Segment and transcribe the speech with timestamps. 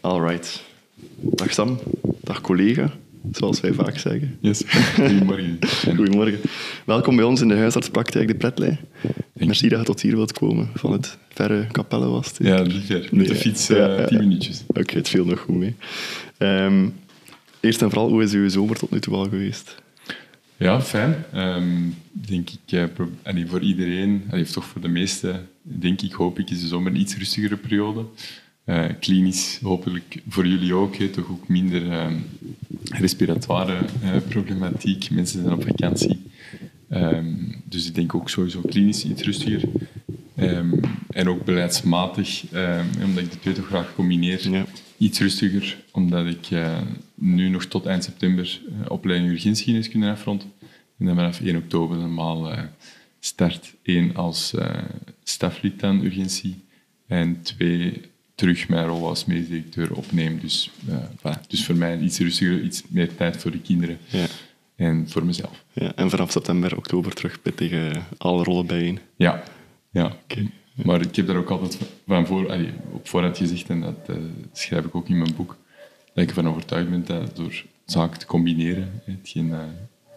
[0.00, 0.62] Alright.
[1.20, 1.78] Dag Sam,
[2.20, 2.90] dag collega,
[3.32, 4.36] zoals wij vaak zeggen.
[4.40, 4.62] Yes,
[4.94, 5.58] goedemorgen.
[5.96, 6.40] Goedemorgen.
[6.84, 8.78] Welkom bij ons in de huisartspraktijk De Pletlei.
[9.32, 12.36] Merci dat je tot hier wilt komen, van het verre Capelle was het.
[12.40, 13.08] Ja, niet ver.
[13.10, 14.62] Met de fiets uh, Ja, ja, tien minuutjes.
[14.66, 15.74] Oké, het viel nog goed mee.
[16.38, 16.88] Ehm,
[17.60, 19.82] eerst en vooral, hoe is uw zomer tot nu toe al geweest?
[20.56, 21.24] Ja, fijn.
[21.32, 21.80] Ehm,
[22.12, 22.88] denk ik,
[23.22, 26.66] allee, voor iedereen, allee, of toch voor de meesten, denk ik, hoop ik, is de
[26.66, 28.04] zomer een iets rustigere periode.
[28.64, 32.14] Eh, klinisch hopelijk voor jullie ook, toch ook minder ehm,
[32.90, 35.10] respiratoire eh, problematiek.
[35.10, 36.20] Mensen zijn op vakantie.
[36.88, 39.68] Ehm, dus ik denk ook sowieso klinisch iets rustiger.
[40.36, 40.72] Ehm,
[41.10, 42.44] en ook beleidsmatig,
[43.04, 44.64] omdat ik de twee toch graag combineer, Ja.
[44.98, 46.78] iets rustiger, omdat ik eh,
[47.14, 50.46] nu nog tot eind september eh, opleiding urgentiegeneeskunde afrond.
[50.98, 52.62] En dan vanaf 1 oktober normaal eh,
[53.20, 54.82] start 1 als eh,
[55.22, 56.54] staflid aan urgentie
[57.06, 58.00] en 2
[58.34, 60.40] terug mijn rol als medisch directeur opneem.
[60.40, 61.46] Dus, eh, voilà.
[61.48, 64.26] dus voor mij iets rustiger, iets meer tijd voor de kinderen Ja.
[64.76, 65.64] en voor mezelf.
[65.72, 65.94] ja.
[65.94, 68.98] En vanaf september, oktober terug tegen alle rollen bijeen.
[69.16, 69.42] Ja,
[69.90, 70.16] ja.
[70.74, 74.16] Maar ik heb daar ook altijd van voor, allee, op voorhand gezegd, en dat eh,
[74.52, 75.56] schrijf ik ook in mijn boek,
[76.14, 79.58] dat ik ervan overtuigd ben dat door zaken te combineren, hetgeen eh,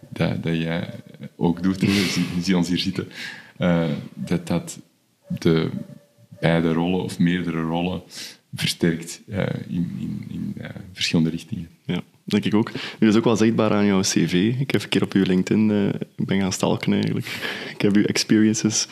[0.08, 0.90] dat, dat jij
[1.36, 3.08] ook doet, je ziet ons hier zitten,
[4.14, 4.78] dat dat
[5.38, 5.70] de
[6.40, 8.02] beide rollen of meerdere rollen
[8.54, 11.68] versterkt eh, in, in, in eh, verschillende richtingen.
[11.84, 12.70] Ja, denk ik ook.
[12.98, 14.54] Nu, is ook wel zichtbaar aan jouw cv.
[14.58, 15.70] Ik heb een keer op uw LinkedIn
[16.16, 17.26] ik ben gaan stalken eigenlijk.
[17.70, 18.86] Ik heb uw experiences,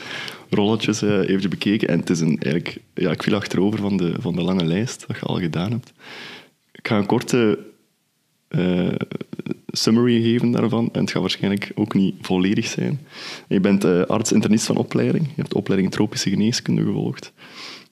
[0.50, 1.88] rolletjes even bekeken.
[1.88, 5.04] En het is een, eigenlijk, ja, ik viel achterover van de, van de lange lijst
[5.06, 5.92] dat je al gedaan hebt.
[6.72, 7.58] Ik ga een korte
[9.76, 10.88] summary geven daarvan.
[10.92, 13.00] En het gaat waarschijnlijk ook niet volledig zijn.
[13.48, 15.26] Je bent eh, arts-internist van opleiding.
[15.26, 17.32] Je hebt de opleiding tropische geneeskunde gevolgd.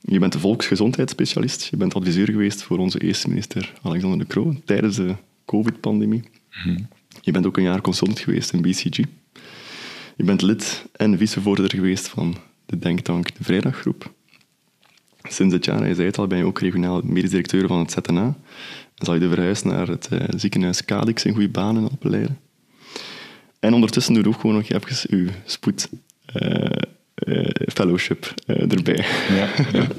[0.01, 1.65] Je bent de volksgezondheidsspecialist.
[1.65, 6.23] Je bent adviseur geweest voor onze eerste minister Alexander De Croo tijdens de COVID-pandemie.
[7.21, 8.97] Je bent ook een jaar consultant geweest in BCG.
[10.17, 14.13] Je bent lid en vicevoorzitter geweest van de denktank De Vrijdaggroep.
[15.23, 17.91] Sinds dit jaar, hij zei het al, ben je ook regionaal medisch directeur van het
[17.91, 18.37] ZNA.
[18.95, 22.39] Dan zal je de verhuis naar het eh, ziekenhuis Cadix in goede banen opleiden.
[23.61, 25.89] En ondertussen doe je ook gewoon nog even uw spoed
[26.27, 26.65] eh,
[27.15, 29.05] eh, fellowship erbij.
[29.29, 29.87] Ja, ja.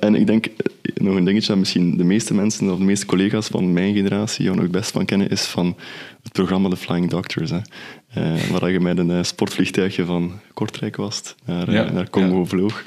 [0.00, 0.46] En ik denk,
[0.94, 4.44] nog een dingetje dat misschien de meeste mensen, of de meeste collega's van mijn generatie
[4.44, 5.76] jou nog best van kennen, is van
[6.22, 7.50] het programma The Flying Doctors.
[7.50, 7.60] Hè.
[8.50, 12.44] Waar je met een sportvliegtuigje van Kortrijk was, naar, Ja, naar Congo ja.
[12.44, 12.84] vloog.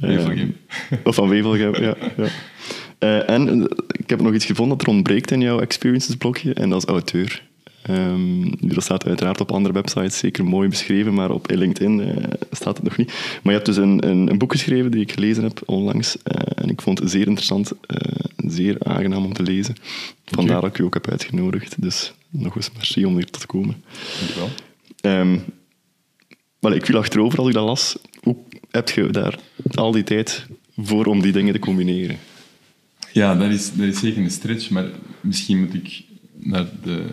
[0.00, 0.56] Wevelgem.
[1.04, 1.96] Of van Wevelgem, ja.
[2.16, 2.28] ja.
[2.98, 6.54] Eh, en eh, ik heb nog iets gevonden dat er ontbreekt in jouw experiences blokje,
[6.54, 7.46] en dat is auteur.
[7.82, 12.76] Ehm, dat staat uiteraard op andere websites zeker mooi beschreven, maar op LinkedIn eh, staat
[12.76, 13.08] het nog niet.
[13.08, 16.16] Maar je hebt dus een, een, een boek geschreven die ik gelezen heb onlangs,
[16.54, 17.96] en ik vond het zeer interessant, eh,
[18.36, 19.74] zeer aangenaam om te lezen.
[20.24, 21.82] Vandaar dat ik u ook heb uitgenodigd.
[21.82, 23.82] Dus nog eens merci om hier te komen.
[24.18, 24.50] Dankjewel.
[26.58, 27.96] Wel, ik viel achterover als ik dat las.
[28.20, 28.36] Hoe
[28.70, 29.38] heb je daar
[29.74, 32.18] al die tijd voor om die dingen te combineren?
[33.12, 34.86] Ja, dat is, dat is zeker een stretch, maar
[35.20, 36.04] misschien moet ik
[36.38, 37.04] naar de,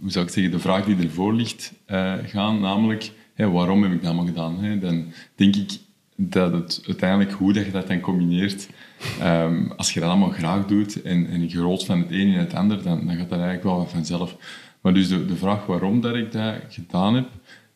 [0.00, 4.02] hoe zou ik zeggen, de vraag die ervoor ligt eh, gaan, namelijk waarom heb ik
[4.02, 4.80] dat allemaal gedaan?
[4.80, 5.78] Dan denk ik
[6.16, 8.68] dat het uiteindelijk hoe dat je dat dan combineert,
[9.20, 12.38] ehm, als je dat allemaal graag doet en, en je rolt van het een in
[12.38, 14.36] het ander, dan, dan gaat dat eigenlijk wel vanzelf.
[14.80, 17.28] Maar dus de, de vraag waarom dat ik dat gedaan heb,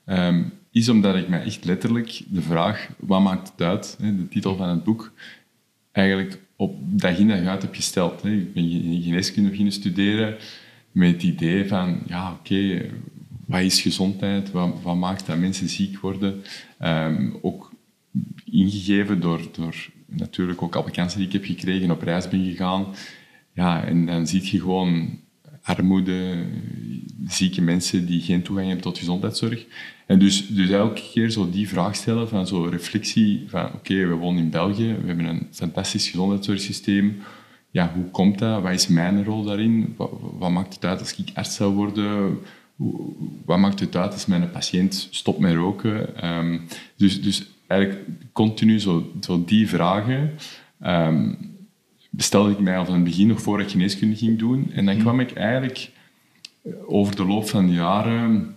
[0.04, 4.56] ehm, is omdat ik mij echt letterlijk de vraag, wat maakt het uit, de titel
[4.56, 5.12] van het boek,
[5.92, 8.22] eigenlijk op dag in dag uit heb gesteld.
[8.22, 8.30] Hè.
[8.30, 10.36] Ik ben ge- geneeskunde beginnen studeren
[10.92, 12.86] met het idee van, ja, oké,
[13.46, 14.50] wat is gezondheid?
[14.50, 16.42] Wat, wat maakt dat mensen ziek worden?
[16.78, 17.72] Ehm, ook
[18.50, 22.86] ingegeven door, door natuurlijk ook alle kansen die ik heb gekregen, op reis ben gegaan.
[23.54, 25.18] Ja, en dan zie je gewoon
[25.62, 26.46] armoede,
[27.26, 29.66] zieke mensen die geen toegang hebben tot gezondheidszorg.
[30.06, 34.14] En dus, dus elke keer zo die vraag stellen van zo'n reflectie van oké, we
[34.14, 37.22] wonen in België, we hebben een fantastisch gezondheidszorgsysteem.
[37.70, 38.62] Ja, hoe komt dat?
[38.62, 39.94] Wat is mijn rol daarin?
[39.96, 42.38] Wat, wat maakt het uit als ik arts zou worden?
[43.44, 46.16] Wat maakt het uit als mijn patiënt stopt met roken?
[46.16, 46.58] Ehm,
[46.96, 50.30] dus, dus eigenlijk continu zo, zo die vragen
[50.80, 51.32] ehm,
[52.16, 54.70] stelde ik mij al van het begin nog voor ik geneeskunde ging doen.
[54.72, 55.90] En dan kwam ik eigenlijk
[56.86, 58.53] over de loop van de jaren,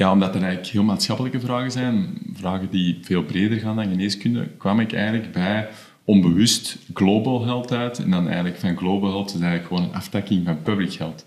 [0.00, 4.48] ja, omdat er eigenlijk heel maatschappelijke vragen zijn, vragen die veel breder gaan dan geneeskunde,
[4.58, 5.68] kwam ik eigenlijk bij
[6.04, 7.98] onbewust global health uit.
[7.98, 11.26] En dan eigenlijk van global health is eigenlijk gewoon een aftakking van public health.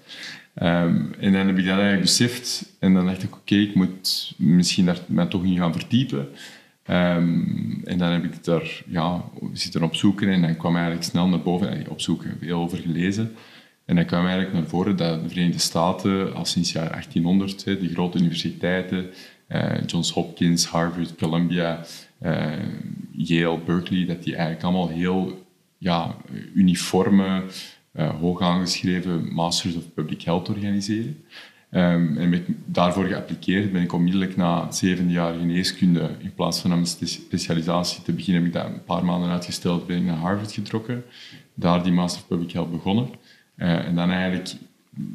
[0.54, 2.75] Ehm, en dan heb ik dat eigenlijk beseft.
[2.80, 6.28] En dan dacht ik, oké, ik moet misschien daar mij toch in gaan verdiepen.
[6.84, 9.24] Ehm, en dan heb ik daar ja,
[9.54, 13.36] zitten op zoeken en dan kwam eigenlijk snel naar boven, op zoeken, veel over gelezen.
[13.85, 17.89] En dan kwam eigenlijk naar voren dat de Verenigde Staten al sinds jaar 1800, de
[17.89, 19.09] grote universiteiten,
[19.50, 21.85] uh, Johns Hopkins, Harvard, Columbia,
[22.21, 22.51] uh,
[23.12, 25.45] Yale, Berkeley, dat die eigenlijk allemaal heel
[25.77, 26.15] ja,
[26.53, 27.44] uniforme,
[27.95, 31.24] uh, hoog aangeschreven Masters of Public Health organiseren.
[31.71, 36.71] Um, en ik daarvoor geappliqueerd ben ik onmiddellijk na zeven jaar geneeskunde, in plaats van
[36.71, 40.51] een specialisatie te beginnen, heb ik dat een paar maanden uitgesteld, ben ik naar Harvard
[40.51, 41.03] getrokken.
[41.53, 43.09] Daar die Master of Public Health begonnen.
[43.58, 44.54] Uh, en dan eigenlijk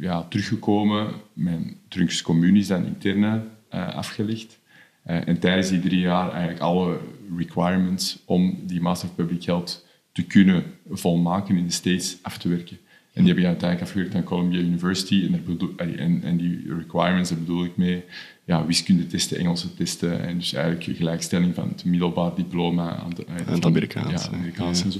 [0.00, 3.42] ja, teruggekomen, mijn trunkscommunie is dan interne
[3.74, 4.58] uh, afgelegd.
[5.06, 7.00] Uh, en tijdens die drie jaar eigenlijk alle
[7.36, 12.48] requirements om die Master of Public Health te kunnen volmaken in de States af te
[12.48, 12.78] werken.
[13.18, 15.30] En die heb ik uiteindelijk afgewerkt aan Columbia University.
[15.76, 18.02] En, en, en die requirements, daar bedoel ik mee
[18.44, 20.26] ja, wiskundetesten, Engelse testen.
[20.26, 24.24] En dus eigenlijk gelijkstelling van het middelbaar diploma aan, de, aan het Amerikaans.
[24.24, 24.98] Ja, Amerikaans en zo.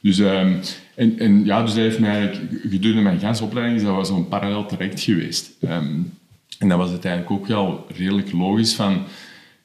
[0.00, 0.60] Dus, um,
[0.94, 4.28] en, en ja, dus dat heeft mij eigenlijk, gedurende mijn ganse opleiding, dat was zo'n
[4.28, 5.56] parallel traject geweest.
[5.60, 6.12] Um,
[6.58, 9.02] en dat was het eigenlijk ook wel redelijk logisch van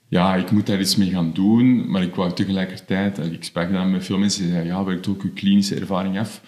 [0.08, 3.92] ja, ik moet daar iets mee gaan doen, maar ik wou tegelijkertijd, ik sprak dan
[3.92, 6.42] met veel mensen die zeiden, ja, werkt ook uw klinische ervaring af.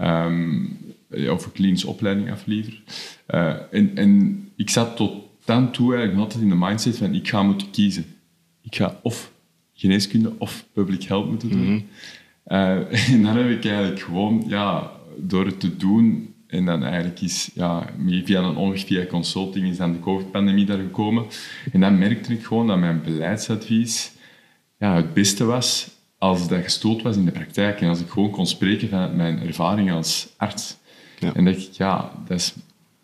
[0.00, 0.78] Um,
[1.10, 2.82] of een klinische opleiding af liever.
[3.28, 5.12] Uh, en, en ik zat tot
[5.44, 8.04] dan toe eigenlijk altijd in de mindset van ik ga moeten kiezen.
[8.62, 9.32] Ik ga of
[9.72, 11.60] geneeskunde of public health moeten doen.
[11.60, 11.84] Mm
[12.44, 12.56] -hmm.
[12.56, 17.20] uh, en dan heb ik eigenlijk gewoon, ja, door het te doen, en dan eigenlijk
[17.20, 17.86] is, ja,
[18.24, 21.24] via een omweg via consulting, is dan de COVID-pandemie daar gekomen.
[21.72, 24.12] En dan merkte ik gewoon dat mijn beleidsadvies
[24.78, 27.80] ja, het beste was als dat gestoeld was in de praktijk.
[27.80, 30.76] En als ik gewoon kon spreken vanuit mijn ervaring als arts.
[31.20, 32.54] En dacht ik, ja, dat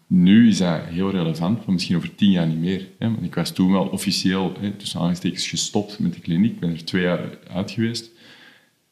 [0.07, 2.89] nu is dat heel relevant, maar misschien over tien jaar niet meer.
[2.99, 3.11] Hè?
[3.11, 6.53] Want ik was toen wel officieel, hè, tussen aangestekens, gestopt met de kliniek.
[6.53, 8.11] Ik ben er twee jaar uit geweest.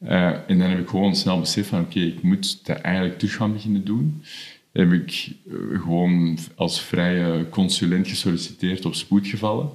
[0.03, 3.35] Uh, en dan heb ik gewoon snel beseft van, oké, ik moet dat eigenlijk terug
[3.35, 4.23] gaan beginnen doen.
[4.71, 9.69] Heb ik uh, gewoon als vrije consulent gesolliciteerd op spoedgevallen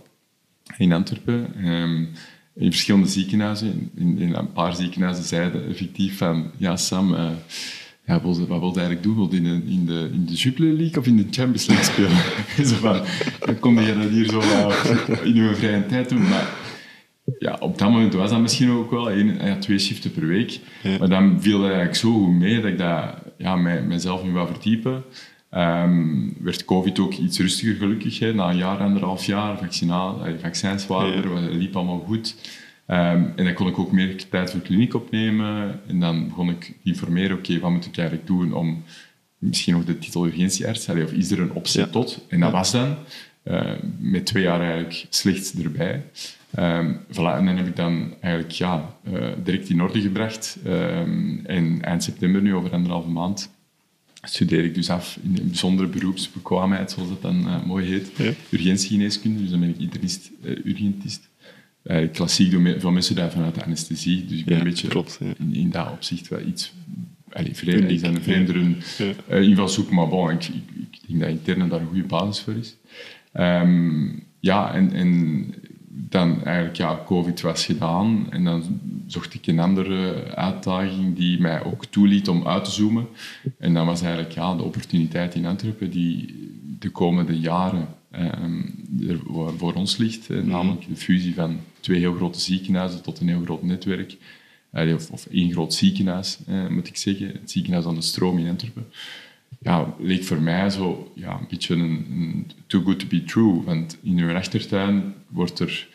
[0.79, 1.67] in Antwerpen.
[1.69, 2.08] Um,
[2.55, 3.91] in verschillende ziekenhuizen.
[3.94, 7.31] In, een paar ziekenhuizen zeiden effectief van, ja Sam, uh,
[8.11, 9.15] ja, wat wil je eigenlijk doen?
[9.15, 11.85] Wil je in de, in, de, in de Jupiler League of in de Champions League
[11.85, 12.17] spelen?
[12.69, 13.01] zo van,
[13.39, 14.41] dan kon je dat hier zo
[15.25, 16.29] in je vrije tijd doen.
[16.29, 16.49] Maar
[17.39, 20.61] ja, op dat moment was dat misschien ook wel één, ja, twee shiften per week.
[20.83, 20.99] Ja.
[20.99, 24.33] Maar dan viel dat eigenlijk zo goed mee dat ik dat, ja, mij, mijzelf in
[24.33, 25.05] wou verdiepen.
[25.55, 28.19] Um, werd COVID ook iets rustiger gelukkig.
[28.19, 28.35] Hè.
[28.35, 32.35] Na een jaar, anderhalf jaar, vaccinaal, vaccins waren er, het liep allemaal goed.
[32.90, 35.81] Um, en dan kon ik ook meer tijd voor kliniek opnemen.
[35.87, 38.82] En dan begon ik informeren, oké, okay, wat moet ik eigenlijk doen om
[39.38, 41.87] misschien nog de titel urgentiearts, of is er een optie ja.
[41.87, 42.25] tot?
[42.28, 42.96] En dat was dan,
[43.44, 46.04] uh, met twee jaar eigenlijk slechts erbij.
[46.58, 50.58] Um, voilà, en dan heb ik dan eigenlijk ja, uh, direct in orde gebracht.
[50.66, 53.50] Um, en eind september, nu over anderhalve maand,
[54.22, 58.10] studeer ik dus af in een bijzondere beroepsbekwaamheid, zoals dat dan uh, mooi heet.
[58.16, 58.32] Ja.
[58.50, 60.31] Urgentiegeneeskunde, dus dan ben ik internist,
[60.64, 61.28] urgentist.
[61.85, 64.88] Uh, klassiek doen veel mensen daar vanuit de anesthesie, dus ik ben ja, een beetje
[64.88, 65.32] klopt, ja.
[65.38, 66.73] in, in, dat opzicht wel iets
[67.32, 68.75] allee, vreemd, is een vreemdere
[69.29, 69.37] ja.
[69.37, 72.77] invalshoek, maar bon, ik, ik, ik, denk dat interne daar een goede basis voor is.
[73.32, 75.55] Um, ja, en, en
[75.88, 81.65] dan eigenlijk, ja, COVID was gedaan en dan zocht ik een andere uitdaging die mij
[81.65, 83.06] ook toeliet om uit te zoomen.
[83.59, 86.35] En dat was eigenlijk ja, de opportuniteit in Antwerpen die
[86.78, 89.21] de komende jaren um, er
[89.57, 90.28] voor ons ligt.
[90.28, 90.47] Mm.
[90.47, 94.16] Namelijk de fusie van twee heel grote ziekenhuizen tot een heel groot netwerk.
[94.72, 97.26] Of, of één groot ziekenhuis, eh, moet ik zeggen.
[97.26, 98.87] Het ziekenhuis aan de stroom in Antwerpen
[99.58, 103.62] ja, leek voor mij zo ja, een beetje een, een, too good to be true.
[103.62, 105.88] Want in uw achtertuin wordt er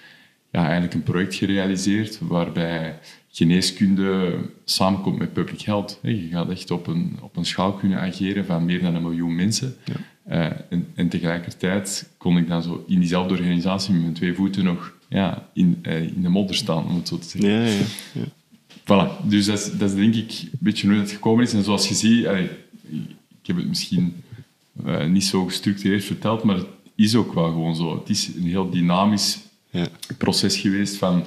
[0.51, 2.99] ja, eigenlijk een project gerealiseerd waarbij
[3.31, 5.99] geneeskunde samenkomt met public health.
[6.01, 9.35] Je gaat echt op een, op een schaal kunnen ageren van meer dan een miljoen
[9.35, 9.75] mensen.
[9.83, 9.93] Ja.
[10.29, 14.63] Uh, en, en, tegelijkertijd kon ik dan zo in diezelfde organisatie met mijn twee voeten
[14.63, 17.51] nog ja, in, uh, in de modder staan, om het zo te zeggen.
[17.51, 18.25] Ja, ja, ja.
[18.83, 21.53] Voilà, dus dat is, dat is denk ik een beetje hoe dat gekomen is.
[21.53, 22.49] En zoals je ziet, allee,
[23.41, 24.23] ik heb het misschien
[24.85, 27.99] uh, niet zo gestructureerd verteld, maar het is ook wel gewoon zo.
[27.99, 29.87] Het is een heel dynamisch ja.
[30.17, 31.23] proces geweest van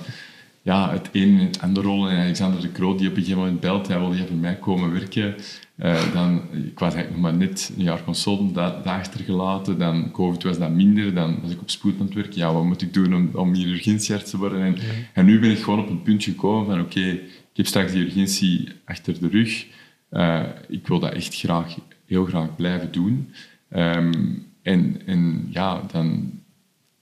[0.62, 2.11] ja, het een en het andere rollen.
[2.11, 4.92] En Alexander de Croo, die op een gegeven moment belt, hij wilde voor mij komen
[4.92, 5.35] werken.
[5.82, 9.78] Uh, dan, ik was eigenlijk nog maar net een jaar consultant daar, achtergelaten.
[9.78, 11.14] Dan COVID was dat minder.
[11.14, 12.38] Dan was ik op spoed aan het werken.
[12.38, 14.62] Ja, wat moet ik doen om, om hier urgentiearts te worden?
[14.62, 14.76] En,
[15.14, 17.92] en nu ben ik gewoon op een punt gekomen van oké, okay, ik heb straks
[17.92, 19.66] die urgentie achter de rug.
[20.11, 23.32] Uh, ik wil dat echt graag, heel graag blijven doen.
[23.76, 26.32] Um, en, en ja, dan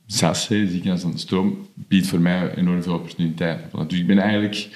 [0.07, 3.89] hè, ziekenhuis aan de stroom, biedt voor mij enorm veel opportuniteiten.
[3.89, 4.69] Dus ik ben eigenlijk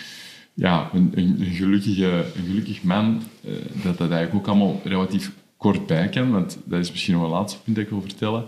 [0.60, 3.52] ja, een, gelukkige, een gelukkig man uh,
[3.82, 7.30] dat dat eigenlijk ook allemaal relatief kort bij kan, want dat is misschien nog een
[7.30, 8.44] laatste punt dat ik wil vertellen.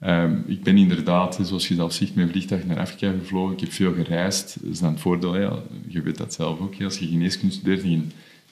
[0.00, 3.52] Um, ik ben inderdaad, zoals je zelf ziet, met vliegtuig naar Afrika gevlogen.
[3.52, 4.56] Ik heb veel gereisd.
[4.62, 5.62] Dat is dan het voordeel.
[5.86, 6.82] Je weet dat zelf ook.
[6.82, 8.02] Als je geneeskunde studeert en je,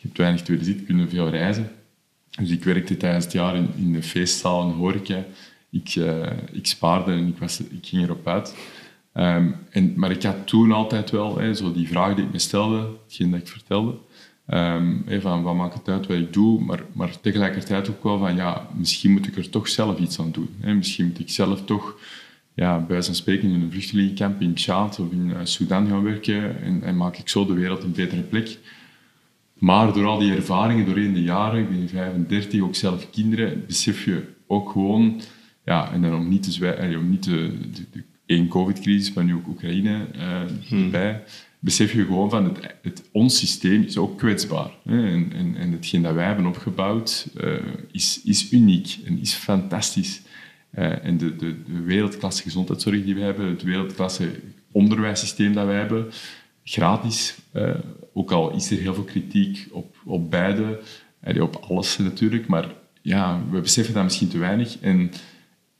[0.00, 1.70] hebt weinig tweede zit, kun je veel reizen.
[2.30, 5.24] Dus ik werkte tijdens het jaar in, de feestzaal en horeca.
[5.70, 8.54] Ik, uh, ik spaarde en ik, was, ik ging erop uit.
[9.14, 12.88] Um, en, maar ik had toen altijd wel zo die vraag die ik me stelde,
[13.04, 13.94] hetgeen dat ik vertelde.
[14.48, 18.36] Um, van wat maakt het uit wat ik doe, maar, maar tegelijkertijd ook wel van
[18.36, 20.48] ja, misschien moet ik er toch zelf iets aan doen.
[20.60, 21.96] Misschien moet ik zelf toch
[22.54, 26.82] ja, bij spreken in een vluchtelingenkamp in Tjaad of in uh, Sudan gaan werken en,
[26.82, 28.58] en, maak ik zo de wereld een betere plek.
[29.54, 34.04] Maar door al die ervaringen doorheen de jaren, ik ben 35, ook zelf kinderen, besef
[34.04, 35.20] je ook gewoon,
[35.64, 38.04] ja, en dan om niet te zwijgen, om niet de
[38.34, 41.22] één covid-crisis, maar nu ook Oekraïne uh, erbij,
[41.58, 44.70] besef je gewoon van het, het, ons systeem is ook kwetsbaar.
[44.84, 45.06] Hè?
[45.10, 47.52] En, en, en hetgeen dat wij hebben opgebouwd uh,
[47.92, 50.22] is, is uniek en is fantastisch.
[50.78, 54.30] Uh, en de, de, de, wereldklasse gezondheidszorg die we hebben, het wereldklasse
[54.72, 56.06] onderwijssysteem dat wij hebben,
[56.64, 57.34] gratis.
[57.52, 57.74] Uh,
[58.12, 60.80] ook al is er heel veel kritiek op, op beide,
[61.40, 64.78] op alles natuurlijk, maar ja, we beseffen dat misschien te weinig.
[64.80, 65.10] En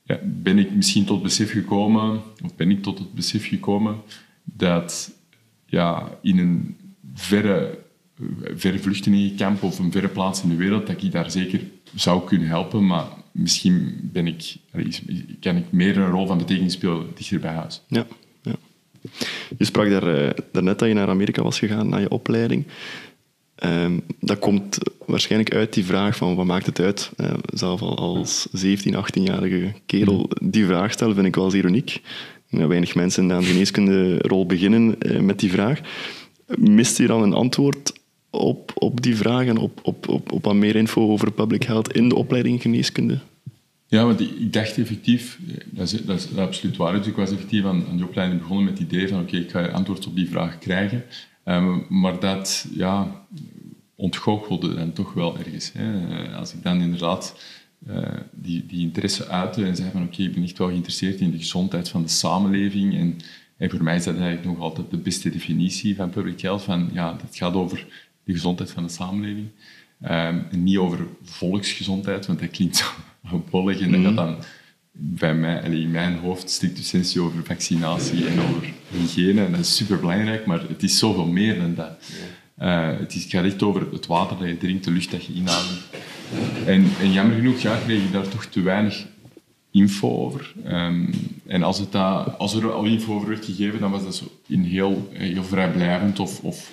[0.05, 3.95] ja, ben ik misschien tot besef gekomen, of ben ik tot het besef gekomen,
[4.43, 5.11] dat
[5.65, 6.77] ja, in een
[7.13, 7.79] verre,
[8.55, 11.61] verre vluchtelingenkamp of een verre plaats in de wereld, dat ik daar zeker
[11.95, 14.55] zou kunnen helpen, maar misschien ben ik,
[15.39, 17.81] kan ik meer een rol van betekenis spelen dichter bij huis.
[17.87, 18.07] Ja,
[18.41, 18.55] ja.
[19.57, 22.65] Je sprak daar, uh, daarnet dat je naar Amerika was gegaan, naar je opleiding.
[23.63, 27.11] Um, dat komt waarschijnlijk uit die vraag van wat maakt het uit?
[27.17, 32.01] Uh, zelf al als 17, 18-jarige kerel die vraag stellen, vind ik wel zeer uniek
[32.49, 35.79] weinig mensen aan de geneeskunde-rol beginnen eh, met die vraag.
[36.47, 37.93] Mist je dan een antwoord
[38.29, 41.93] op, op die vraag en op, op, op, op wat meer info over public health
[41.93, 43.19] in de opleiding geneeskunde?
[43.87, 46.97] Ja, want ik dacht effectief, dat is, dat is absoluut waar.
[46.97, 49.51] Dus ik was effectief aan, aan die opleiding begonnen met het idee van oké, ik
[49.51, 51.03] ga antwoord op die vraag krijgen.
[51.45, 53.25] Um, maar dat ja,
[53.95, 55.71] ontgoochelde dan toch wel ergens.
[55.73, 56.27] Hè.
[56.35, 57.35] Als ik dan inderdaad
[57.87, 61.31] uh, die, die interesse uiten en zeggen van oké, ik ben echt wel geïnteresseerd in
[61.31, 62.97] de gezondheid van de samenleving.
[62.97, 63.17] En,
[63.57, 66.61] en voor mij is dat eigenlijk nog altijd de beste definitie van public health.
[66.61, 67.87] Van, ja, dat gaat over
[68.23, 69.47] de gezondheid van de samenleving.
[70.03, 70.09] Um,
[70.51, 72.75] en niet over volksgezondheid, want dat klinkt
[73.29, 73.79] zo bollig.
[73.79, 74.37] En dat gaat dan
[74.97, 79.45] bij mij, in mijn hoofd strikt essentie over vaccinatie en over hygiëne.
[79.45, 81.97] En dat is super belangrijk, maar het is zoveel meer dan dat.
[82.61, 85.25] Uh, het, is, het gaat echt over het water dat je drinkt, de lucht dat
[85.25, 85.81] je inademt.
[86.65, 89.05] En, en jammer genoeg ja, kreeg ik daar toch te weinig
[89.71, 90.53] info over.
[90.67, 91.09] Um,
[91.45, 94.25] en als, het dat, als er al info over werd gegeven, dan was dat zo
[94.47, 96.71] in heel, heel vrijblijvend of, of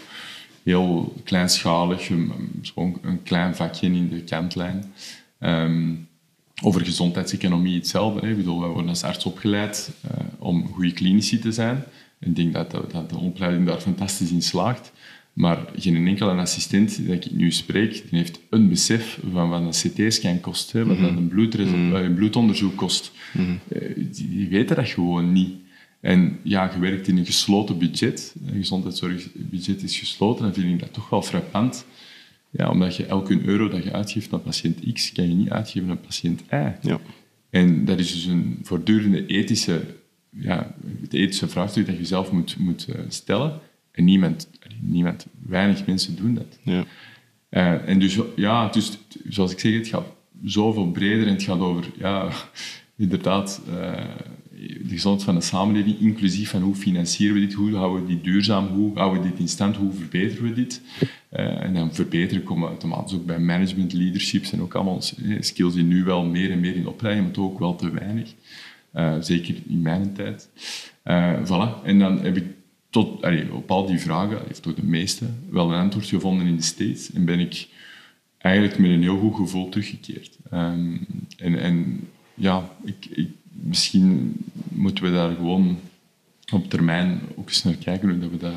[0.62, 4.92] heel kleinschalig, een, gewoon een klein vakje in de kantlijn.
[5.40, 6.08] Um,
[6.62, 8.20] over gezondheidseconomie hetzelfde.
[8.20, 8.30] Hè.
[8.30, 11.84] Ik bedoel, wij worden als arts opgeleid uh, om goede klinici te zijn.
[12.20, 14.92] Ik denk dat, dat de opleiding daar fantastisch in slaagt.
[15.32, 19.90] Maar geen enkele assistent dat ik nu spreek, die heeft een besef van wat een
[19.90, 21.30] CT-scan kost, hè, wat mm een,
[21.68, 23.12] mm een bloedonderzoek kost.
[23.32, 23.60] Mm
[24.10, 25.54] die, weten dat gewoon niet.
[26.00, 28.34] En ja, je werkt in een gesloten budget.
[28.46, 30.44] Een gezondheidszorgbudget is gesloten.
[30.44, 31.86] Dan vind ik dat toch wel frappant.
[32.54, 35.90] Ja, omdat je elke euro dat je uitgeeft aan patiënt X, kan je niet uitgeven
[35.90, 36.72] aan patiënt Y.
[36.80, 37.00] Ja.
[37.50, 39.80] En dat is dus een voortdurende ethische,
[40.30, 40.74] ja,
[41.10, 43.60] ethische vraagstuk dat je zelf moet, moet uh, stellen.
[43.90, 46.58] En niemand, niemand, weinig mensen doen dat.
[46.62, 46.84] Ja.
[47.50, 50.06] Uh, en dus, ja, dus, zoals ik zeg, het gaat
[50.44, 52.30] zoveel breder en het gaat over, ja,
[52.96, 54.04] inderdaad, uh,
[54.66, 58.24] de gezondheid van de samenleving, inclusief van hoe financieren we dit, hoe houden we dit
[58.24, 60.80] duurzaam, hoe houden we dit in stand, hoe verbeteren we dit.
[61.32, 65.02] Uh, en dan verbeteren komen automatisch ook bij management, leadership, en ook allemaal
[65.40, 68.34] skills die nu wel meer en meer in opleiding, maar toch ook wel te weinig.
[69.24, 70.48] zeker in mijn tijd.
[71.44, 71.84] voilà.
[71.84, 72.44] En dan heb ik
[72.90, 76.62] tot, op al die vragen, heeft toch de meeste, wel een antwoord gevonden in de
[76.62, 77.12] States.
[77.12, 77.68] En ben ik
[78.38, 80.38] eigenlijk met een heel goed gevoel teruggekeerd.
[80.52, 82.00] Um, en, en
[82.34, 83.28] ja, ik,
[83.62, 84.36] misschien
[84.68, 85.78] moeten we daar gewoon
[86.52, 88.08] op termijn ook eens naar kijken.
[88.08, 88.52] Hoe dat we dat,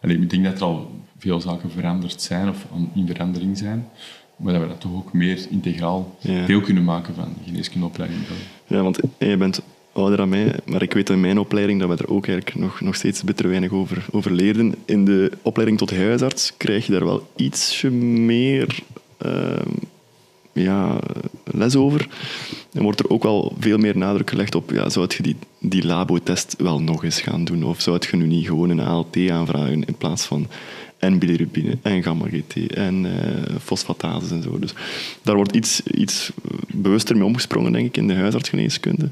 [0.00, 3.88] allee, ik denk dat er al veel zaken veranderd zijn of in verandering zijn.
[4.36, 8.20] Maar dat we dat toch ook meer integraal deel kunnen maken van de geneeskundeopleiding.
[8.66, 9.62] Ja, want je bent
[9.92, 12.80] ouder dan mij, maar ik weet in mijn opleiding dat we er ook eigenlijk nog,
[12.80, 14.74] nog steeds bitter weinig over, over leerden.
[14.84, 18.78] In de opleiding tot huisarts krijg je daar wel ietsje meer
[19.26, 19.56] uh,
[20.62, 20.98] ja,
[21.44, 22.08] les over.
[22.72, 25.86] En wordt er ook wel veel meer nadruk gelegd op, ja, zou je die, die
[25.86, 27.64] labo-test wel nog eens gaan doen?
[27.64, 30.46] Of zou je nu niet gewoon een ALT aanvragen in plaats van
[30.98, 33.10] en bilirubine en gamma-GT en uh,
[33.60, 34.58] fosfatases en zo.
[34.58, 34.74] Dus
[35.22, 36.32] daar wordt iets, iets
[36.74, 39.10] bewuster mee omgesprongen, denk ik, in de huisartsgeneeskunde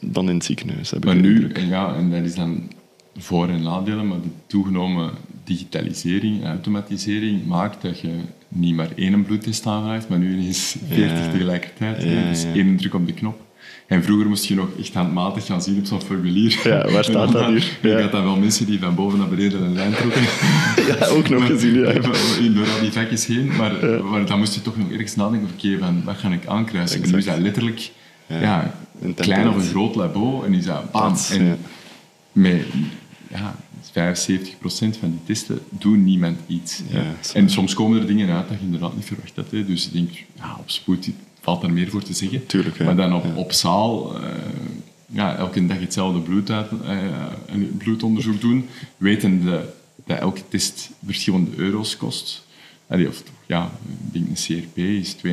[0.00, 0.90] dan in het ziekenhuis.
[0.90, 2.68] Heb maar nu, ja, en dat is dan
[3.16, 5.10] voor- en nadelen, maar de toegenomen
[5.44, 8.10] digitalisering en automatisering maakt dat je
[8.48, 11.30] niet maar één bloedtest aanvraagt, maar nu ineens 40 ja.
[11.30, 12.02] tegelijkertijd.
[12.02, 13.40] Ja, dus één druk op de knop.
[13.86, 16.60] En vroeger moest je nog echt handmatig gaan zien op zo'n formulier.
[16.64, 17.78] Ja, waar staat dat hier?
[17.82, 17.96] Ja.
[17.96, 20.22] Je had dan wel mensen die van boven naar beneden een lijn trokken.
[20.98, 21.92] Ja, ook nog gezien, ja.
[22.54, 23.56] Door al die vakjes heen.
[23.56, 24.02] Maar, ja.
[24.02, 27.02] maar dan moest je toch nog ergens nadenken, oké, van wat ga ik aankruisen?
[27.02, 27.90] En nu is dat letterlijk
[28.26, 31.14] ja, een klein of een groot labo en is dat bam.
[31.30, 31.58] En
[32.32, 32.64] met
[33.32, 33.56] ja,
[33.92, 36.82] 75% van die testen doen niemand iets.
[37.34, 39.50] en soms komen er dingen uit dat je inderdaad niet verwacht had.
[39.50, 39.64] Hè.
[39.64, 41.08] Dus ik denk, ja, op spoed
[41.40, 42.46] valt er meer voor te zeggen.
[42.46, 44.28] Tuurlijk, maar dan op, op zaal, uh,
[45.06, 49.72] ja, elke dag hetzelfde bloed uit, uh, bloedonderzoek doen, weten de,
[50.06, 52.46] dat elke test verschillende euro's kost.
[52.86, 53.70] Allee, of ja,
[54.04, 55.26] ik denk een CRP is 2,5, 3,5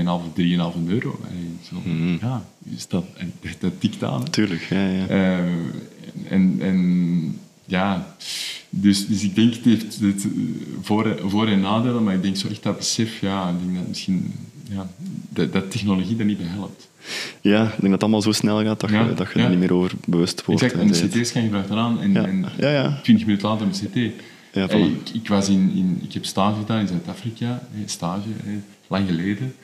[0.88, 1.20] euro.
[1.28, 2.18] Allee, zo, mm.
[2.22, 3.06] Ja, is dat,
[3.42, 4.30] dat, dat tikt aan.
[4.30, 4.88] Tuurlijk, ja.
[4.88, 5.08] ja.
[5.08, 5.40] Uh,
[6.28, 8.16] en, en ja,
[8.70, 10.28] dus, dus ik denk, het heeft het
[10.82, 13.88] voor, voor- en nadelen, maar ik denk zo echt dat besef, ja, ik denk dat
[13.88, 14.34] misschien
[14.70, 14.90] ja,
[15.30, 16.90] dat, dat technologie daar niet bij helpt.
[17.42, 19.60] Ja, ik denk dat het allemaal zo snel gaat dat je, dat je er niet
[19.60, 20.62] meer over bewust wordt.
[20.62, 22.26] Exact, en de CT's kan je eraan en, ja.
[22.26, 23.00] en ja, ja.
[23.04, 24.24] 20 minuten later een CT.
[24.54, 28.28] Ja, Hey, ik, ik, was in, in, ik heb stage gedaan in Zuid-Afrika, stage,
[28.88, 29.56] lang geleden.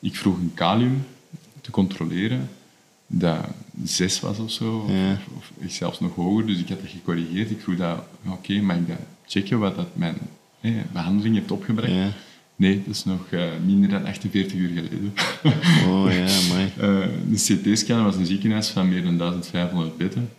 [0.00, 1.06] Ik vroeg een kalium
[1.60, 2.48] te controleren
[3.06, 3.38] dat
[3.84, 5.12] zes was of zo, Ja.
[5.36, 6.46] of, of zelfs nog hoger.
[6.46, 7.50] Dus ik had dat gecorrigeerd.
[7.50, 8.96] Ik vroeg dat, oké, mag ik dat
[9.26, 10.16] checken wat dat mijn
[10.60, 11.92] eh, behandeling heeft opgebracht?
[11.92, 12.08] Ja.
[12.56, 15.14] Nee, dat is nog eh, minder dan 48 uur geleden.
[15.88, 16.70] Oh ja, mooi.
[16.76, 17.36] Eh, de
[17.72, 20.30] CT-scan was een ziekenhuis van meer dan 1500 bedden.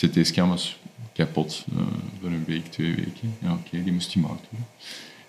[0.00, 0.78] De CT-scan was
[1.14, 1.82] kapot eh,
[2.20, 3.34] voor een week, twee weken.
[3.42, 4.68] Ja, oké, die moest gemaakt worden.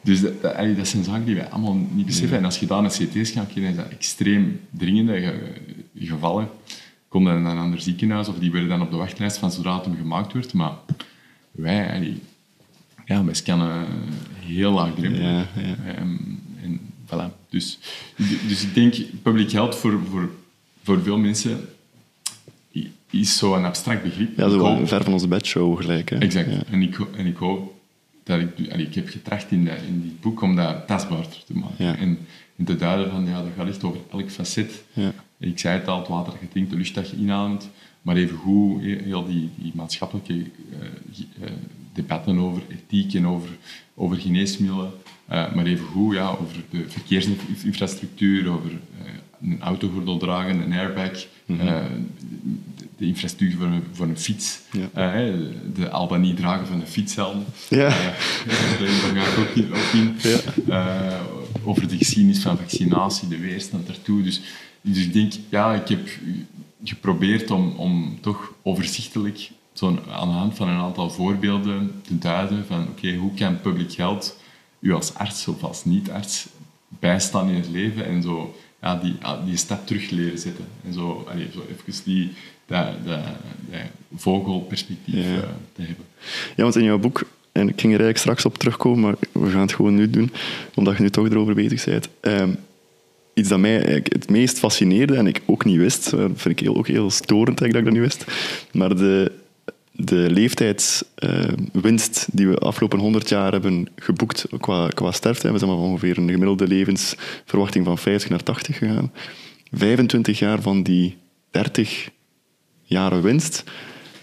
[0.01, 2.37] Dus dat, dat, allee, dat zijn zaken die wij allemaal niet beseffen.
[2.37, 5.53] En als je dan een CT-scan dan is dat extreem dringende ge-
[6.07, 6.49] gevallen.
[7.07, 9.75] Kom dan naar een ander ziekenhuis of die werden dan op de wachtlijst van zodra
[9.75, 10.53] het hem gemaakt wordt.
[10.53, 10.71] Maar
[11.51, 12.21] wij, allee,
[13.05, 13.85] ja, wij scannen
[14.39, 15.21] heel laagdrempelig.
[15.21, 15.93] Ja, ja.
[15.95, 16.15] Ehm,
[16.63, 17.47] en voilà.
[17.49, 17.79] Dus,
[18.47, 20.29] dus ik denk, public health voor, voor,
[20.83, 21.69] voor veel mensen
[23.09, 24.37] is zo een abstract begrip.
[24.37, 26.09] Ja, zo hoop- ver van onze bedshow gelijk.
[26.09, 26.17] Hè.
[26.17, 26.51] Exact.
[26.51, 26.61] Ja.
[26.71, 27.73] En, ik, en ik hoop
[28.23, 28.71] dat ik...
[28.71, 31.85] allee, ik heb getracht in, dat, in dit boek om dat tastbaarder te maken.
[31.85, 31.95] Ja.
[31.95, 32.17] En,
[32.59, 34.83] en te duiden van, ja, dat gaat echt over elk facet.
[34.93, 35.11] Ja.
[35.37, 37.69] Ik zei het al, het water dat je drinkt, de lucht dat je inademt.
[38.01, 40.37] Maar even hoe heel die, die maatschappelijke eh,
[41.47, 41.51] eh,
[41.93, 43.49] debatten over ethiek en over,
[43.95, 44.91] over geneesmiddelen.
[45.27, 48.71] eh, maar even hoe ja, over de verkeersinfrastructuur, over
[49.41, 51.83] een autogordel dragen, een airbag, eh, de,
[52.97, 54.89] de infrastructuur voor een, voor een fiets, Ja.
[55.75, 57.43] de Albanie dragen van een fietshelm.
[57.69, 57.77] Ja.
[57.77, 58.17] Daar
[59.15, 59.73] ga ik ook in.
[59.73, 60.15] Ook in.
[60.67, 61.19] Ja.
[61.63, 64.21] Over de geschiedenis van vaccinatie, de weerstand daartoe.
[64.23, 64.41] Dus,
[64.81, 66.07] dus ik denk, ja, ik heb
[66.83, 72.65] geprobeerd om, om toch overzichtelijk zo aan de hand van een aantal voorbeelden te duiden
[72.65, 74.37] van oké, hoe kan public health
[74.79, 76.47] u als arts of als niet-arts
[76.87, 80.65] bijstaan in het leven en zo ja, die, die stap terug leren zetten.
[80.85, 82.31] En zo, zo even die,
[82.65, 82.85] dat,
[84.15, 85.35] vogelperspectief Ja.
[85.35, 86.05] eh, te hebben.
[86.55, 89.49] Ja, want in jouw boek, en ik ging er eigenlijk straks op terugkomen, maar we
[89.49, 90.31] gaan het gewoon nu doen,
[90.73, 92.09] omdat je nu toch erover bezig bent.
[92.19, 92.49] Ehm,
[93.33, 96.87] iets dat mij het meest fascineerde en ik ook niet wist, dat vind ik ook
[96.87, 98.25] heel storend dat ik dat niet wist,
[98.71, 99.31] maar de,
[99.91, 105.79] de leeftijdswinst die we afgelopen 100 jaar hebben geboekt qua, qua sterfte, we zijn van
[105.79, 109.11] ongeveer een gemiddelde levensverwachting van 50 naar 80 gegaan.
[109.71, 111.17] 25 jaar van die
[111.51, 112.09] 30
[112.83, 113.63] jaren winst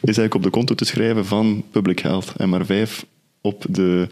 [0.01, 2.33] is eigenlijk op de konto te schrijven van public health.
[2.37, 3.07] En maar vijf
[3.47, 4.09] op de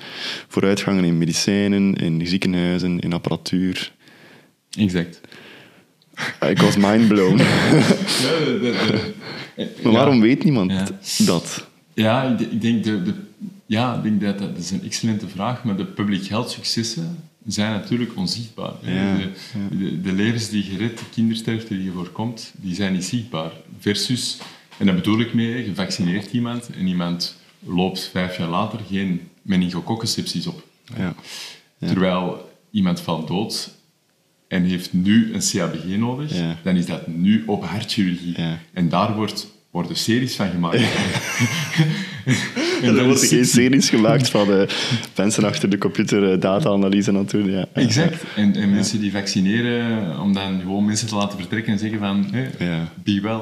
[0.49, 3.93] vooruitgangen in medicijnen, in ziekenhuizen, in apparatuur.
[4.79, 5.21] Exact.
[6.49, 7.41] Ik was mindblown.
[9.83, 10.73] Maar waarom weet niemand
[11.27, 11.69] dat?
[11.95, 13.13] Ja, ik, de- ik denk, de, de,
[13.67, 17.17] ja, ik denk dat dat, dat is een excellente vraag, maar de public health successen
[17.47, 18.73] zijn natuurlijk onzichtbaar.
[18.83, 19.31] Ja, de,
[19.79, 23.51] de, de levens die je redt, de kindersterfte die je voorkomt, die zijn niet zichtbaar.
[23.79, 24.39] Versus,
[24.79, 27.37] en daar bedoel ik mee, je vaccineert iemand en iemand
[27.67, 30.63] loopt vijf jaar later geen meningokokkencepties op.
[30.97, 31.15] Ja.
[31.79, 31.89] Ja.
[31.89, 33.71] Terwijl iemand valt dood
[34.49, 36.57] en heeft nu een CABG nodig, Ja.
[36.63, 38.37] dan is dat nu op hartchirurgie.
[38.73, 40.81] En daar wordt, worden series van gemaakt.
[42.83, 44.63] En er worden geen series gemaakt van uh,
[45.17, 47.51] mensen achter de computer uh, data-analyse aan het doen.
[47.51, 47.67] Ja.
[47.73, 48.23] Exact.
[48.37, 52.29] En, en mensen die vaccineren, om dan gewoon mensen te laten vertrekken en zeggen van,
[52.31, 53.41] hey, be well.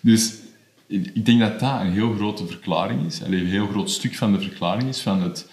[0.00, 0.32] Dus
[0.86, 3.20] ik denk dat dat een heel grote verklaring is.
[3.20, 5.48] Een heel groot stuk van de verklaring is van het,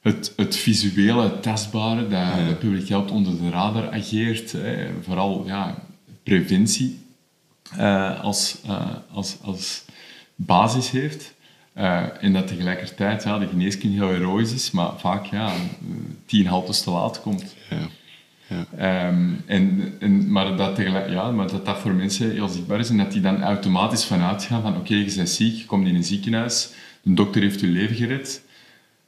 [0.00, 2.38] het, het visuele, het tastbare, dat ja.
[2.38, 4.52] het publiek geld onder de radar ageert.
[4.52, 4.88] Hè.
[5.02, 5.84] Vooral ja,
[6.22, 6.98] preventie
[7.78, 9.84] uh, als, uh, als, als
[10.34, 11.34] basis heeft.
[11.76, 15.52] Uh, en dat tegelijkertijd ja, de geneeskunde heel heroïs is, maar vaak ja,
[16.26, 17.54] tien haltes te laat komt.
[17.70, 17.88] Ja.
[18.48, 19.08] Ja.
[19.08, 22.88] Um, en, en, maar, dat tegelijk, ja, maar dat dat voor mensen heel zichtbaar is
[22.88, 25.86] en dat die dan automatisch vanuit gaan van oké, okay, je bent ziek, je komt
[25.86, 28.44] in een ziekenhuis, de dokter heeft je leven gered.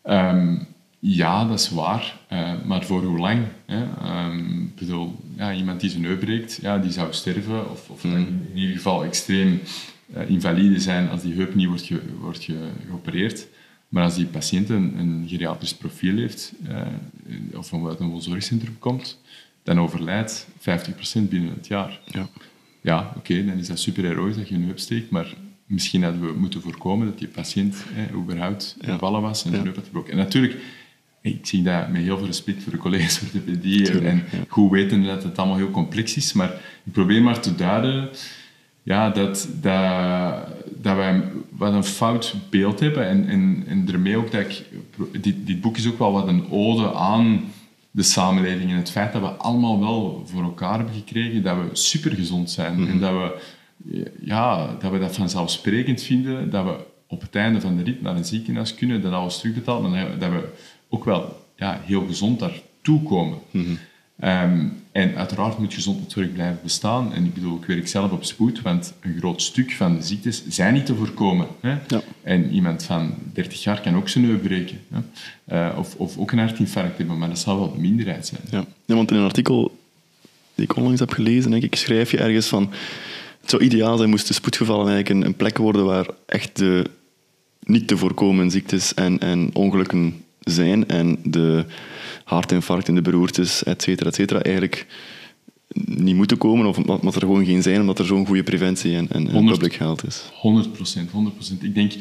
[0.05, 0.67] Um,
[0.99, 3.45] ja, dat is waar, uh, maar voor hoe lang?
[3.67, 3.83] Hè?
[4.27, 8.17] Um, bedoel, ja, iemand die zijn heup breekt, ja, die zou sterven of, of mm.
[8.17, 9.61] in ieder geval extreem
[10.17, 13.47] uh, invalide zijn als die heup niet wordt, ge, wordt ge, geopereerd.
[13.89, 16.81] Maar als die patiënt een, een geriatrisch profiel heeft uh,
[17.55, 19.21] of vanuit een zorgcentrum komt,
[19.63, 20.53] dan overlijdt 50%
[21.29, 22.01] binnen het jaar.
[22.07, 22.29] Ja,
[22.81, 25.35] ja oké, dan is dat super heroïs dat je een heup steekt, maar
[25.67, 28.93] misschien hadden we moeten voorkomen dat die patiënt eh, überhaupt ja.
[28.93, 30.13] gevallen was en zijn heup had gebroken.
[30.13, 30.57] En natuurlijk,
[31.21, 34.71] ik zie dat met heel veel respect voor de collega's van de PD en goed
[34.71, 36.51] weten dat het allemaal heel complex is, maar
[36.85, 38.11] ik probeer maar te duiden
[38.87, 40.47] ja, dat, dat,
[40.83, 44.65] dat wij wat een fout beeld hebben en, en, en ermee ook dat ik...
[45.21, 47.45] Dit, dit boek is ook wel wat een ode aan
[47.91, 51.69] de samenleving en het feit dat we allemaal wel voor elkaar hebben gekregen dat we
[51.73, 52.91] supergezond zijn mhm.
[52.91, 53.41] en dat we,
[54.21, 58.17] ja, dat we dat vanzelfsprekend vinden, dat we op het einde van de rit naar
[58.17, 60.49] een ziekenhuis kunnen, dat alles terugbetaald, maar dat we
[60.89, 63.39] ook wel ja, heel gezond daartoe komen.
[63.51, 63.79] Mm
[64.97, 67.13] en uiteraard moet gezondheidszorg blijven bestaan.
[67.13, 70.43] En ik bedoel, ik werk zelf op spoed, want een groot stuk van de ziektes
[70.49, 71.47] zijn niet te voorkomen.
[71.61, 71.71] Hè?
[71.71, 72.03] Ja.
[72.23, 74.81] En iemand van 30 jaar kan ook zijn neus breken.
[74.89, 75.69] Hè?
[75.71, 78.41] Uh, of, of ook een hartinfarct hebben, maar dat zal wel de minderheid zijn.
[78.51, 78.65] Ja.
[78.85, 79.79] ja, want in een artikel
[80.55, 82.71] die ik onlangs heb gelezen, denk ik, schrijf je ergens van...
[83.41, 86.91] Het zou ideaal zijn moesten spoedgevallen eigenlijk een, een plek worden waar echt de
[87.61, 91.65] niet te voorkomen ziektes en, en ongelukken zijn en de
[92.25, 94.87] hartinfarct en de beroertes, et cetera, et cetera, eigenlijk
[95.85, 99.09] niet moeten komen of omdat er gewoon geen zijn, omdat er zo'n goede preventie en,
[99.11, 100.23] en, public health is.
[100.33, 101.63] 100 procent, 100 procent.
[101.63, 101.93] Ik denk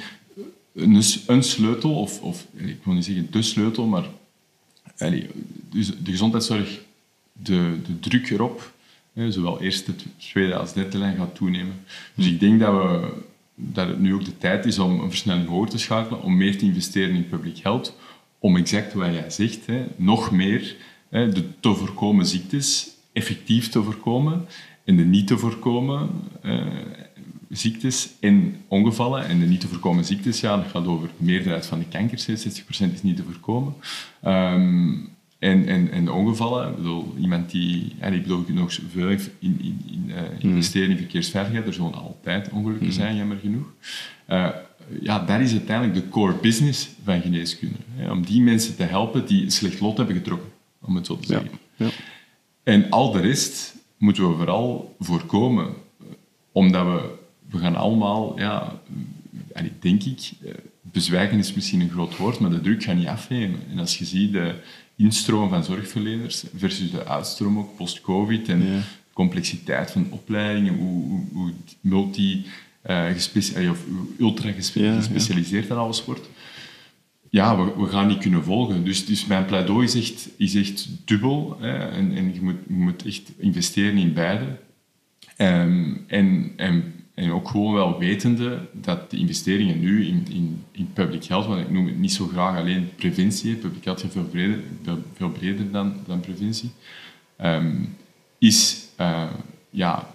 [0.74, 4.06] een, een, sleutel, of, of ik wil niet zeggen de sleutel, maar
[5.70, 6.82] dus de gezondheidszorg,
[7.32, 8.74] de, de druk erop,
[9.30, 11.76] zowel eerste, tweede als derde lijn gaat toenemen.
[12.16, 13.14] Dus ik denk dat, we,
[13.56, 16.58] dat het nu ook de tijd is om een versnelling hoger te schakelen, om meer
[16.58, 17.96] te investeren in public health,
[18.46, 20.76] om exact wat jij zegt, hè, nog meer
[21.10, 24.46] hè, de te voorkomen ziektes effectief te voorkomen
[24.84, 26.10] en de niet te voorkomen
[26.44, 26.66] uh,
[27.50, 29.26] ziektes en ongevallen.
[29.26, 32.30] En de niet te voorkomen ziektes, ja, dat gaat over de meerderheid van de kankers,
[32.30, 33.74] 60% is niet te voorkomen.
[34.26, 39.10] Um, en, en, en de ongevallen, ik bedoel, iemand die, en ik bedoel nog veel
[39.10, 42.94] in, in, in uh, investeren in verkeersveiligheid, er zullen altijd ongelukken mm.
[42.94, 43.74] zijn, jammer genoeg.
[44.30, 44.50] Uh,
[45.02, 47.78] ja, dat is uiteindelijk de core business van geneeskunde.
[47.96, 50.50] Hè, om die mensen te helpen die een slecht lot hebben getrokken,
[50.82, 51.50] om het zo te zeggen.
[51.76, 51.92] Ja, ja.
[52.64, 55.74] En al de rest moeten we vooral voorkomen,
[56.52, 57.16] omdat we,
[57.50, 58.82] we gaan allemaal, ja,
[59.80, 63.60] denk ik, eh, bezwijken is misschien een groot woord, maar de druk gaat niet afnemen.
[63.72, 64.56] En als je ziet de
[64.96, 68.82] instroom van zorgverleners versus de uitstroom ook post-covid en de
[69.14, 72.46] complexiteit van opleidingen, hoe, hoe, hoe multi
[72.88, 73.86] uh, of
[74.20, 76.30] ultra gespecialiseerd en alles wordt.
[77.30, 78.84] Ja, we, we, gaan niet kunnen volgen.
[78.84, 81.58] Dus, dus mijn pleidooi is echt, is echt dubbel.
[81.60, 84.46] Hè, en, en je, moet, je moet echt investeren in beide.
[85.38, 90.90] Um, en, en, en ook gewoon wel wetende dat de investeringen nu in, in, in
[90.94, 94.24] public health, want ik noem het niet zo graag alleen preventie, public health is veel
[94.24, 94.60] breder,
[95.14, 96.72] veel breder dan, dan preventie,
[97.42, 97.96] um,
[98.38, 99.32] is uh,
[99.70, 100.15] ja,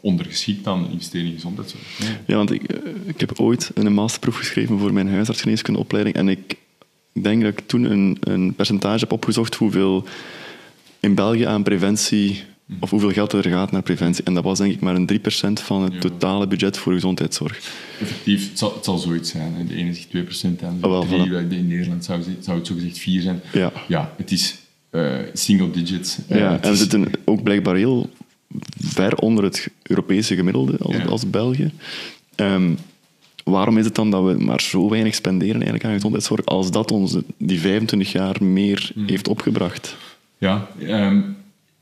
[0.00, 1.82] ondergeschikt aan investeren in gezondheidszorg.
[2.26, 6.56] Ja, want ik, eh, ik heb ooit een masterproef geschreven voor mijn huisartsgeneeskundeopleiding en ik
[7.22, 10.04] denk dat ik toen een, een percentage heb opgezocht hoeveel
[11.00, 12.78] in België aan preventie mhm.
[12.80, 14.24] of hoeveel geld er gaat naar preventie.
[14.24, 17.60] En dat was denk ik maar een 3% van het totale budget voor gezondheidszorg.
[18.00, 19.66] Effectief, het zal, het zal zoiets zijn.
[19.68, 21.10] De ene zegt 2% en de oh,
[21.50, 23.40] in Nederland zou, zou het zogezegd 4 zijn.
[23.52, 24.56] Ja, ja het is
[24.90, 26.18] uh, single digits.
[26.28, 28.10] Uh, ja, en we zitten ook blijkbaar heel
[28.80, 31.72] ver onder het Europese gemiddelde als, als België.
[32.34, 32.74] Ehm,
[33.44, 36.90] waarom is het dan dat we maar zo weinig spenderen eigenlijk aan gezondheidszorg als dat
[36.90, 39.06] ons die 25 jaar meer hmm.
[39.06, 39.96] heeft opgebracht?
[40.38, 41.36] Ja, um,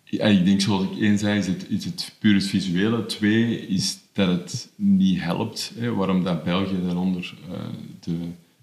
[0.04, 3.06] Ja, ik denk zoals ik één zei, is het, is het puur het visuele.
[3.06, 5.72] Twee is dat het niet helpt.
[5.78, 5.94] Hè.
[5.94, 7.56] Waarom dat België daaronder uh,
[8.00, 8.16] de,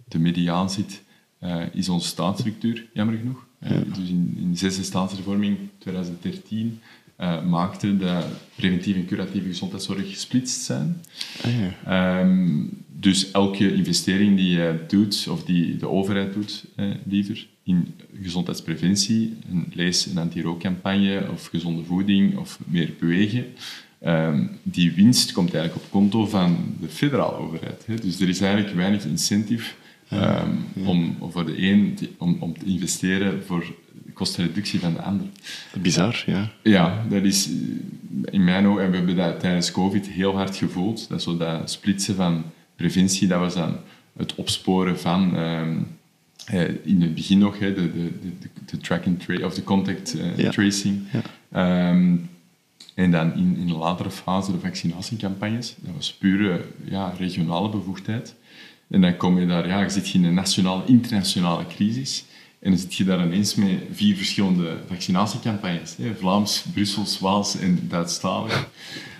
[0.08, 1.02] de mediaan zit,
[1.44, 3.46] uh, is onze staatsstructuur, jammer genoeg.
[3.60, 3.84] Ja.
[3.94, 6.80] Dus in, in de zesde staatshervorming 2013
[7.22, 11.02] uh, maakte dat preventieve en curatieve gezondheidszorg gesplitst zijn.
[11.44, 11.52] Ah,
[11.86, 12.20] ja.
[12.22, 17.94] um, dus elke investering die je doet, of die de overheid doet, eh, liever, in
[18.22, 23.46] gezondheidspreventie, een, lees een anti-rookcampagne of gezonde voeding of meer bewegen,
[24.06, 27.84] um, die winst komt eigenlijk op konto van de federale overheid.
[27.86, 27.96] Hè.
[27.96, 29.72] Dus er is eigenlijk weinig incentive
[30.14, 33.76] um, om voor de een om, om te investeren voor
[34.22, 35.28] kostenreductie van de ander.
[35.82, 36.52] Bizar, ja.
[36.64, 37.50] Ja, dat is
[38.32, 41.72] in mijn ogen, en we hebben dat tijdens COVID heel hard gevoeld, dat zo dat
[41.72, 42.44] splitsen van
[42.76, 43.78] preventie, dat was dan
[44.18, 45.88] het opsporen van, um,
[46.84, 50.16] in het begin nog, hè, de, de, de, de track and trace, of de contact
[50.16, 51.02] uh, tracing.
[51.52, 51.90] Ja.
[51.90, 52.30] Um,
[52.94, 55.76] en dan in, in een latere fase de vaccinatiecampagnes.
[55.78, 58.36] Dat was pure ja, regionale bevoegdheid.
[58.90, 62.24] En dan kom je daar, ja, je zit in een nationale, internationale crisis.
[62.62, 65.95] En dan zit je daar ineens met vier verschillende vaccinatiecampagnes.
[65.97, 66.15] Hè?
[66.15, 68.69] Vlaams, Brussels, Waals en Duitsstalig.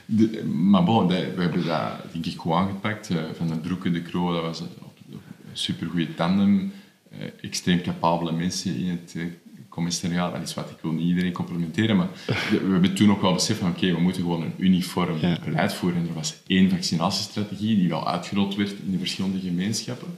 [0.06, 3.10] De, maar bon, we hebben dat denk ik goed aangepakt.
[3.10, 4.68] Uh, van de Broeke, de Kroo, dat was een,
[5.12, 5.20] een
[5.54, 6.74] supergoeie tandem.
[7.14, 9.24] Uh, extreem capabele mensen in het uh,
[9.70, 10.34] commissariaat.
[10.34, 13.34] Dat is wat ik wil niet iedereen complimenteren, maar we, we hebben toen ook wel
[13.34, 15.38] beseft van oké, okay, we moeten gewoon een uniform ja.
[15.46, 16.02] beleid voeren.
[16.02, 20.18] En er was één vaccinatiestrategie die wel uitgerold werd in de verschillende gemeenschappen.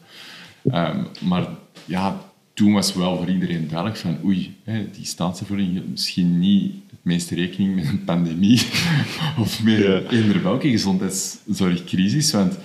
[0.63, 1.47] Um, maar
[1.86, 6.99] ja, toen was wel voor iedereen duidelijk van oei, hè, die staatsvervoering misschien niet het
[7.01, 8.61] meeste rekening met een pandemie
[9.39, 10.01] of met ja.
[10.09, 12.31] eender welke gezondheidszorgcrisis.
[12.31, 12.57] Want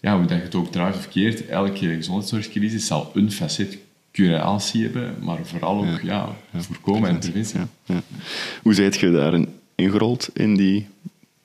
[0.00, 3.78] ja, hoe dat je het ook draait of keert, elke gezondheidszorgcrisis zal een facet
[4.12, 6.36] curatie hebben, maar vooral ook ja.
[6.52, 7.60] ja voorkomen en preventie.
[8.62, 10.86] Hoe zijt je daarin ingerold in die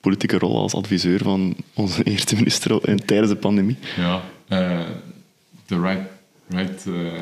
[0.00, 3.76] politieke rol als adviseur van onze eerste minister tijdens de pandemie?
[3.96, 4.80] Ja, uh,
[5.66, 6.13] the right
[6.54, 7.12] right uh,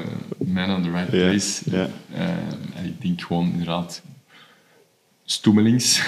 [0.44, 1.70] man on the right place.
[1.70, 2.28] Ja, uh,
[2.74, 4.02] en ik denk gewoon inderdaad
[5.24, 6.02] stoemelings.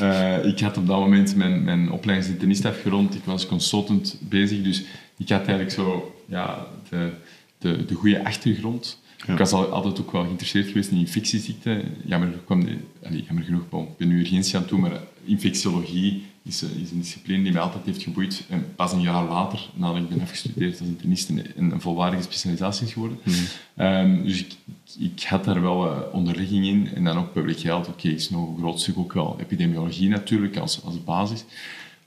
[0.00, 3.14] uh, ik had op dat moment mijn, mijn opleidingsinternist afgerond.
[3.14, 4.84] Ik was consultant bezig, dus
[5.16, 7.10] ik had eigenlijk zo ja, de,
[7.58, 9.02] de, de goede achtergrond.
[9.26, 9.32] Ja.
[9.32, 11.82] Ik was altijd ook wel geïnteresseerd geweest in infectieziekten.
[12.04, 16.24] Jammer, kwam de, allez, jammer genoeg, bon, ik ben nu urgentie aan doen, maar infectiologie
[16.44, 18.44] is, is, een discipline die mij altijd heeft geboeid.
[18.48, 22.86] En pas een jaar later, nadat ik ben afgestudeerd als internist, een, een volwaardige specialisatie
[22.86, 23.18] is geworden.
[23.24, 23.34] Mm
[23.76, 24.56] um, dus ik,
[24.98, 26.88] ik, had daar wel uh, onderligging in.
[26.94, 27.88] En dan ook public health.
[27.88, 31.44] Oké, okay, is nog een groot stuk ook wel epidemiologie natuurlijk als, als basis.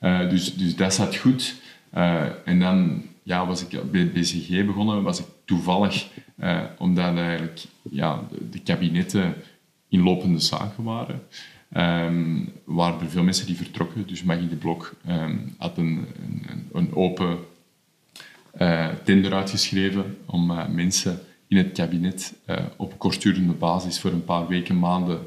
[0.01, 1.55] Uh, dus, dus dat zat goed.
[1.95, 6.07] Uh, en dan ja, was ik bij BCG begonnen, was ik toevallig,
[6.77, 9.35] omdat eigenlijk ja, de, de kabinetten
[9.89, 11.21] in lopende zaken waren.
[11.75, 14.07] Um, waren er veel mensen die vertrokken.
[14.07, 16.05] Dus Maggie de Blok um, had een,
[16.47, 17.37] een, een open
[18.61, 24.25] uh, tender uitgeschreven om uh, mensen in het kabinet uh, op kortdurende basis voor een
[24.25, 25.19] paar weken, maanden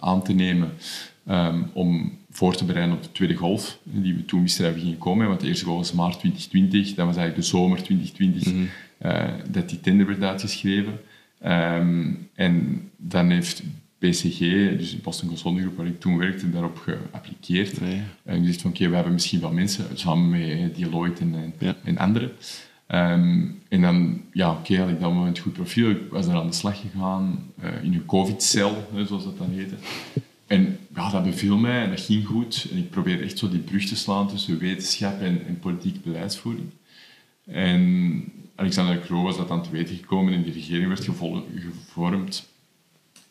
[0.00, 0.72] aan te nemen
[1.28, 5.28] um, om voor te bereiden op de tweede golf, die we toen we gingen komen.
[5.28, 8.68] Want de eerste golf was maart 2020, dat was eigenlijk de zomer 2020 mm
[8.98, 9.52] -hmm.
[9.52, 11.00] dat die tender werd uitgeschreven.
[12.34, 13.62] en dan heeft
[14.08, 14.38] BCG,
[14.78, 17.80] dus de Boston Consulting Group, waar ik toen werkte, daarop geappliqueerd.
[17.80, 18.02] Nee.
[18.24, 21.76] En gezegd van, oké, we hebben misschien wel mensen, samen met Deloitte en, ja.
[21.84, 22.32] en anderen.
[22.88, 25.90] Um, en dan, ja, oké, okay, had ik dat moment goed profiel.
[25.90, 29.74] Ik was er aan de slag gegaan, uh, in een covid-cel, zoals dat dan heette.
[30.46, 32.68] En ja, dat beviel mij en dat ging goed.
[32.70, 36.66] En ik probeerde echt zo die brug te slaan tussen wetenschap en, en politieke beleidsvoering.
[37.46, 42.52] En Alexander Kroo was dat aan te weten gekomen en die regering werd gevormd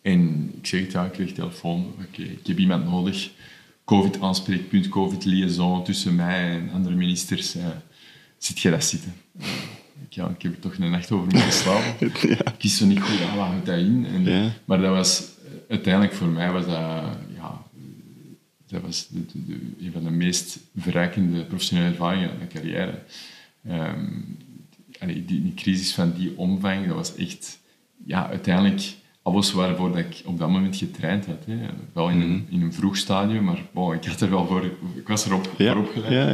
[0.03, 1.93] en ik zeg het, ja, ik kreeg telefoon.
[2.07, 3.31] Oké, ik heb iemand nodig.
[3.85, 7.55] COVID-aanspreekpunt, COVID-liaison tussen mij en andere ministers.
[7.55, 7.67] Uh,
[8.37, 9.13] zit je dat zitten?
[10.09, 12.11] Ja, ik heb er toch een nacht over moeten slapen.
[12.29, 12.53] ja.
[12.53, 14.05] Ik wist zo niet goed, waar houdt dat in?
[14.05, 14.53] En, ja.
[14.65, 15.23] Maar dat was,
[15.69, 17.03] uiteindelijk voor mij was dat,
[17.35, 17.63] ja,
[18.67, 22.99] dat was de, de, de, een van de meest verrijkende professionele ervaringen in mijn carrière.
[23.69, 24.37] Um,
[24.99, 27.59] die, die crisis van die omvang, dat was echt,
[28.05, 31.45] ja, uiteindelijk alles waarvoor dat ik op dat moment getraind had.
[31.45, 31.57] Hè.
[31.93, 32.53] Wel in, een, mhm.
[32.53, 33.57] in een vroeg stadium, maar
[33.95, 35.73] ik, had er wel voor, ik was erop ja.
[35.73, 36.13] voor opgeleid.
[36.13, 36.33] Ja,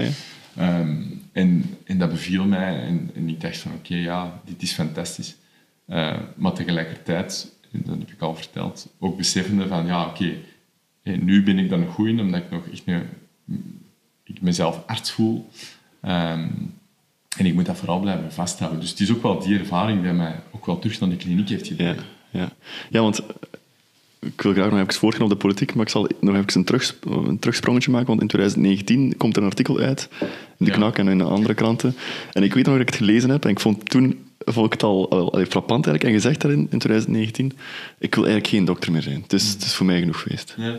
[0.56, 0.80] ja.
[0.80, 4.62] Um, en, en dat beviel mij en, en ik dacht van oké, okay, ja, dit
[4.62, 5.36] is fantastisch.
[5.88, 10.36] Uh, maar tegelijkertijd, dat heb ik al verteld, ook beseffende van ja, oké,
[11.04, 12.84] okay, nu ben ik dan nog goed in, omdat ik nog echt
[14.23, 15.49] ik mezelf arts voel.
[16.02, 16.73] Um,
[17.38, 18.80] en ik moet dat vooral blijven vasthouden.
[18.80, 21.49] Dus het is ook wel die ervaring die mij ook wel terug naar de kliniek
[21.49, 22.51] heeft gebracht ja, ja.
[22.89, 23.21] want
[24.19, 26.63] ik wil graag nog even voortgaan op de politiek, maar ik zal nog even een,
[26.63, 30.77] terugs, een terugsprongetje maken, want in 2019 komt er een artikel uit, in de Ja.
[30.77, 31.95] Knak en in andere kranten.
[32.33, 34.71] En ik weet nog dat ik het gelezen heb, en ik vond toen vond ik
[34.71, 37.53] het al, al, al frappant eigenlijk, en gezegd daarin, in 2019,
[37.99, 39.21] ik wil eigenlijk geen dokter meer zijn.
[39.21, 40.53] Het is, het is voor mij genoeg geweest.
[40.57, 40.77] Ja,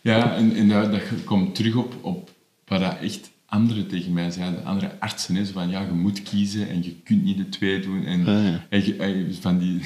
[0.00, 2.30] ja en, en dat, dat komt terug op, op
[2.66, 5.34] wat dat echt anderen tegen mij zeiden, andere artsen.
[5.34, 8.04] Hè, zo van, ja, je moet kiezen en je kunt niet de twee doen.
[8.04, 8.66] En, Ah, ja.
[8.68, 9.80] en je- en van die,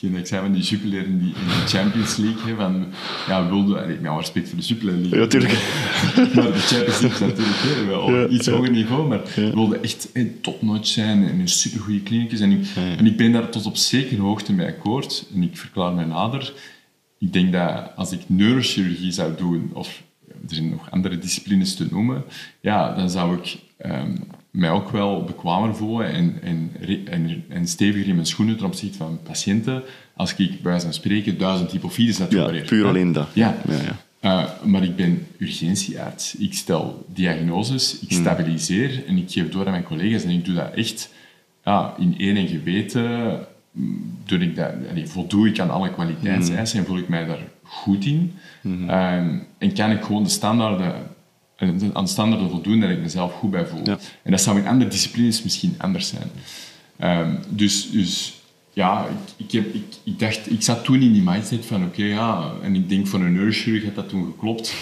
[0.18, 2.86] ik zei van die Jupiler in, die, in de Champions League, hè, van,
[3.28, 5.18] ja, wilde, met alle respect voor de Jupiler League.
[5.20, 5.52] Ja, tuurlijk.
[6.34, 10.10] maar de Champions League is natuurlijk hè, wel Ja, iets hoger niveau, maar wilde echt
[10.12, 12.40] hè, topnotch zijn en een supergoeie kliniekjes.
[12.40, 12.66] En, ik-
[12.98, 15.26] en ik ben daar tot op zekere hoogte mee akkoord.
[15.34, 16.52] En ik verklaar mij nader.
[17.18, 20.02] Ik denk dat als ik neurochirurgie zou doen, of
[20.48, 22.24] er zijn nog andere disciplines te noemen,
[22.60, 24.16] ja, dan zou ik ehm,
[24.50, 26.70] mij ook wel bekwamer voelen en, en,
[27.04, 29.82] en, en steviger in mijn schoenen ten opzichte van patiënten
[30.16, 33.28] als ik bij wijze van spreken duizend hypofides had Ja, puur alleen dat.
[33.32, 33.56] Ja.
[33.68, 33.96] Ja, ja.
[34.20, 36.34] Eh, maar ik ben urgentiearts.
[36.36, 38.08] Ik stel diagnoses, Hmm.
[38.08, 40.24] ik stabiliseer en ik geef door aan mijn collega's.
[40.24, 41.10] En ik doe dat echt
[41.64, 43.38] ja, in één en geweten.
[44.24, 48.04] Doe ik dat, allee, voldoe ik aan alle kwaliteitseisen en voel ik mij daar goed
[48.04, 48.32] in.
[48.88, 50.94] Ehm, en kan ik gewoon de standaarden,
[51.56, 53.80] eh, aan de standaarden voldoen dat ik mezelf goed bij voel.
[53.84, 53.98] Ja.
[54.22, 56.30] En dat zou in andere disciplines misschien anders zijn.
[56.96, 58.40] Ehm, dus, dus
[58.72, 62.04] ja, ik, ik, heb, ik, ik dacht, ik zat toen in die mindset van oké,
[62.04, 64.74] ja, en ik denk voor een neurochirurg had dat toen geklopt.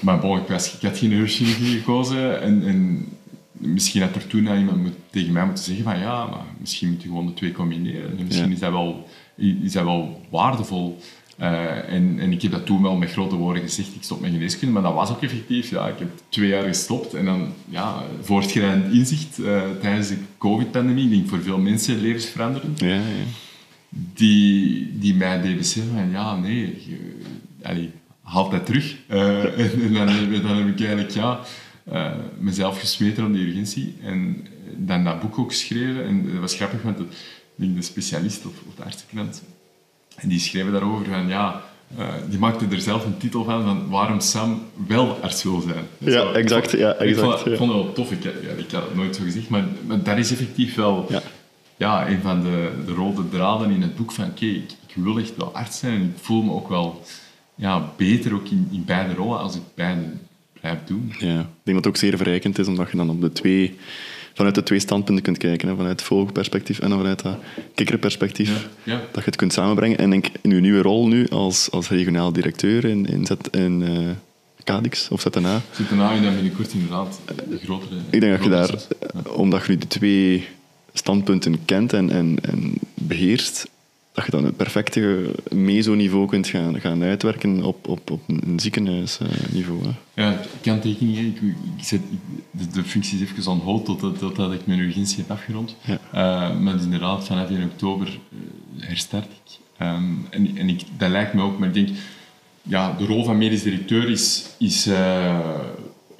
[0.00, 3.08] Maar bon, ik, was, ik had geen neurochirurgie gekozen en, en
[3.52, 7.02] misschien had er toen iemand moet, tegen mij moeten zeggen van ja, maar misschien moet
[7.02, 8.18] je gewoon de twee combineren.
[8.18, 8.54] En misschien Ja.
[8.54, 10.98] is, dat wel, is dat wel waardevol.
[11.40, 14.30] Eh, en, en ik heb dat toen wel met grote woorden gezegd, ik stop met
[14.30, 15.70] geneeskunde, maar dat was ook effectief.
[15.70, 21.04] Ja, ik heb twee jaar gestopt en dan ja, voortschrijdend inzicht eh, tijdens de covid-pandemie.
[21.04, 23.00] Ik denk voor veel mensen levensveranderend Ja, ja.
[23.88, 27.18] die, die mij deed beseffen van ja, nee, je,
[27.62, 27.90] allee,
[28.22, 28.96] haal dat terug.
[29.06, 31.40] Eh, en, en dan, heb- dan heb ik eigenlijk ja,
[32.38, 36.04] mezelf gesmeten op die urgentie en dan dat boek ook geschreven.
[36.04, 36.98] En dat was grappig, want
[37.54, 39.42] denk de specialist of, of de artsenkrant,
[40.20, 41.62] en die schreven daarover van ja,
[41.96, 45.84] eh, die maakte er zelf een titel van, van waarom Sam wel arts wil zijn.
[45.98, 47.56] Ja, exact, ja, Ik vond, exact, ik ja.
[47.56, 50.18] vond het wel tof, ik, ja, ik had het nooit zo gezegd, maar, maar dat
[50.18, 51.22] is effectief wel Ja.
[51.76, 55.18] ja, een van de, de rode draden in het boek van oké, ik, ik wil
[55.18, 57.02] echt wel arts zijn en ik voel me ook wel
[57.54, 60.02] ja, beter ook in, in beide rollen als ik beide
[60.60, 61.12] blijf doen.
[61.18, 63.78] Ja, ik denk dat het ook zeer verrijkend is, omdat je dan op de twee,
[64.34, 65.68] vanuit de twee standpunten kunt kijken.
[65.68, 67.36] Hè, vanuit het vogelperspectief en vanuit dat
[67.74, 68.68] kikkerperspectief.
[68.82, 69.00] Ja, ja.
[69.12, 69.98] Dat je het kunt samenbrengen.
[69.98, 73.82] En denk in uw nieuwe rol nu als, als regionaal directeur in, in, Z, in
[73.82, 74.08] eh,
[74.64, 77.94] Cadix of ZNA, Zit daarna en dan binnenkort inderdaad de grotere...
[78.10, 78.88] ik denk dat je daar, zet.
[79.28, 80.48] omdat je nu de twee
[80.92, 83.68] standpunten kent en, en, en beheerst,
[84.12, 89.80] dat je dan het perfecte meso-niveau kunt gaan, gaan uitwerken op, op, op een ziekenhuisniveau.
[89.82, 90.22] hè.
[90.22, 91.26] Ja, kanttekeningen.
[91.26, 91.40] Ik,
[91.76, 92.00] ik zet,
[92.50, 95.76] de, de functie is even on hold totdat, totdat ik mijn urgentie heb afgerond.
[95.84, 95.98] Ja.
[96.12, 99.58] Eh, maar dus inderdaad, vanaf 1 oktober eh, herstart ik.
[99.76, 101.88] Ehm, en en ik, dat lijkt me ook, maar ik denk,
[102.62, 105.38] ja, de rol van medisch directeur is, is, eh,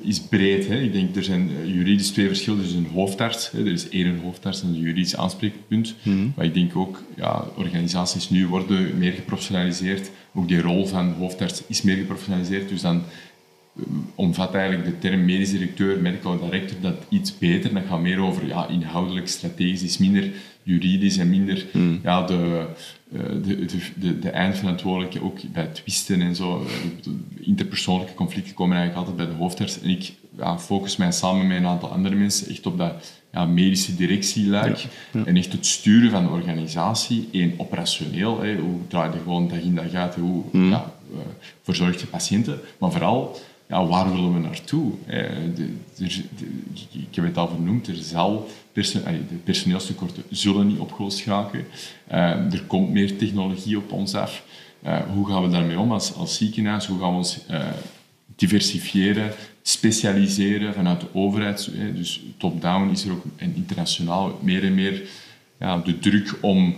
[0.01, 0.69] is breed.
[0.69, 0.81] Hè.
[0.81, 2.59] Ik denk, er zijn eh, juridisch twee verschillen.
[2.59, 3.59] Er is een hoofdarts, hè.
[3.59, 5.95] er is één een hoofdarts en een juridisch aanspreekpunt.
[6.35, 10.11] Maar ik denk ook, ja, organisaties nu worden meer geprofessionaliseerd.
[10.35, 12.69] Ook die rol van hoofdarts is meer geprofessionaliseerd.
[12.69, 13.03] Dus dan
[14.15, 17.75] omvat eigenlijk de term medisch directeur, medical director, dat iets beter.
[17.75, 20.31] Dat gaat meer over ja, inhoudelijk, strategisch, is minder
[20.63, 21.67] juridisch en minder
[22.03, 22.67] ja, de,
[23.13, 26.67] eh, de, de, de, de eindverantwoordelijke, ook bij twisten en zo.
[26.67, 29.81] eh, interpersoonlijke conflicten komen eigenlijk altijd bij de hoofdarts.
[29.81, 33.45] En ik ja, focus mij samen met een aantal andere mensen echt op dat ja,
[33.45, 34.85] medische directieluik.
[35.25, 39.61] En echt het sturen van de organisatie, één operationeel, hè, hoe draai je gewoon dag
[39.61, 41.19] in dag uit, hoe ja, eh,
[41.63, 43.39] verzorg je patiënten, maar vooral
[43.71, 44.93] ja, waar willen we naartoe?
[45.07, 45.45] Eh,
[45.99, 51.65] ik- heb het al vernoemd, er zal de personeelstekorten zullen niet opgelost raken.
[52.07, 52.21] Eh,
[52.53, 54.45] er komt meer technologie op ons af.
[54.83, 56.87] Eh, hoe gaan we daarmee om als, als ziekenhuis?
[56.87, 57.67] Hoe gaan we ons eh,
[58.37, 61.71] diversifiëren, specialiseren vanuit de overheid?
[61.95, 65.03] Dus top-down is er ook en internationaal meer en meer
[65.59, 66.75] ja, de druk om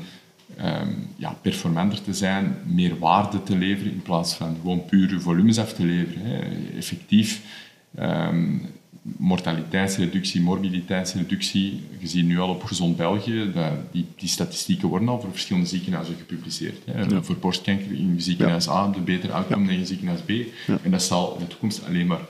[0.57, 5.59] ehm, ja, performanter te zijn, meer waarde te leveren in plaats van gewoon pure volumes
[5.59, 6.27] af te leveren.
[6.27, 6.41] Hè.
[6.77, 7.41] Effectief
[7.95, 8.59] ehm,
[9.03, 11.81] mortaliteitsreductie, morbiditeitsreductie.
[11.99, 15.69] Je ziet nu al op Gezond België, dat die, die statistieken worden al voor verschillende
[15.69, 16.79] ziekenhuizen gepubliceerd.
[16.85, 17.23] Hè.
[17.23, 20.31] Voor borstkanker in ziekenhuis A de beter uitkomen dan in ziekenhuis B.
[20.83, 22.21] En dat zal in de toekomst alleen maar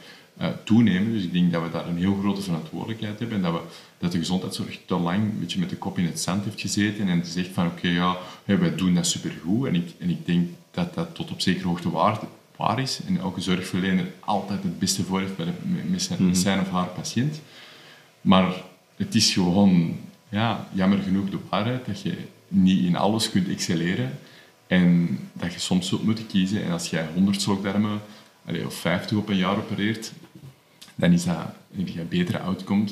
[0.41, 1.13] uh, toenemen.
[1.13, 3.61] Dus ik denk dat we daar een heel grote verantwoordelijkheid hebben en dat, we,
[4.03, 7.09] dat de gezondheidszorg te lang een beetje met de kop in het zand heeft gezeten
[7.09, 9.67] en zegt van oké, ja, wij doen dat supergoed.
[9.67, 12.19] En ik, en ik denk dat dat tot op zekere hoogte waar,
[12.57, 15.53] waar is en elke zorgverlener altijd het beste voor heeft bij de,
[15.91, 17.41] met, zijn, met zijn of haar patiënt.
[18.21, 18.55] Maar
[18.97, 19.97] het is gewoon
[20.29, 22.17] ja, jammer genoeg de waarheid dat je
[22.49, 24.19] niet in alles kunt excelleren
[24.67, 26.65] en dat je soms zult moeten kiezen.
[26.65, 28.01] En als jij 100 slokdarmen
[28.67, 30.13] of 50 op een jaar opereert,
[30.95, 31.37] dan is dat
[31.75, 32.85] heb je een betere outcome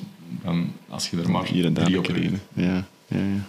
[0.43, 2.35] dan als je er maar hier en daar opereert.
[2.53, 3.47] Ja, ja, ja.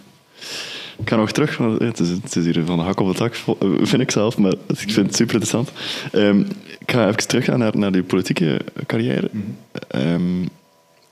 [0.98, 3.14] Ik ga nog terug, want het is, het is hier van de hak op de
[3.14, 3.34] tak,
[3.82, 5.72] vind ik zelf, maar ik vind het super interessant.
[6.12, 6.46] Um,
[6.78, 9.30] ik ga even teruggaan naar, naar die politieke carrière.
[9.32, 10.48] Mm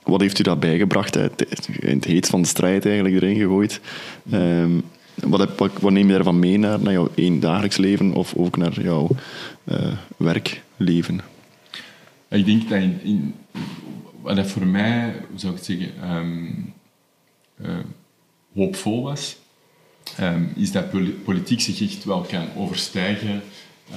[0.02, 1.16] wat heeft u dat bijgebracht?
[1.16, 3.80] In het heet van de strijd eigenlijk erin gegooid.
[4.32, 4.82] Um,
[5.14, 8.34] wat, heb, wat, wat, neem je daarvan mee naar, naar jouw één dagelijks leven of
[8.34, 9.08] ook naar jouw
[9.64, 11.20] uh, werkleven?
[12.28, 13.34] Ik denk dat in, in,
[14.20, 16.74] wat dat voor mij, zou ik zeggen, um,
[17.60, 17.78] uh,
[18.54, 19.36] hoopvol was,
[20.20, 20.90] um, is dat
[21.24, 23.42] politiek zich echt wel kan overstijgen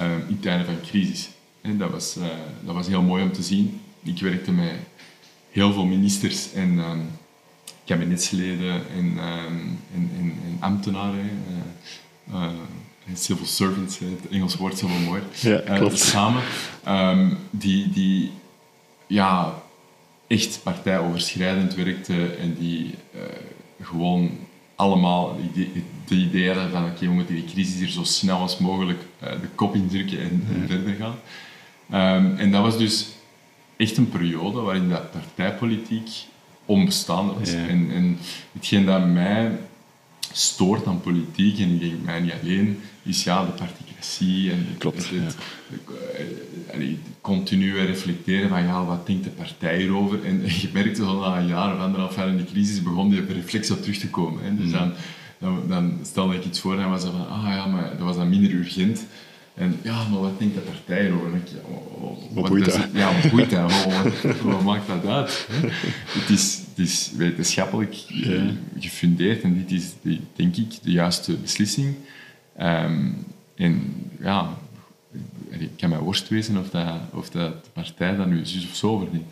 [0.00, 1.28] um, in tijden van crisis.
[1.60, 2.24] En dat, was, uh,
[2.64, 3.80] dat was heel mooi om te zien.
[4.02, 4.72] Ik werkte met
[5.50, 6.80] heel veel ministers en
[7.84, 11.30] kabinetsleden en, en, en, en, ambtenaren.
[12.30, 12.50] Uh, uh,
[13.14, 15.22] civil servants, het Engels woord is wel mooi.
[15.40, 15.98] Ja, eh, klopt.
[15.98, 16.42] samen.
[17.50, 18.30] Die, die
[19.06, 19.62] ja,
[20.34, 22.94] echt partijoverschrijdend werkten en die
[23.82, 24.30] gewoon
[24.74, 25.36] allemaal
[26.06, 29.48] de idee hadden van oké, we moeten die crisis hier zo snel als mogelijk de
[29.54, 32.38] kop indrukken en, en verder gaan.
[32.38, 33.06] en dat was dus
[33.76, 36.08] echt een periode waarin dat partijpolitiek
[36.64, 37.52] onbestaande was.
[37.52, 38.18] En, en
[38.52, 39.58] hetgeen dat mij
[40.32, 45.10] stoort aan politiek, en ik denk mij niet alleen, is ja, de particratie en Klopt,
[45.10, 45.36] het,
[46.66, 46.88] eh,
[47.20, 50.24] continu reflecteren van ja, wat denkt de partij hierover?
[50.24, 53.24] En je merkte al na een jaar of anderhalf jaar in de crisis begon die
[53.26, 54.44] reflex op terug te komen.
[54.44, 54.56] Hè.
[54.56, 54.72] Dus mm.
[54.72, 54.92] dan,
[55.38, 58.16] dan, dan stelde ik iets voor en was dat van, ah ja, maar dat was
[58.16, 59.06] dan minder urgent.
[59.54, 61.30] En ja, maar wat denkt de partij erover?
[62.32, 62.88] wat, boeit dat?
[62.92, 63.84] Ja, wat boeit dat?
[63.84, 65.48] wat, wat, maakt dat uit?
[66.08, 68.42] Het is, het is wetenschappelijk uh,
[68.78, 69.92] gefundeerd en dit is,
[70.36, 71.94] denk ik, de juiste beslissing.
[72.60, 74.58] Um, en ja,
[75.50, 78.74] ik kan mij worst wezen of, dat, of dat de partij dat nu zus of
[78.74, 79.26] zo verdient.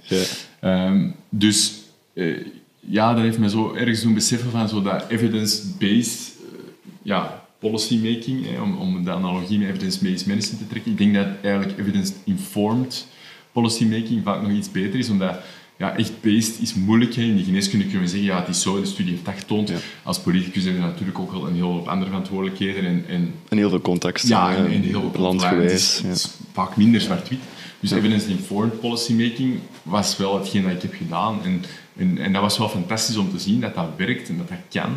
[0.61, 0.87] Ja.
[0.87, 1.81] Um, dus
[2.13, 2.47] uh,
[2.81, 6.59] ja, dat heeft me zo ergens doen beseffen van zo dat evidence-based uh,
[7.03, 10.93] ja, policymaking, om, om de analogie met evidence-based medicine te trekken.
[10.93, 13.07] Ik denk dat eigenlijk evidence-informed
[13.53, 15.41] policymaking vaak nog iets beter is, omdat
[15.83, 17.17] ja, echt based is moeilijk.
[17.17, 19.73] In de geneeskunde kunnen we zeggen, ja, het is zo, de studie heeft dat getoond.
[20.03, 22.85] Als politicus hebben we natuurlijk ook wel een heel hoop andere verantwoordelijkheden.
[22.85, 24.29] En, en, en heel veel context.
[24.29, 26.01] Ja, en, en heel veel landgewijs.
[26.03, 27.39] Het is, vaak minder zwart-wit.
[27.81, 31.39] Dus evidence-informed policymaking was wel hetgeen dat ik heb gedaan.
[31.45, 31.63] En,
[31.97, 34.83] en, en dat was wel fantastisch om te zien dat dat werkt en dat dat
[34.83, 34.93] kan.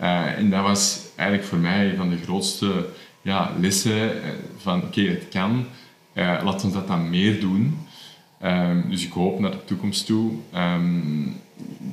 [0.00, 2.86] Uh, en dat was eigenlijk voor mij van de grootste
[3.22, 4.22] ja, lessen uh,
[4.56, 5.66] van oké, okay, het kan,
[6.14, 7.78] uh, laten we dat dan meer doen.
[8.44, 11.36] Um, dus ik hoop naar de toekomst toe um,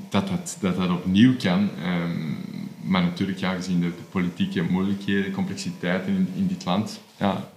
[0.10, 1.70] dat, dat, dat dat opnieuw kan.
[1.86, 2.38] Um,
[2.82, 7.50] maar natuurlijk, ja, gezien de, de politieke moeilijkheden, complexiteiten in, in dit land, ja,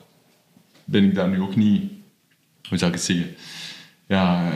[0.84, 1.82] ben ik daar nu ook niet,
[2.68, 3.34] hoe zou ik het zeggen,
[4.07, 4.53] ja,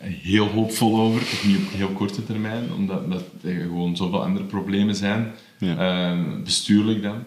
[0.00, 4.44] heel hoopvol over, toch niet op heel korte termijn, omdat dat er gewoon zoveel andere
[4.44, 6.16] problemen zijn, ja.
[6.44, 7.24] bestuurlijk dan.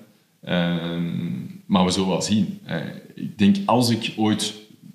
[1.65, 2.59] Maar we zullen wel zien.
[2.67, 2.75] Uh,
[3.15, 4.53] ik denk, als ik ooit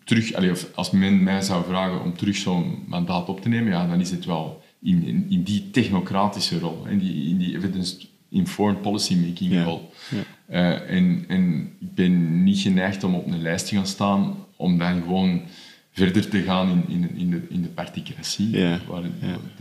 [0.09, 3.73] terug, allee, of als men mij zou vragen om terug zo'n mandaat op te nemen,
[3.73, 7.57] ja, dan is het wel in, in, in die technocratische rol, in die, in die
[7.57, 9.91] evidence-informed policy-making rol.
[10.11, 10.25] Ja.
[10.51, 14.79] Uh, en, en ik ben niet geneigd om op een lijst te gaan staan, om
[14.79, 15.43] dan gewoon
[15.91, 18.81] verder te gaan in, in, in, de, in de particratie, ja.
[18.87, 19.03] Waar,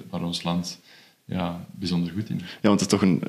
[0.09, 0.79] waar, ons land
[1.25, 2.41] ja, bijzonder goed in is.
[2.41, 3.23] Ja, want het is toch een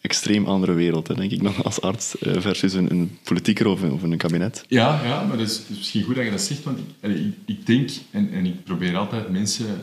[0.00, 3.82] extreem andere wereld, hè, denk ik, dan als arts eh, versus een, een politieker of,
[3.82, 4.64] of een kabinet.
[4.68, 7.34] Ja, ja maar het is, is, misschien goed dat je dat zegt, want ik, ik,
[7.46, 9.74] ik denk, en, en ik probeer altijd mensen, eh,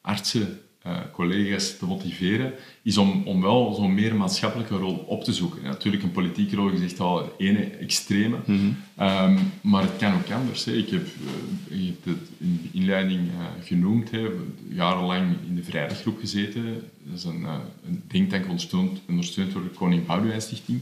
[0.00, 2.52] artsen, uh, collega's te motiveren,
[2.82, 5.62] is om, om wel zo'n meer maatschappelijke rol op te zoeken.
[5.62, 9.06] natuurlijk, een politieke rol is echt al ene extreme, mm -hmm.
[9.06, 10.64] um, maar het kan ook anders.
[10.64, 10.72] Hè.
[10.72, 14.28] Ik heb, uh, je hebt het in de inleiding uh, genoemd, hè.
[14.68, 16.64] jarenlang in de Vrijdaggroep gezeten.
[17.04, 17.44] Dat is een,
[17.86, 20.80] een denktank ondersteund, ondersteund door de Koning Boudewijn Stichting.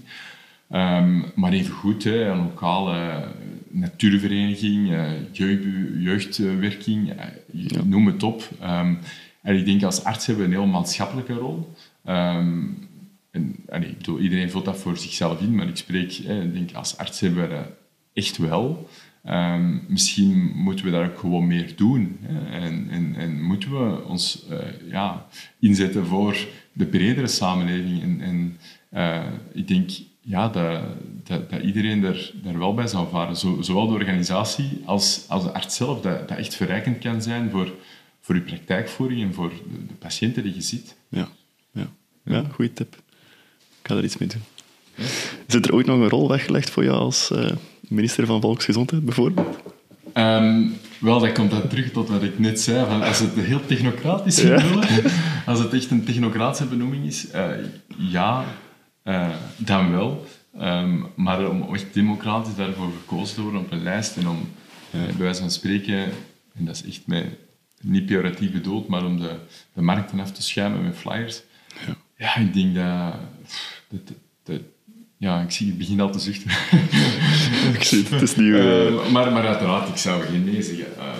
[0.72, 3.24] Um, maar even goed, hè, een lokale
[3.70, 4.88] natuurvereniging,
[5.32, 5.64] jeugd,
[5.99, 7.12] jeugdwerking,
[7.53, 7.84] ja.
[7.84, 8.49] noem het op.
[8.62, 8.99] Um,
[9.49, 11.72] en ik denk als arts hebben we een heel maatschappelijke rol.
[12.09, 12.88] Um,
[13.30, 17.55] en, iedereen vult dat voor zichzelf in, maar ik spreek, denk als arts hebben we
[17.55, 17.66] dat
[18.12, 18.88] echt wel.
[19.24, 22.18] Ehm, misschien moeten we daar ook gewoon meer doen.
[22.20, 22.59] Hè?
[22.61, 24.59] En, en, en, moeten we ons uh,
[24.90, 25.26] ja,
[25.61, 26.36] inzetten voor
[26.72, 28.03] de bredere samenleving.
[28.03, 28.59] En, en
[28.92, 29.90] uh, ik denk
[30.20, 30.80] ja, dat,
[31.24, 33.36] dat, iedereen daar, daar wel bij zou varen.
[33.36, 37.51] Zo, zowel de organisatie als, als de arts zelf, dat, dat echt verrijkend kan zijn
[37.51, 37.72] voor,
[38.29, 40.97] voor je praktijkvoering en voor de, de patiënten die je ziet.
[41.09, 41.29] Ja,
[41.72, 41.87] ja.
[42.24, 42.95] ja goede tip.
[43.81, 44.43] Ik ga er iets mee doen.
[45.47, 47.51] Zit er ooit nog een rol weggelegd voor jou als uh,
[47.81, 49.57] minister van Volksgezondheid, bijvoorbeeld?
[50.14, 52.87] Um, wel, dat komt dan terug tot wat ik net zei.
[52.87, 54.62] Van als het heel technocratisch is, ja.
[55.53, 57.51] als het echt een technocratische benoeming is, uh,
[57.97, 58.45] ja,
[59.05, 60.26] uh, dan wel.
[60.61, 64.49] Um, maar om echt democratisch daarvoor gekozen te worden op een lijst en om
[64.91, 65.07] ja.
[65.07, 65.99] bij wijze van spreken,
[66.55, 67.24] en dat is echt met
[67.83, 69.37] niet pejoratief bedoeld, maar om de,
[69.72, 71.43] de markten af te schuimen met flyers.
[71.87, 73.14] Ja, ja ik denk dat,
[73.89, 74.61] dat, dat
[75.18, 76.51] ja, ik zie het begin al te zuchten.
[77.79, 78.55] ik zie het, het is nieuw.
[78.55, 80.87] Uh, maar, maar uiteraard, ik zou geen nee zeggen.
[80.99, 81.12] Uh,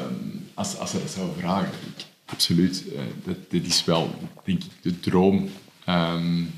[0.55, 1.69] als, als ze dat zouden vragen.
[1.97, 2.85] Ik, absoluut.
[2.93, 5.49] Uh, dat, dit is wel, denk ik, de droom
[5.89, 6.51] um,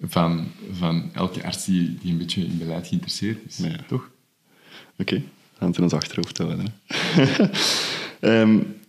[0.00, 3.56] van, van elke arts die, die een beetje in beleid geïnteresseerd is.
[3.56, 3.76] Ja.
[3.86, 4.10] Toch?
[4.98, 5.18] Oké, okay.
[5.18, 6.74] we gaan het in ons achterhoofd houden.
[8.20, 8.76] um,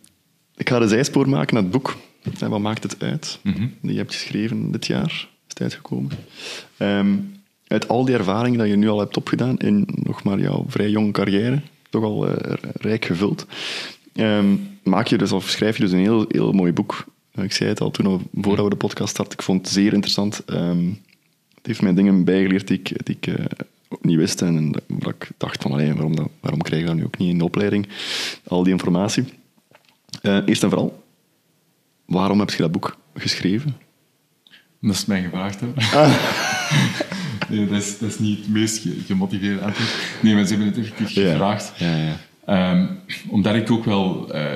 [0.60, 1.97] ik ga de zijspoor maken naar het boek.
[2.39, 3.39] En wat maakt het uit?
[3.43, 3.74] Mm -hmm.
[3.82, 5.12] Die je hebt geschreven dit jaar.
[5.12, 6.12] Is het uitgekomen.
[6.80, 7.38] Um,
[7.68, 10.89] uit al die ervaringen die je nu al hebt opgedaan in nog maar jouw vrij
[10.89, 12.34] jonge carrière, toch al uh,
[12.74, 13.45] rijk gevuld,
[14.14, 17.05] um, maak je dus, of schrijf je dus een heel, heel mooi boek.
[17.36, 20.43] Ik zei het al toen, voordat we de podcast starten, ik vond het zeer interessant.
[20.45, 20.99] Um,
[21.55, 23.36] het heeft mij dingen bijgeleerd die ik, ik
[23.89, 24.41] ook niet wist.
[24.41, 27.38] En waar ik dacht van, waarom, dat, waarom krijg je dat nu ook niet in
[27.38, 27.88] de opleiding?
[28.47, 29.24] Al die informatie.
[30.22, 31.03] Uh, eerst en vooral,
[32.05, 33.78] waarom heb je dat boek geschreven?
[34.82, 35.60] Dat is mij gevraagd.
[35.60, 35.68] Hè?
[35.97, 36.14] Ah.
[37.49, 39.89] nee, dat is, dat is niet het meest gemotiveerde antwoord.
[40.22, 41.72] Nee, maar ze hebben het effectief gevraagd.
[41.78, 42.18] Ja, ja.
[42.72, 44.51] Um, omdat ik ook wel uh,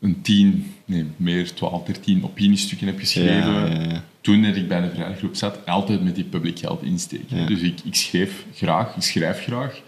[0.00, 4.02] een tien, nee, meer, twaalf, dertien opiniestukken heb geschreven.
[4.20, 7.46] Toen ik bij de vrijgroep zat, altijd met die publiek geld insteken.
[7.46, 9.80] Dus ik, ik schreef graag, ik schrijf graag.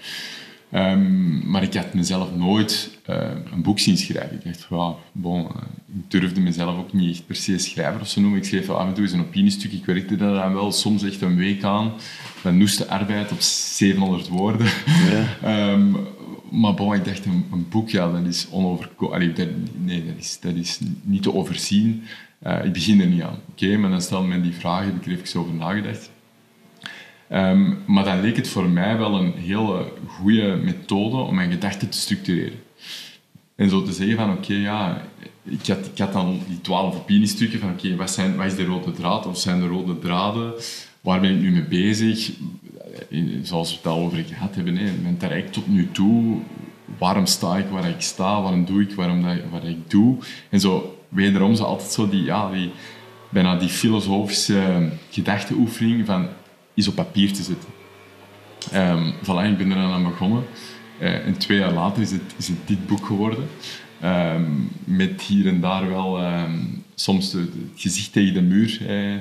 [0.72, 4.36] Um, maar ik had mezelf nooit uh, een boek zien schrijven.
[4.36, 4.68] Ik dacht
[5.12, 5.48] bon, uh,
[5.86, 8.38] ik durfde mezelf ook niet echt per se schrijver of zo noemen.
[8.38, 9.72] Ik schreef af en toe eens een opiniestuk.
[9.72, 11.92] Ik werkte daar dan wel soms echt een week aan.
[12.34, 14.66] Van noeste arbeid op 700 woorden.
[15.42, 15.72] Ja.
[15.72, 15.96] um,
[16.60, 19.48] maar bon, ik dacht, een, een, boek, ja, dat is onoverkomelijk.
[19.76, 22.02] Nee, dat is, dat is niet te overzien.
[22.46, 23.38] Uh, ik begin er niet aan.
[23.48, 26.10] Oké, okay, maar dan stelde men die vragen, heb ik er even over nagedacht.
[27.32, 31.88] Um, maar dan leek het voor mij wel een hele goede methode om mijn gedachten
[31.88, 32.58] te structureren.
[33.56, 35.02] En zo te zeggen van, oké, ja,
[35.42, 38.64] ik had, ik had dan die twaalf opiniestukken van, oké, wat, zijn, wat is de
[38.64, 40.52] rode draad of zijn de rode draden?
[41.00, 42.32] Waar ben ik nu mee bezig?
[43.42, 46.38] Zoals we het al over gehad hebben, hè, mijn traject tot nu toe.
[46.98, 48.42] Waarom sta ik waar ik sta?
[48.42, 50.16] Waarom doe ik waarom dat, wat ik doe?
[50.50, 52.70] En zo, wederom zo altijd zo die, ja, die,
[53.28, 56.28] bijna die filosofische gedachteoefening van
[56.74, 57.68] is op papier te zetten.
[58.74, 60.44] Um, voilà, ik ben er aan begonnen.
[60.98, 63.44] Uh, en twee jaar later is het, is het dit boek geworden.
[64.04, 68.78] Um, met hier en daar wel um, soms het gezicht tegen de muur.
[68.88, 69.12] Uh,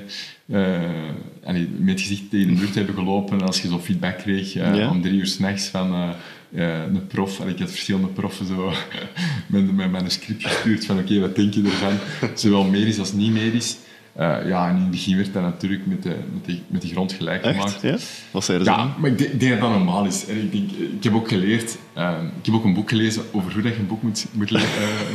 [0.45, 4.53] uh, met het gezicht tegen de muur te hebben gelopen als je zo feedback kreeg
[4.53, 4.89] ja.
[4.89, 6.15] om drie uur s'nachts van
[6.53, 7.39] een prof.
[7.39, 8.73] Ik had verschillende proffen zo
[9.47, 11.97] met, met mijn script gestuurd van oké, okay, wat denk je ervan?
[12.35, 13.77] Zowel medisch als niet medisch.
[14.19, 16.87] Uh, ja, en in het begin werd dat natuurlijk met de, met de, met de
[16.87, 17.81] grond gelijk gemaakt.
[17.81, 17.97] Ja?
[18.31, 20.25] Wat zeiden ze Ja, maar ik denk, dat dat normaal is.
[20.27, 23.53] En ik, denk, ik heb ook geleerd, uh, ik heb ook een boek gelezen over
[23.53, 24.61] hoe dat je een boek moet, moet, uh,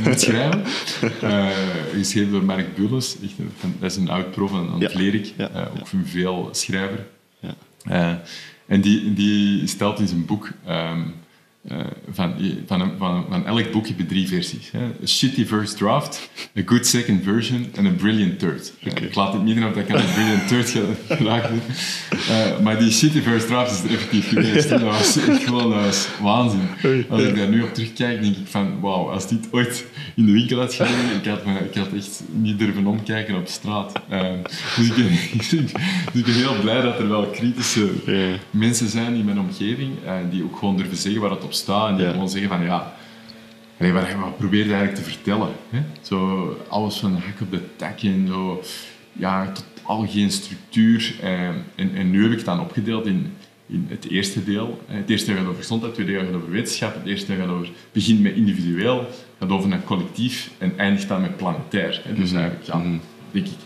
[0.05, 0.62] moet schrijven.
[1.99, 3.16] geschreven door Mark Bulles.
[3.22, 3.32] Echt,
[3.78, 4.99] dat is een oud prof aan het ja.
[4.99, 5.70] Lerik, ja.
[5.80, 7.07] ook een veel schrijver.
[7.84, 8.22] Ja.
[8.66, 10.51] en die, die stelt in zijn boek...
[10.68, 11.14] Um,
[11.64, 11.78] uh,
[12.11, 12.34] van,
[12.66, 14.70] van, van, van, elk boek heb je drie versies.
[14.70, 14.84] Hè.
[15.02, 18.72] A shitty first draft, a good second version en a brilliant third.
[18.86, 19.02] Okay.
[19.02, 20.76] Uh, ik laat het midden of dat ik aan een brilliant third
[21.09, 21.62] geraakt ben.
[22.30, 24.68] Uh, maar die shitty first draft is er effectief geweest.
[24.68, 26.68] Dat was echt gewoon dat was waanzin.
[27.09, 29.84] Als ik daar nu op terugkijk, denk ik van wauw, als dit ooit
[30.16, 33.46] in de winkel had gelegen, ik had, me, ik had echt niet durven omkijken op
[33.46, 33.92] straat.
[34.76, 35.09] dus, ik ben,
[36.12, 38.34] dus ik ben heel blij dat er wel kritische yeah.
[38.50, 39.92] mensen zijn in mijn omgeving
[40.30, 42.12] die ook gewoon durven zeggen waar het op staan en die ja.
[42.12, 42.94] gewoon zeggen van ja,
[43.76, 45.49] wat, wat probeer je eigenlijk te vertellen?
[45.70, 45.80] Hè?
[46.01, 48.62] Zo, alles van hak op de tak en zo,
[49.12, 51.14] ja, totaal geen structuur.
[51.22, 53.32] En, en, en, nu heb ik het dan opgedeeld in,
[53.66, 54.80] in het eerste deel.
[54.86, 58.22] Het eerste gaat over gezondheid, het tweede gaat over wetenschap, het eerste gaat over, begint
[58.22, 62.01] met individueel, gaat over naar collectief en eindigt dan met planetair.
[62.05, 62.14] Hè?
[62.14, 62.40] Dus mhm.
[62.40, 63.59] eigenlijk, ja, mm denk ik,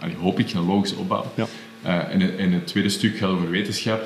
[0.00, 1.32] nou, hoop ik, een logische opbouw.
[1.34, 1.46] Ja.
[1.86, 4.02] Uh, en, en het tweede stuk gaat over wetenschap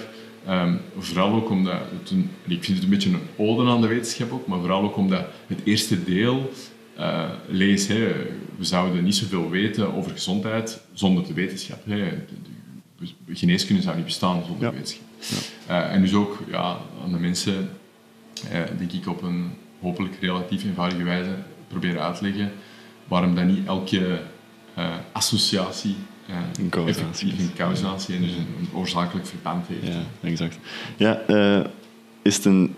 [0.50, 3.86] Ehm, vooral ook omdat, het een, ik vind het een beetje een ode aan de
[3.86, 6.50] wetenschap ook, maar vooral ook omdat het eerste deel
[6.98, 8.12] uh, lees, hè,
[8.56, 11.84] we zouden niet zoveel weten over gezondheid zonder de wetenschap.
[11.84, 11.96] Hè.
[11.96, 14.72] De, de, geneeskunde zou niet bestaan zonder ja.
[14.72, 15.06] wetenschap.
[15.68, 15.86] Ja.
[15.86, 17.70] Uh, en dus ook ja, aan de mensen,
[18.52, 21.34] uh, denk ik, op een hopelijk relatief eenvoudige wijze
[21.68, 22.52] proberen uitleggen
[23.08, 24.20] waarom dan niet elke
[25.12, 25.96] associatie
[26.58, 29.94] een causatie, een causatie en dus een, een oorzakelijk verband heeft.
[29.94, 30.58] Ja, exact.
[30.96, 31.22] Ja,
[32.22, 32.74] is het een...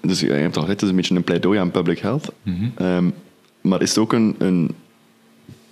[0.00, 2.32] Dus je hebt al gezegd, het is een beetje een pleidooi aan public health.
[2.42, 2.86] Mm -hmm.
[2.86, 3.14] um,
[3.60, 4.74] maar is het ook een, een,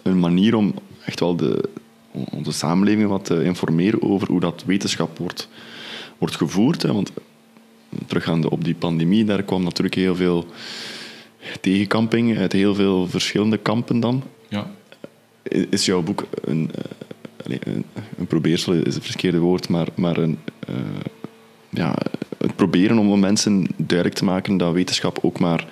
[0.03, 0.75] een manier om
[1.05, 1.69] echt wel de,
[2.13, 5.49] onze samenleving wat te informeren over hoe dat wetenschap wordt,
[6.19, 6.83] wordt gevoerd?
[6.83, 6.93] Hè?
[6.93, 7.13] Want
[8.07, 10.47] teruggaande op die pandemie, daar kwam natuurlijk heel veel
[11.61, 14.23] tegenkamping uit heel veel verschillende kampen dan.
[14.49, 14.71] Ja.
[15.43, 16.71] Is jouw boek een,
[17.45, 17.85] een,
[18.19, 20.39] een probeersel, is het verkeerde woord, maar, maar een,
[20.69, 20.77] uh,
[21.71, 21.97] ja,
[22.39, 25.67] het proberen om mensen duidelijk te maken dat wetenschap ook maar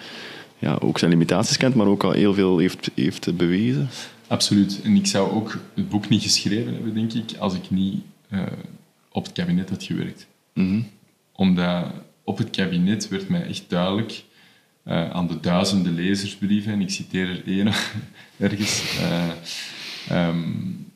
[0.59, 3.89] ja, ook zijn limitaties kent, maar ook al heel veel heeft, heeft bewezen.
[4.27, 4.81] Absoluut.
[4.83, 8.43] En ik zou ook het boek niet geschreven hebben, denk ik, als ik niet uh,
[9.09, 10.27] op het kabinet had gewerkt.
[10.55, 10.89] Mm -hmm.
[11.33, 11.87] Omdat
[12.25, 14.25] op het kabinet werd mij echt duidelijk
[14.85, 17.73] uh, aan de duizenden lezersbrieven, en ik citeer er één
[18.49, 18.99] ergens,
[20.11, 20.93] uh, um,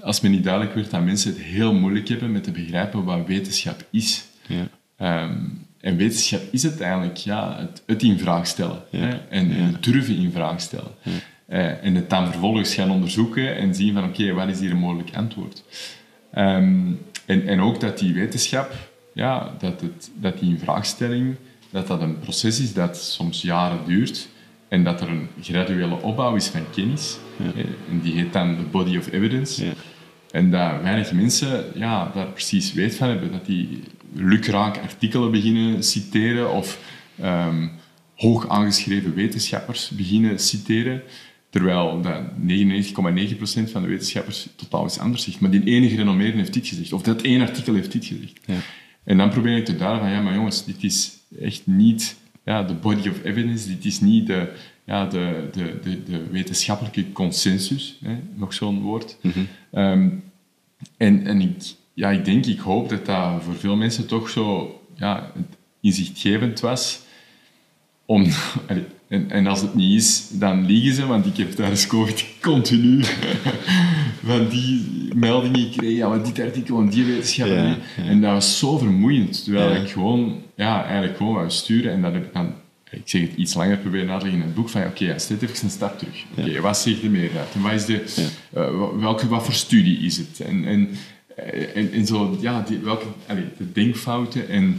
[0.00, 3.26] als me niet duidelijk werd dat mensen het heel moeilijk hebben met te begrijpen wat
[3.26, 4.24] wetenschap is.
[4.46, 4.68] Ja.
[5.24, 8.82] Um, en wetenschap is het eigenlijk ja, het, het in vraag stellen.
[8.90, 9.10] Hè?
[9.10, 10.92] En, het durven in vraag stellen.
[11.48, 14.70] Uh, en het dan vervolgens gaan onderzoeken en zien van oké, okay, wat is hier
[14.70, 15.64] een mogelijk antwoord?
[16.34, 18.72] Um, en, en ook dat die wetenschap,
[19.14, 21.36] ja, dat, het, dat die invraagstelling,
[21.74, 24.28] dat dat een proces is dat soms jaren duurt
[24.68, 27.16] en dat er een graduele opbouw is van kennis.
[27.36, 27.62] Ja.
[27.90, 29.64] En die heet dan de body of evidence.
[29.64, 29.72] Ja.
[30.30, 33.32] En dat weinig mensen ja, daar precies weet van hebben.
[33.32, 36.78] Dat die lukraak artikelen beginnen citeren of
[37.22, 37.70] um,
[38.14, 41.02] hoog aangeschreven wetenschappers beginnen citeren.
[41.50, 42.10] Terwijl 99,9%
[43.70, 45.40] van de wetenschappers totaal iets anders zegt.
[45.40, 46.92] Maar die ene gerenommeerde heeft dit gezegd.
[46.92, 48.40] Of dat één artikel heeft dit gezegd.
[48.44, 48.54] Ja.
[49.04, 52.62] En dan probeer ik te duiden van, ja, maar jongens, dit is echt niet ja,
[52.62, 53.68] de body of evidence.
[53.68, 54.52] Dit is niet de,
[54.84, 57.98] ja, de, de, de, de wetenschappelijke consensus.
[58.04, 59.16] Hè, nog zo'n woord.
[59.20, 59.80] Mm -hmm.
[59.82, 60.22] um,
[60.96, 64.80] en, en ik, ja, ik denk, ik hoop dat dat voor veel mensen toch zo
[64.96, 65.32] ja,
[65.80, 67.00] inzichtgevend was.
[68.04, 68.26] Om,
[69.14, 73.02] en, en als het niet is, dan liegen ze, want ik heb tijdens COVID continu
[74.24, 74.82] van die
[75.14, 75.96] meldingen gekregen.
[75.96, 77.56] Ja, maar dit artikel en die wetenschapper.
[77.56, 78.02] Ja, ja.
[78.04, 79.44] En dat was zo vermoeiend.
[79.44, 79.76] Terwijl Ja.
[79.80, 81.92] ik gewoon, ja, eigenlijk gewoon wou sturen.
[81.92, 82.52] En dat heb ik dan,
[82.90, 84.68] ik zeg het iets langer proberen uitleggen in het boek.
[84.68, 86.24] Van oké, ja, zet even een stap terug.
[86.38, 87.54] Oké, wat zegt de meerderheid?
[87.54, 88.04] En wat is de,
[88.56, 90.40] uh, welke, wat voor studie is het?
[90.46, 90.88] En, en,
[91.74, 94.78] en, en zo, ja, die, welke, allee, de denkfouten en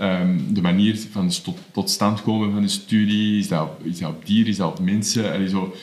[0.00, 4.02] um, de manier van tot, tot stand komen van de studie, is dat op, is
[4.02, 5.32] op dieren, is dat op mensen?
[5.32, 5.74] Allee, zo,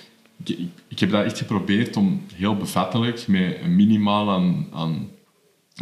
[0.87, 5.09] ik, heb dat echt geprobeerd om heel bevattelijk, met een minimaal aan, aan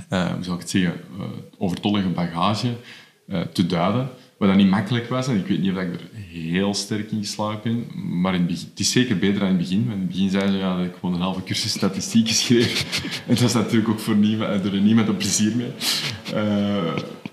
[0.09, 1.23] uh, hoe zou ik het zeggen, uh,
[1.57, 2.75] overtollige bagage
[3.27, 4.09] uh, te duiden.
[4.37, 7.17] Wat dat niet makkelijk was, en ik weet niet of ik er heel sterk in
[7.17, 7.85] geslaagd ben,
[8.21, 9.85] maar in het, is zeker beter dan in het begin.
[9.85, 12.85] Want in het begin zeiden ze ja, dat ik gewoon een halve cursus statistiek geschreven.
[13.01, 15.71] en dat was natuurlijk ook voor niemand, er niemand een plezier mee.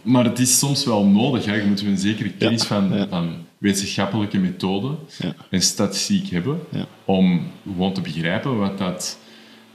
[0.02, 1.44] Maar het is soms wel nodig.
[1.44, 1.54] Hè.
[1.54, 3.08] Je moet een zekere kennis Ja, van, ja.
[3.08, 5.34] van wetenschappelijke methoden Ja.
[5.50, 6.60] en statistiek hebben
[7.04, 9.18] om gewoon te begrijpen wat dat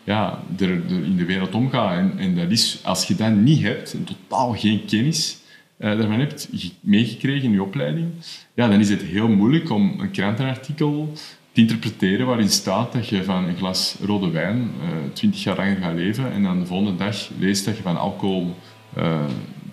[0.03, 1.97] ja, er, er in de wereld omgaat.
[1.97, 5.38] En, en dat is, als je dat niet hebt, en totaal geen kennis
[5.78, 8.07] eh, daarvan hebt ge- meegekregen in je opleiding,
[8.55, 11.13] ja, dan is het heel moeilijk om een krantenartikel
[11.51, 14.69] te interpreteren waarin staat dat je van een glas rode wijn
[15.13, 18.55] twintig jaar langer gaat leven en dan de volgende dag leest dat je van alcohol
[18.93, 19.19] eh,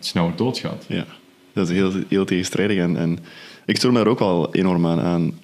[0.07, 0.85] sneller doodgaat.
[0.89, 1.07] Ja,
[1.53, 2.79] dat is heel, heel tegenstrijdig.
[2.79, 3.19] En, en
[3.65, 5.01] ik stoor me daar ook wel enorm aan.
[5.01, 5.39] aan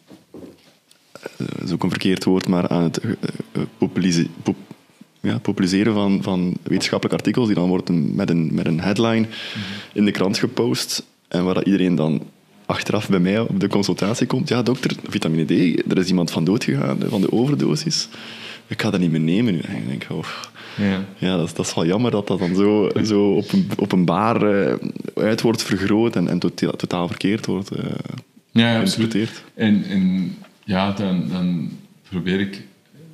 [1.12, 3.10] eh, dat is ook een verkeerd woord, maar aan het eh,
[3.52, 4.56] eh, populise- pop-
[5.20, 9.26] ja, populiseren van, van wetenschappelijke artikels die dan worden met een, met een headline
[9.92, 11.04] in de krant gepost.
[11.28, 12.22] En waar dat iedereen dan
[12.66, 14.48] achteraf bij mij op de consultatie komt.
[14.48, 18.08] Ja, dokter, vitamine D, er is iemand van dood gegaan, van de overdosis.
[18.66, 19.60] Ik ga dat niet meer nemen nu.
[19.60, 20.24] En ik denk, oh,
[20.76, 21.04] Ja.
[21.18, 24.42] ja, dat is, dat is wel jammer dat dat dan zo, zo op een, openbaar
[24.42, 24.74] eh,
[25.14, 27.84] uit wordt vergroot en, en totaal, totaal verkeerd wordt eh
[28.50, 29.12] Ja, ja, absoluut.
[29.12, 29.44] geïnterpreteerd.
[29.54, 31.70] En, en ja, dan, dan
[32.08, 32.62] probeer ik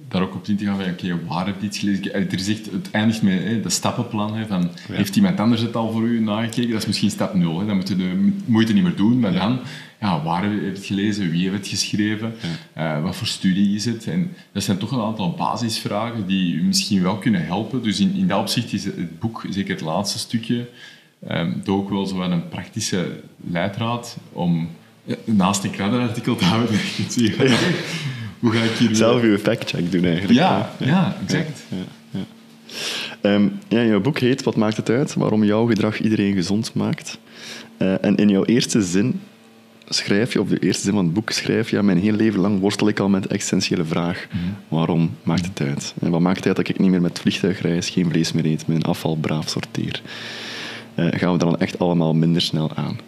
[0.09, 2.15] daar ook op in te gaan van, oké, waar heb je iets gelezen?
[2.15, 4.35] Er is echt, het eindigt met hè, de stappenplan.
[4.35, 6.71] Hè, van, Heeft iemand anders het al voor u nagekeken?
[6.71, 7.61] Dat is misschien stap nul.
[7.61, 9.19] Hè, dan moet je de moeite niet meer doen.
[9.21, 9.59] Maar dan,
[10.01, 11.31] ja, waar heb je het gelezen?
[11.31, 12.35] Wie heeft het geschreven?
[12.79, 14.07] Uh, wat voor studie is het?
[14.07, 17.83] En dat zijn toch een aantal basisvragen die u misschien wel kunnen helpen.
[17.83, 20.69] Dus in, in dat opzicht is het boek, zeker het laatste stukje,
[21.31, 23.21] um, toch ook wel zo een praktische
[23.51, 24.69] leidraad om
[25.25, 26.79] naast een krantenartikel te houden.
[27.15, 27.57] Ja.
[28.39, 28.95] Hoe ga ik hier...
[28.95, 30.39] Zelf je factcheck doen eigenlijk.
[30.39, 31.63] Ja, ja, exact.
[31.69, 31.77] Ja,
[32.11, 35.15] ja, um, ja, jouw boek heet Wat maakt het uit?
[35.15, 37.19] Waarom jouw gedrag iedereen gezond maakt.
[37.79, 39.21] Uh, en in jouw eerste zin
[39.89, 42.61] schrijf je, of de eerste zin van het boek schrijf je, mijn hele leven lang
[42.61, 44.39] worstel ik al met de essentiële vraag, mhm.
[44.69, 45.95] waarom maakt het uit?
[46.01, 48.47] En wat maakt het uit dat ik niet meer met vliegtuig reis, geen vlees meer
[48.47, 50.03] eet, mijn afval braaf sorteer?
[50.95, 52.99] Uh, gaan we dan echt allemaal minder snel aan?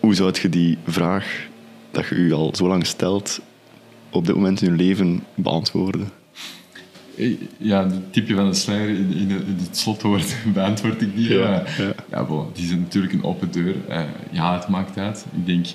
[0.00, 1.46] Hoe zou je die vraag,
[1.90, 3.40] dat je u al zo lang stelt,
[4.10, 6.08] op dit moment in je leven beantwoorden?
[7.56, 11.28] Ja, het tipje van de sluier in, in, het slotwoord beantwoord ik die.
[11.28, 11.94] Ja, ja.
[12.10, 13.74] ja bon, is natuurlijk een open deur.
[13.88, 14.00] Uh,
[14.30, 15.24] ja, het maakt uit.
[15.36, 15.66] Ik denk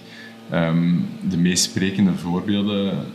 [0.53, 3.05] um, de meest sprekende voorbeelden,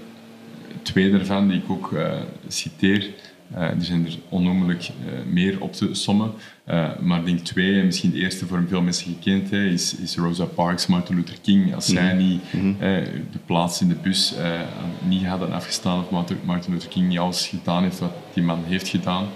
[0.85, 2.13] twee daarvan die ik ook uh,
[2.49, 3.11] citeer,
[3.55, 4.91] uh, er zijn er onnoemelijk
[5.31, 6.33] meer op te sommen.
[7.01, 10.17] maar ik denk twee, en misschien de eerste voor veel mensen gekend, hè, is, is
[10.17, 11.75] Rosa Parks, Martin Luther King.
[11.75, 12.27] Als zij mhm.
[12.27, 12.75] niet mhm.
[13.33, 14.35] de plaats in de bus
[15.09, 18.89] niet hadden afgestaan, of Martin Luther King niet alles gedaan heeft wat die man heeft
[18.89, 19.27] gedaan,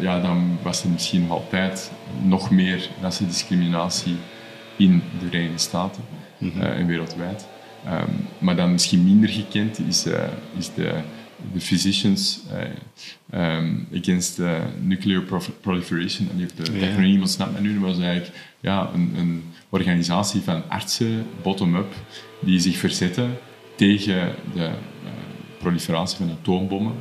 [0.00, 1.90] ja, dan was er misschien nog altijd
[2.22, 4.16] nog meer rassendiscriminatie
[4.76, 6.02] in de Verenigde Staten
[6.38, 6.60] mhm.
[6.60, 7.46] en wereldwijd.
[7.86, 10.06] Um, maar dan misschien minder gekend is,
[10.58, 11.02] is de
[11.52, 12.40] de Physicians
[13.32, 15.22] uh, um, Against uh, Nuclear
[15.60, 16.28] Proliferation.
[16.30, 20.40] En heeft de acroniem ontsnapt me nu, maar dat is eigenlijk ja, een, een organisatie
[20.40, 21.94] van artsen, bottom-up,
[22.40, 23.38] die zich verzetten
[23.74, 24.70] tegen de
[25.58, 26.94] proliferatie van atoombommen.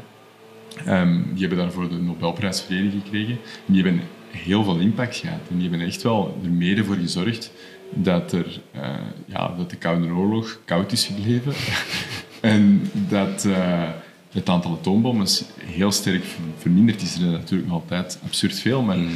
[0.88, 3.38] Um, die hebben daarvoor de Nobelprijs gekregen.
[3.65, 4.01] En die hebben
[4.32, 5.39] heel veel impact gehad.
[5.49, 7.51] En die hebben echt wel er mede voor gezorgd
[7.94, 8.82] dat, er, uh,
[9.26, 11.54] ja, dat de Koude Oorlog koud is gebleven.
[12.42, 13.90] en dat, uh,
[14.32, 15.28] het aantal atoombommen
[15.66, 16.24] heel sterk
[16.58, 17.02] verminderd.
[17.02, 19.10] Is er natuurlijk nog altijd absurd veel, maar mm.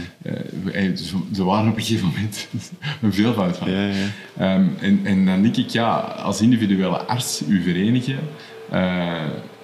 [0.66, 0.96] uh,
[1.34, 2.48] ze waren op een gegeven moment
[3.02, 3.72] een veelvoud van.
[3.72, 4.56] Ja, ja.
[4.56, 8.20] Um, en, en, dan denk ik, ja, als individuele arts u verenigen,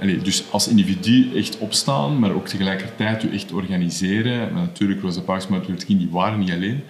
[0.01, 4.53] allez, dus als individu echt opstaan, maar ook tegelijkertijd u echt organiseren.
[4.53, 6.84] Maar natuurlijk, Rosa Parks, maar Luther King, die waren niet alleen.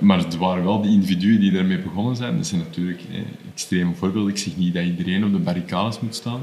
[0.00, 2.36] Maar het waren wel die individuen die daarmee begonnen zijn.
[2.36, 3.18] Dat zijn natuurlijk eh,
[3.52, 4.30] extreme voorbeelden.
[4.30, 6.40] Ik zeg niet dat iedereen op de barricades moet staan.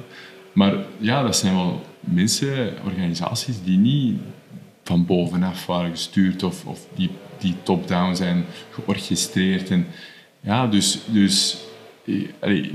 [0.53, 4.19] Maar ja, dat zijn wel mensen, organisaties die niet
[4.83, 9.69] van bovenaf waren gestuurd of, of die, die top-down zijn georchestreerd.
[9.69, 9.87] En,
[10.39, 11.57] ja, dus, dus
[12.39, 12.69] eh,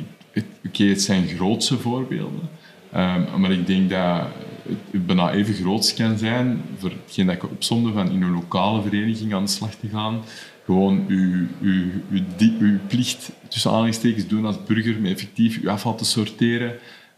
[0.66, 2.48] oké, het zijn grootse voorbeelden.
[2.94, 4.22] Um, maar ik denk dat
[4.90, 8.82] het bijna even groot kan zijn voor hetgeen dat ik opzonde van in een lokale
[8.82, 10.22] vereniging aan de slag te gaan.
[10.66, 12.20] Gewoon uw, uw, uw,
[12.58, 16.70] uw plicht tussen aanhalingstekens doen als burger, met effectief uw afval te sorteren.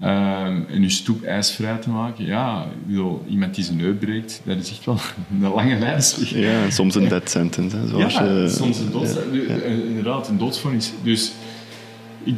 [0.03, 4.71] Um, en je stoep ijsvrij te maken, ja, wil, iemand die zijn uitbreekt, dat is
[4.71, 4.99] echt wel
[5.41, 6.31] een lange lijst.
[6.31, 7.77] Ja, soms een dead sentence.
[7.77, 9.19] Hè, zoals ja, je, soms een dood,
[9.87, 10.93] inderdaad, een doodvonnis.
[11.03, 11.33] Dus
[12.23, 12.35] ik,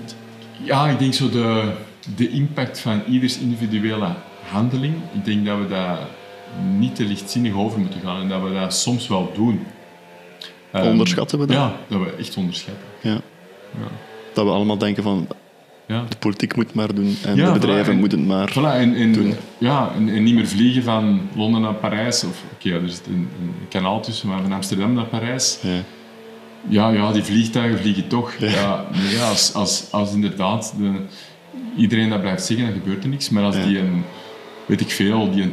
[0.63, 1.73] ja, ik denk zo de,
[2.17, 4.15] de impact van ieders individuele
[4.51, 5.99] handeling, ik denk dat we daar
[6.79, 9.61] niet te lichtzinnig over moeten gaan en dat we dat soms wel doen.
[10.75, 11.57] Um, onderschatten we dat?
[11.57, 12.87] Ja, dat we echt onderschatten.
[13.01, 13.21] Ja.
[13.71, 13.89] ja.
[14.33, 15.29] Dat we allemaal denken van
[15.91, 16.05] ja.
[16.09, 19.35] De politiek moet maar doen en de bedrijven moeten maar voilà, en, doen.
[19.59, 22.25] Ja, en, niet meer vliegen van Londen naar Parijs.
[22.25, 25.59] Of oké, okay, er is een, een, kanaal tussen, maar van Amsterdam naar Parijs.
[25.63, 25.83] Ja,
[26.69, 28.35] ja, ja die vliegtuigen vliegen toch.
[28.39, 28.85] Ja.
[29.11, 30.93] Ja, als, als, als inderdaad de,
[31.77, 33.31] iedereen dat blijft zeggen, dan gebeurt er niks.
[33.31, 34.05] Maar als die een
[34.71, 35.53] weet ik veel, die een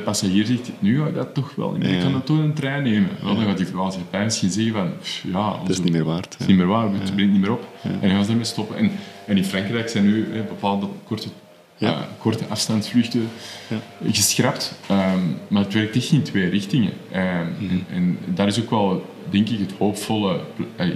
[0.00, 2.82] 2.173.533ste passagier zegt, nu ga je dat toch wel, ik kan dat toch een trein
[2.82, 3.10] nemen.
[3.22, 4.92] Wel, dan gaat die maatschappij misschien zeggen van,
[5.32, 5.58] ja...
[5.60, 6.32] Het is niet meer waard.
[6.32, 7.66] Het is niet meer waar, het brengt niet meer op.
[7.82, 8.76] En dan gaan ze ermee stoppen.
[8.76, 8.90] En,
[9.26, 11.28] en in Frankrijk zijn nu hè, bepaalde korte,
[11.76, 11.90] ja.
[11.90, 13.28] uh, korte afstandsvluchten
[13.68, 13.76] ja.
[14.12, 14.74] geschrapt.
[14.90, 16.92] Um, maar het werkt echt in twee richtingen.
[17.14, 17.22] Um,
[17.58, 20.86] mm en, en daar is ook wel, denk ik, het hoopvolle, uh,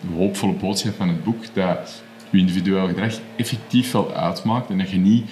[0.00, 4.90] de hoopvolle boodschap van het boek, dat je individueel gedrag effectief wel uitmaakt en dat
[4.90, 5.30] je niet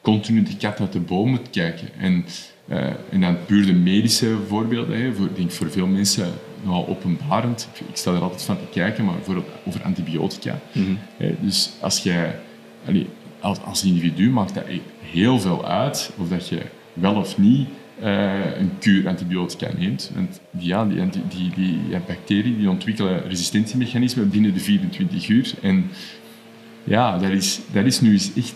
[0.00, 1.88] continu de kat uit de boom moet kijken.
[1.98, 2.24] En,
[2.66, 6.32] uh, en dan puur de medische voorbeelden, hè, voor, ik denk voor veel mensen
[6.62, 7.68] nogal openbarend.
[7.88, 10.58] Ik, sta er altijd van te kijken, maar bijvoorbeeld over antibiotica.
[10.72, 10.98] Mm
[11.40, 12.38] dus als jij,
[13.40, 14.64] als, als individu maakt dat
[15.00, 16.60] heel veel uit of dat je
[16.92, 17.68] wel of niet
[18.02, 20.10] uh, een kuur antibiotica neemt.
[20.14, 25.52] Want ja, die, die, die, die bacteriën die ontwikkelen resistentiemechanismen binnen de 24 uur.
[25.62, 25.90] En
[26.88, 28.54] ja, dat is, dat is nu eens echt,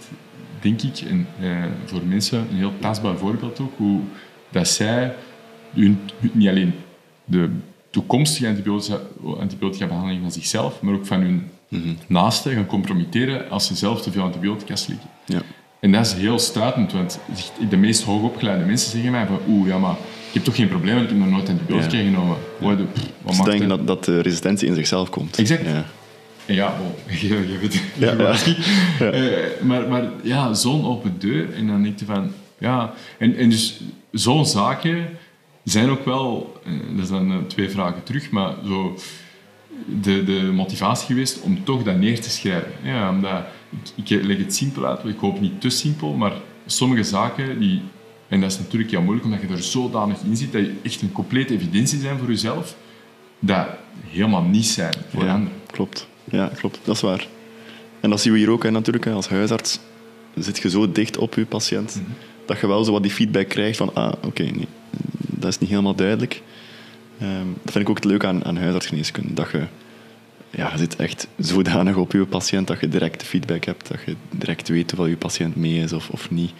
[0.60, 1.50] denk ik, en, eh,
[1.84, 4.00] voor mensen een heel tastbaar voorbeeld ook, hoe
[4.50, 5.14] dat zij
[5.74, 5.98] hun,
[6.32, 6.72] niet alleen
[7.24, 7.48] de
[7.90, 8.98] toekomstige antibiotica,
[9.40, 11.50] antibiotica behandeling van zichzelf, maar ook van hun
[12.06, 15.08] naasten gaan compromitteren als ze zelf te veel antibiotica slikken.
[15.26, 15.40] Ja.
[15.80, 17.18] En dat is heel stuitend, want
[17.68, 19.96] de meest hoogopgeleide mensen zeggen mij van oeh, ja, maar
[20.28, 22.04] ik heb toch geen probleem, want ik heb nog nooit antibiotica Ja.
[22.10, 22.36] genomen.
[22.60, 25.38] Wat, de- pff, wat Ze denken dat, dat de resistentie in zichzelf komt.
[25.38, 25.64] Exact.
[25.64, 25.84] Ja.
[26.46, 28.56] Ja, bon, je, je weet Ja, je
[28.98, 29.10] ja.
[29.10, 31.54] Eh, maar, maar ja, zo'n open deur.
[31.54, 32.32] En dan denk je van...
[32.58, 33.80] Ja, en, en dus
[34.12, 35.08] zo'n zaken
[35.64, 36.60] zijn ook wel...
[36.64, 38.96] eh, dat zijn eh, twee vragen terug, maar zo...
[39.86, 42.70] De, de motivatie geweest om toch dat neer te schrijven.
[42.82, 43.42] Ja, omdat,
[43.96, 46.32] ik, ik leg het simpel uit, ik hoop niet te simpel, maar
[46.66, 47.80] sommige zaken die...
[48.28, 51.02] En dat is natuurlijk heel moeilijk, omdat je er zodanig in zit, dat je echt
[51.02, 52.76] een complete evidentie zijn voor jezelf,
[53.38, 53.66] dat
[54.08, 55.54] helemaal niet zijn voor Ja, anderen.
[55.66, 56.08] klopt.
[56.24, 56.78] Ja, klopt.
[56.84, 57.26] Dat is waar.
[58.00, 59.06] En dat zien we hier ook hè, natuurlijk.
[59.06, 59.78] Als huisarts
[60.34, 62.10] zit je zo dicht op je patiënt Mhm.
[62.46, 64.66] dat je wel zo wat die feedback krijgt van ah, oké, nee,
[65.16, 66.42] dat is niet helemaal duidelijk.
[67.18, 69.34] Ehm, dat vind ik ook het leuke aan, aan huisartsgeneeskunde.
[69.34, 69.66] Dat je,
[70.50, 73.88] ja, je zit echt zodanig op je patiënt dat je direct feedback hebt.
[73.88, 76.52] Dat je direct weet of je patiënt mee is of, of niet.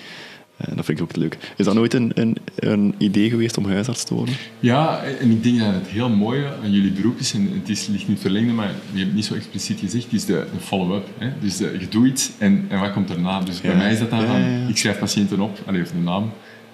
[0.69, 1.39] Eh, dat vind ik ook leuk.
[1.57, 4.35] Is dat nooit een, een, een idee geweest om huisarts te worden?
[4.61, 7.87] Ja, en ik denk dat het heel mooie aan jullie beroep is, en het is,
[7.87, 11.07] ligt niet verlengde, maar je hebt het niet zo expliciet gezegd, is de, de follow-up.
[11.19, 11.29] hè.
[11.41, 13.41] Dus de, je doet iets en, en wat komt erna?
[13.41, 15.99] Dus bij mij is dat dan Ja, ja, ik schrijf patiënten op, allee, of de
[15.99, 16.33] naam,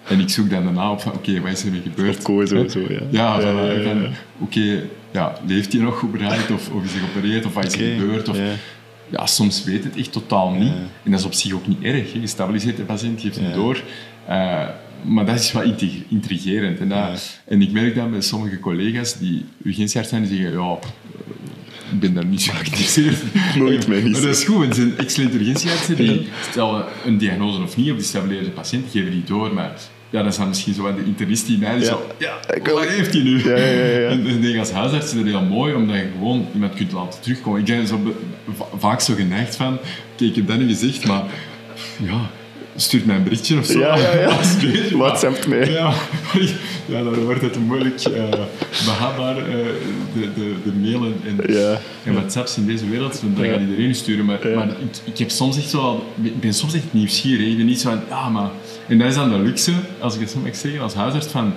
[0.08, 2.24] en ik zoek dan daarna op van, oké, wat is er mee gebeurd?
[2.28, 3.00] Of zo, zo, ja.
[3.10, 4.10] Ja, van, ja.
[4.38, 4.82] oké,
[5.12, 8.28] ja, leeft hij nog überhaupt, of, of is hij geopereerd, of wat is er gebeurd?
[8.28, 8.36] Of,
[9.10, 9.26] ja.
[9.26, 10.72] soms weet het echt totaal niet.
[11.04, 12.12] En dat is op zich ook niet erg.
[12.12, 13.82] Je stabiliseert de patiënt, geeft hem door.
[14.26, 14.66] Eh,
[15.04, 16.78] maar dat is wel intrig- intrigerend.
[16.80, 20.72] En, dat, en ik merk dat bij sommige collega's die urgentiearts zijn, die zeggen, ja,
[20.74, 20.92] pff,
[21.92, 23.22] ik ben daar niet zo geïnteresseerd.
[23.56, 27.62] Nooit mee, Maar dat is goed, want het zijn excellente urgentieartsen die stellen een diagnose
[27.62, 29.72] of niet, of die stabiliseren de patiënt, geven die door, maar
[30.10, 31.88] ja, dat is dan misschien zo wat de internist die mij die Ja.
[31.88, 32.38] zo, ja,
[32.72, 33.44] wat heeft hij nu?
[33.44, 34.08] Ja, ja, ja.
[34.10, 37.20] En ik denk als huisarts is dat heel mooi, omdat je gewoon iemand kunt laten
[37.20, 37.60] terugkomen.
[37.60, 38.14] Ik ben zo
[38.78, 39.78] vaak zo geneigd van,
[40.16, 41.22] kijk, ik heb dat niet gezegd, maar
[42.02, 42.30] ja,
[42.76, 43.78] stuurt mij een berichtje of zo.
[43.78, 44.26] Ja, ja, ja.
[44.28, 45.70] Alsjeblieft, WhatsApp mij.
[45.70, 45.92] Ja,
[46.86, 48.22] ja, dan wordt het moeilijk eh
[48.84, 49.44] behapbaar, eh,
[50.14, 51.80] de, de, de mailen en, Ja.
[52.04, 54.24] en WhatsApps in deze wereld, want dat gaat iedereen sturen.
[54.24, 57.46] Maar, maar ik, ik heb soms echt zo, ik ben soms echt nieuwsgierig.
[57.46, 58.50] Ik ben niet zo van, ja, maar...
[58.88, 61.52] En dat is dan de luxe, als ik het zo mag zeggen, als huisarts, van,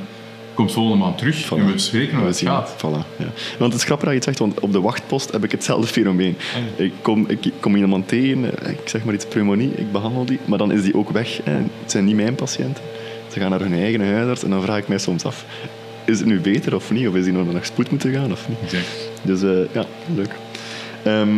[0.53, 2.75] komt volgende maand terug en we bespreken hoe het zien gaat.
[2.77, 3.25] Voilà, ja.
[3.59, 5.87] Want het is grappig dat je het zegt, want op de wachtpost heb ik hetzelfde
[5.87, 6.37] fenomeen.
[6.55, 10.39] Ah, Ik kom, ik kom iemand tegen, ik zeg maar iets pneumonie, ik behandel die,
[10.45, 11.41] maar dan is die ook weg.
[11.43, 12.83] En het zijn niet mijn patiënten.
[13.33, 15.45] Ze gaan naar hun eigen huisarts en dan vraag ik mij soms af,
[16.05, 17.07] is het nu beter of niet?
[17.07, 18.57] Of is die nog naar spoed moeten gaan of niet?
[18.63, 19.09] Exact.
[19.21, 20.31] Dus eh, ja, leuk.
[21.03, 21.29] Ehm,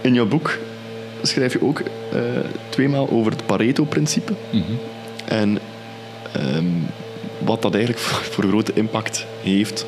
[0.00, 0.58] in jouw boek
[1.26, 2.18] schrijf je ook eh,
[2.68, 4.32] tweemaal over het Pareto-principe.
[4.50, 4.62] Mhm.
[5.24, 5.58] En
[6.32, 6.64] ehm,
[7.44, 9.86] wat dat eigenlijk voor, voor grote impact heeft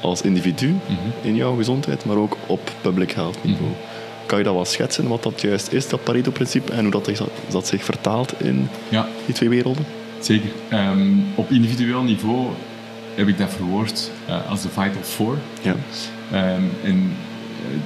[0.00, 1.26] als individu Mhm.
[1.26, 3.70] in jouw gezondheid, maar ook op public health niveau.
[4.26, 7.20] Kan je dat wel schetsen, wat dat juist is, dat Pareto-principe, en hoe dat, zich-
[7.48, 9.86] dat zich vertaalt in Ja, die twee werelden?
[10.20, 10.48] zeker.
[10.68, 11.00] Ehm,
[11.34, 12.46] op individueel niveau
[13.14, 15.36] heb ik dat verwoord eh, als de Vital Four.
[15.62, 15.74] Ja.
[16.32, 17.12] Ehm, en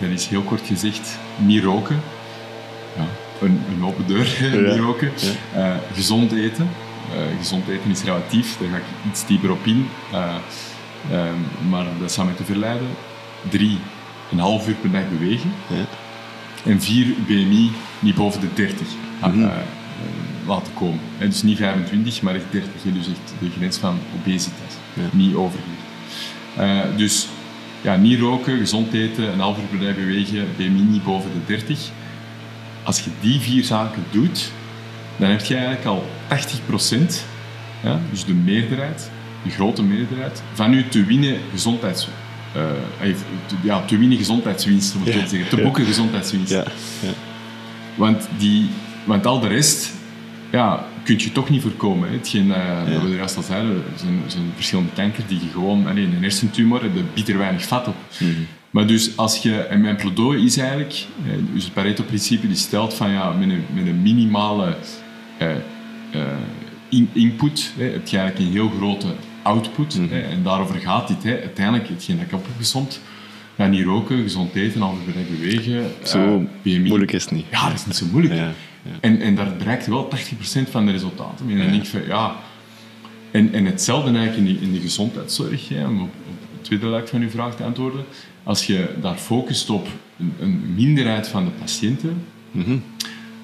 [0.00, 2.00] eh, dat is heel kort gezegd niet roken.
[2.96, 3.06] Ja,
[3.46, 4.36] een, een open deur,
[4.70, 5.10] niet roken.
[5.54, 6.68] Eh, gezond eten.
[7.12, 9.86] Eh, gezond eten is relatief, daar ga ik iets dieper op in.
[10.12, 10.34] Eh,
[11.10, 12.88] ehm, maar dat zou mij te verleiden.
[13.48, 13.78] Drie,
[14.32, 15.50] een half uur per dag bewegen.
[16.64, 18.86] En vier, BMI niet boven de 30
[19.20, 19.48] ah, Mhm.
[20.46, 21.00] laten komen.
[21.18, 22.82] En dus niet 25, maar echt 30.
[22.82, 24.74] hè, Dus echt de grens van obesitas.
[25.10, 25.80] Niet overgewicht.
[26.56, 27.28] Eh, dus
[27.80, 31.54] ja, niet roken, gezond eten, een half uur per dag bewegen, BMI niet boven de
[31.56, 31.90] 30.
[32.82, 34.50] Als je die vier zaken doet,
[35.16, 37.24] dan heb je eigenlijk al 80%,
[37.82, 39.10] ja, dus de meerderheid,
[39.44, 42.08] de grote meerderheid, van je te winnen gezondheids...
[42.54, 42.62] eh,
[43.08, 43.16] eh,
[43.46, 45.26] te- ja, te winnen gezondheidswinst, moet ik Ja.
[45.26, 45.48] zeggen.
[45.48, 46.50] Te boeken gezondheidswinst.
[46.52, 46.64] Ja.
[47.02, 47.10] Ja.
[47.94, 48.68] Want, die,
[49.04, 49.90] want al de rest
[50.50, 52.08] ja, kun je toch niet voorkomen.
[52.08, 52.14] Hè.
[52.16, 55.38] Hetgeen eh, dat we er juist al zeiden, er zijn, er zijn verschillende kanker die
[55.40, 55.86] je gewoon...
[55.86, 57.94] Allee, een hersentumor heb je bitter weinig vat op.
[58.70, 59.56] Maar dus als je...
[59.56, 61.06] En mijn pleidooi is eigenlijk...
[61.26, 64.76] eh, Dus het Pareto-principe die stelt van ja, met een, met een minimale
[65.38, 65.56] eh, eh,
[66.88, 69.06] in- input hè, heb je eigenlijk een heel grote
[69.42, 69.94] output.
[70.10, 71.22] hè, en daarover gaat dit.
[71.22, 71.40] Hè.
[71.40, 73.00] Uiteindelijk, hetgeen dat ik heb opgezond,
[73.56, 74.92] ja, niet roken, gezond eten, dag
[75.30, 75.90] bewegen.
[76.02, 77.46] Zo moeilijk is het niet.
[77.50, 78.34] Ja, dat is niet zo moeilijk.
[78.34, 78.40] Ja,
[78.82, 78.90] ja.
[79.00, 80.08] En, en daar bereikt je wel
[80.66, 81.50] 80% van de resultaten.
[81.50, 81.70] En dan Ja.
[81.70, 82.36] denk je van, ja...
[83.30, 85.68] En, en hetzelfde eigenlijk in de, in de gezondheidszorg.
[85.68, 88.04] Hè, om op, op het tweede luik van uw vraag te antwoorden.
[88.42, 89.88] Als je daar focust op
[90.18, 92.24] een, een minderheid van de patiënten,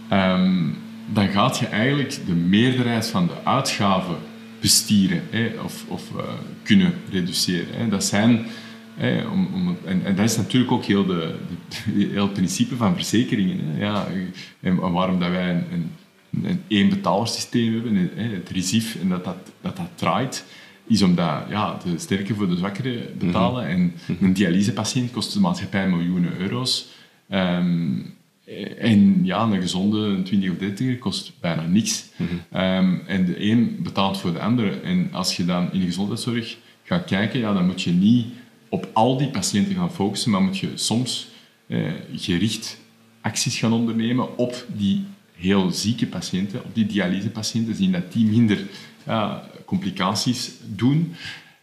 [0.09, 0.64] ehm,
[1.12, 4.16] dan gaat je eigenlijk de meerderheid van de uitgaven
[4.61, 6.22] bestieren hè, of, of uh,
[6.62, 7.76] kunnen reduceren.
[7.76, 7.88] Hè.
[7.88, 8.47] Dat zijn,
[8.94, 11.34] hè, om, om, en, en, dat is natuurlijk ook heel, de,
[11.68, 13.59] de, heel het principe van verzekeringen.
[13.61, 13.84] Hè.
[13.84, 14.07] Ja,
[14.61, 15.90] en waarom dat wij een, een,
[16.44, 20.44] een één betaalsysteem hebben, het RISIF, en dat dat, dat, dat draait,
[20.87, 23.64] is omdat ja, de sterke voor de zwakkere betalen.
[23.64, 24.16] Mm -hmm.
[24.16, 26.87] En een dialysepatiënt kost de maatschappij miljoenen euro's.
[27.30, 28.14] Um,
[28.78, 32.05] en ja, een gezonde 20 of 30 kost bijna niks.
[32.16, 32.61] Mm -hmm.
[32.61, 34.80] um, en de een betaalt voor de andere.
[34.80, 38.26] En als je dan in de gezondheidszorg gaat kijken, ja, dan moet je niet
[38.68, 41.28] op al die patiënten gaan focussen, maar moet je soms
[41.66, 42.78] eh, gericht
[43.20, 48.59] acties gaan ondernemen op die heel zieke patiënten, op die dialysepatiënten, zien dat die minder
[49.07, 51.14] ja, complicaties doen,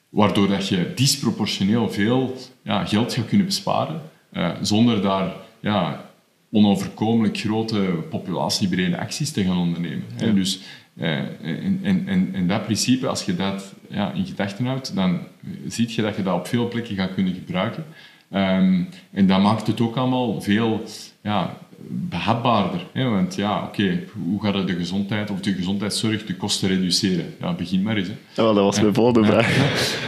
[0.10, 4.02] waardoor dat je disproportioneel veel ja, geld gaat kunnen besparen,
[4.34, 6.10] uh, zonder daar ja,
[6.52, 10.04] onoverkomelijk grote populatiebrede acties te gaan ondernemen.
[10.18, 10.32] Ja.
[10.32, 10.60] Dus,
[10.96, 15.20] uh, en, en, en, dat principe, als je dat ja, in gedachten houdt, dan
[15.68, 17.86] zie je dat je dat op veel plekken gaat kunnen gebruiken.
[18.34, 20.84] Um, en dat maakt het ook allemaal veel
[21.24, 21.58] ja,
[21.90, 22.86] behapbaarder.
[22.92, 23.10] Hè?
[23.10, 27.34] Want ja, oké, okay, hoe gaat het de gezondheid of de gezondheidszorg de kosten reduceren?
[27.40, 28.08] Ja, begin maar eens.
[28.08, 28.14] Hè.
[28.42, 29.58] Ja, dat was mijn volgende vraag.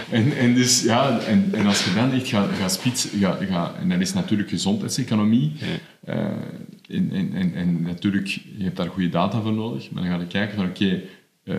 [0.10, 3.76] En, en, dus, ja, en, en als je dan echt gaat, gaat spitsen, ga, ga,
[3.80, 5.52] en dat is natuurlijk gezondheidseconomie.
[5.56, 6.14] Ja.
[6.16, 10.20] Uh, en, en, en, natuurlijk, je hebt daar goede data voor nodig, maar dan ga
[10.20, 11.04] je kijken van oké, okay,
[11.44, 11.56] uh,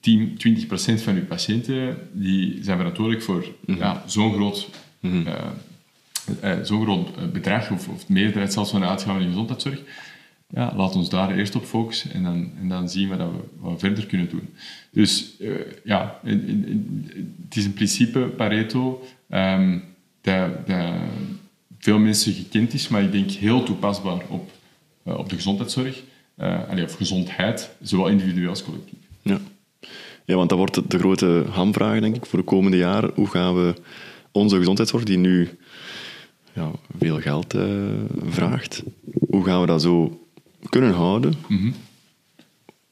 [0.00, 0.38] 10,
[0.98, 3.76] 20% van je patiënten die zijn verantwoordelijk voor mm -hmm.
[3.76, 4.68] ja, zo'n groot
[5.00, 5.26] mm -hmm.
[5.26, 5.34] uh,
[6.44, 9.80] uh, zo'n groot bedrag, of, of de meerderheid zelfs van de uitgaven in de gezondheidszorg,
[10.48, 13.38] ja, laat ons daar eerst op focussen en dan, en dan zien we dat we
[13.58, 14.48] wat verder kunnen doen.
[14.90, 15.54] Dus uh,
[15.84, 17.04] ja, in, in,
[17.44, 19.82] het is in principe Pareto um,
[20.20, 20.50] dat,
[21.78, 24.50] veel mensen gekend is, maar ik denk heel toepasbaar op,
[25.04, 26.02] uh, op de gezondheidszorg,
[26.68, 28.98] allee, of gezondheid, zowel individueel als collectief.
[29.22, 29.40] Ja.
[30.24, 33.10] ja, want dat wordt de grote hamvraag, denk ik, voor de komende jaren.
[33.14, 33.74] Hoe gaan we
[34.32, 35.48] onze gezondheidszorg, die nu
[36.52, 37.64] ja, veel geld uh,
[38.24, 38.82] vraagt.
[39.28, 40.20] Hoe gaan we dat zo
[40.68, 41.34] kunnen houden?
[41.48, 41.74] Mm -hmm.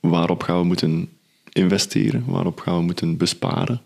[0.00, 1.08] Waarop gaan we moeten
[1.52, 2.24] investeren?
[2.26, 3.80] Waarop gaan we moeten besparen?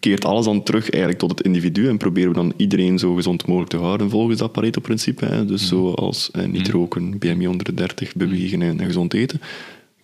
[0.00, 3.46] Keert alles dan terug eigenlijk tot het individu en proberen we dan iedereen zo gezond
[3.46, 5.26] mogelijk te houden volgens dat Pareto-principe.
[5.26, 5.94] Dus mm -hmm.
[5.94, 9.40] zoals eh, niet roken, BMI onder de 30, bewegen en, en gezond eten.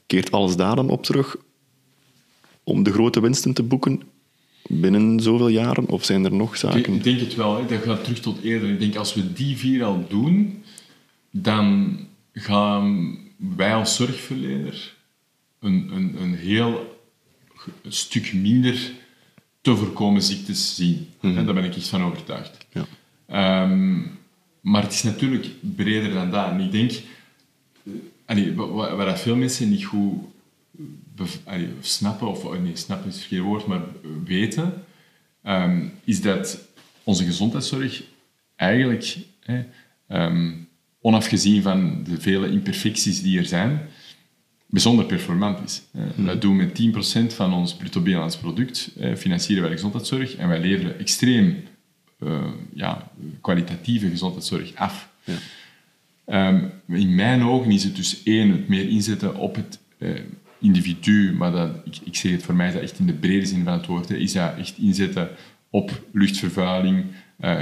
[0.07, 1.37] Keert alles daar dan op terug
[2.65, 4.03] om de grote winsten te boeken
[4.69, 5.89] binnen zoveel jaren?
[5.89, 6.95] Of zijn er nog zaken?
[6.95, 7.57] Ik denk het wel.
[7.57, 7.67] Hè.
[7.67, 8.71] Dat gaat terug tot eerder.
[8.71, 10.63] Ik denk als we die vier al doen,
[11.31, 11.99] dan
[12.33, 14.95] gaan wij als zorgverlener
[15.61, 17.01] een, een, een heel
[17.89, 18.93] stuk minder
[19.61, 21.09] te voorkomen ziektes zien.
[21.21, 21.45] Mm -hmm.
[21.45, 22.67] Daar ben ik echt van overtuigd.
[22.73, 23.63] Ja.
[23.63, 24.19] Um,
[24.61, 26.51] maar het is natuurlijk breder dan dat.
[26.51, 26.93] En ik denk,
[28.25, 30.15] allee, waar, waar veel mensen niet goed
[31.81, 33.83] snappen, of nee, snappen is geen woord, maar
[34.25, 34.85] weten,
[35.45, 36.59] um, is dat
[37.03, 38.03] onze gezondheidszorg
[38.57, 39.65] eigenlijk, hè,
[40.09, 40.69] um,
[41.01, 43.89] onafgezien van de vele imperfecties die er zijn,
[44.67, 45.83] bijzonder performant is.
[45.91, 46.25] Mm.
[46.25, 50.49] Wij doen met 10% van ons bruto binnenlands product, eh, financieren wij de gezondheidszorg en
[50.49, 51.57] wij leveren extreem
[52.19, 52.45] uh,
[52.75, 53.11] ja,
[53.41, 55.09] kwalitatieve gezondheidszorg af.
[55.25, 56.49] Ja.
[56.49, 60.11] Um, in mijn ogen is het dus één, het meer inzetten op het uh,
[60.63, 63.47] individu, maar dat, ik, ik zeg het voor mij is dat echt in de brede
[63.47, 65.29] zin van het woord, hè, is dat echt inzetten
[65.71, 67.05] op luchtvervuiling,
[67.41, 67.59] uh,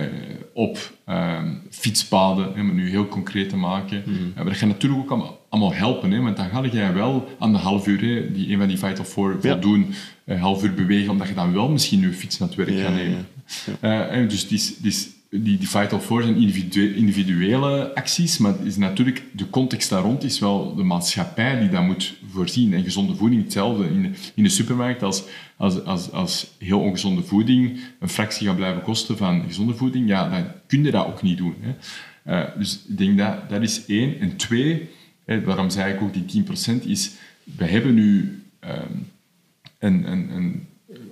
[0.54, 4.02] op uh, fietspaden, om het nu heel concreet te maken.
[4.06, 4.32] Mm -hmm.
[4.34, 7.52] maar dat gaat natuurlijk ook allemaal, allemaal helpen, hè, want dan ga je wel aan
[7.52, 9.52] de half uur, hè, die een van die Vital Four ja.
[9.52, 9.94] voldoen,
[10.24, 12.82] een half uur bewegen, omdat je dan wel misschien je fiets naar het werk ja,
[12.82, 13.26] gaat nemen.
[13.80, 19.22] Ja, uh, dus die, die, die, Vital Four zijn individue, individuele acties, maar is natuurlijk,
[19.32, 22.74] de context daar rond is wel de maatschappij die dat moet voorzien.
[22.74, 23.84] En gezonde voeding hetzelfde.
[23.84, 25.24] In de, in de supermarkt, als,
[25.56, 30.28] als, als, als heel ongezonde voeding een fractie gaat blijven kosten van gezonde voeding, ja,
[30.28, 31.54] dan kun je dat ook niet doen.
[31.60, 31.74] Hè.
[32.26, 34.20] Uh, dus ik denk dat dat is één.
[34.20, 34.88] En twee,
[35.24, 37.10] hè, waarom zei ik ook die 10%, is
[37.44, 39.08] we hebben nu um,
[39.78, 40.66] een, een, een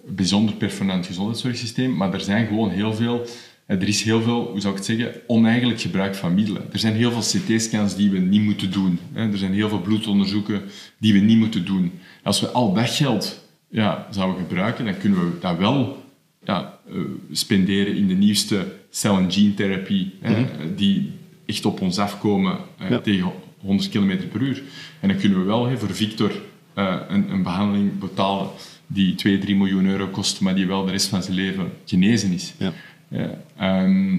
[0.06, 3.26] bijzonder performant gezondheidszorgsysteem, maar er zijn gewoon heel veel
[3.68, 6.62] er is heel veel, hoe zou ik het zeggen, oneigenlijk gebruik van middelen.
[6.72, 8.98] Er zijn heel veel CT-scans die we niet moeten doen.
[9.14, 10.62] Er zijn heel veel bloedonderzoeken
[10.98, 11.92] die we niet moeten doen.
[12.22, 16.04] Als we al dat geld ja, zouden gebruiken, dan kunnen we dat wel
[16.44, 17.00] ja, uh,
[17.30, 20.46] spenderen in de nieuwste cell- en gene-therapie, mm -hmm.
[20.76, 21.10] die
[21.46, 22.58] echt op ons afkomen
[22.88, 22.98] ja.
[22.98, 24.62] tegen 100 km per uur.
[25.00, 26.32] En dan kunnen we wel voor Victor
[26.74, 28.48] een, een, behandeling betalen
[28.86, 32.32] die 2, 3 miljoen euro kost, maar die wel de rest van zijn leven genezen
[32.32, 32.54] is.
[32.58, 32.72] Ja.
[33.08, 34.16] Ja, ehm,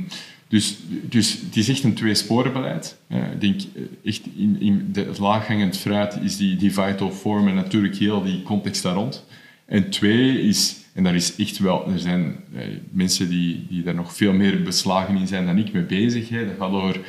[0.48, 0.78] dus,
[1.10, 2.98] dus het is echt een tweesporenbeleid.
[3.08, 7.12] Ja, ik denk eh, echt in, in de, het laaghangend fruit is die, die vital
[7.12, 9.26] form en natuurlijk heel die context daar rond.
[9.66, 12.62] En twee is, en daar is echt wel, er zijn eh,
[12.92, 16.30] mensen die, die daar nog veel meer beslagen in zijn dan ik mee bezig.
[16.30, 16.46] Hè.
[16.46, 17.00] Dat gaat over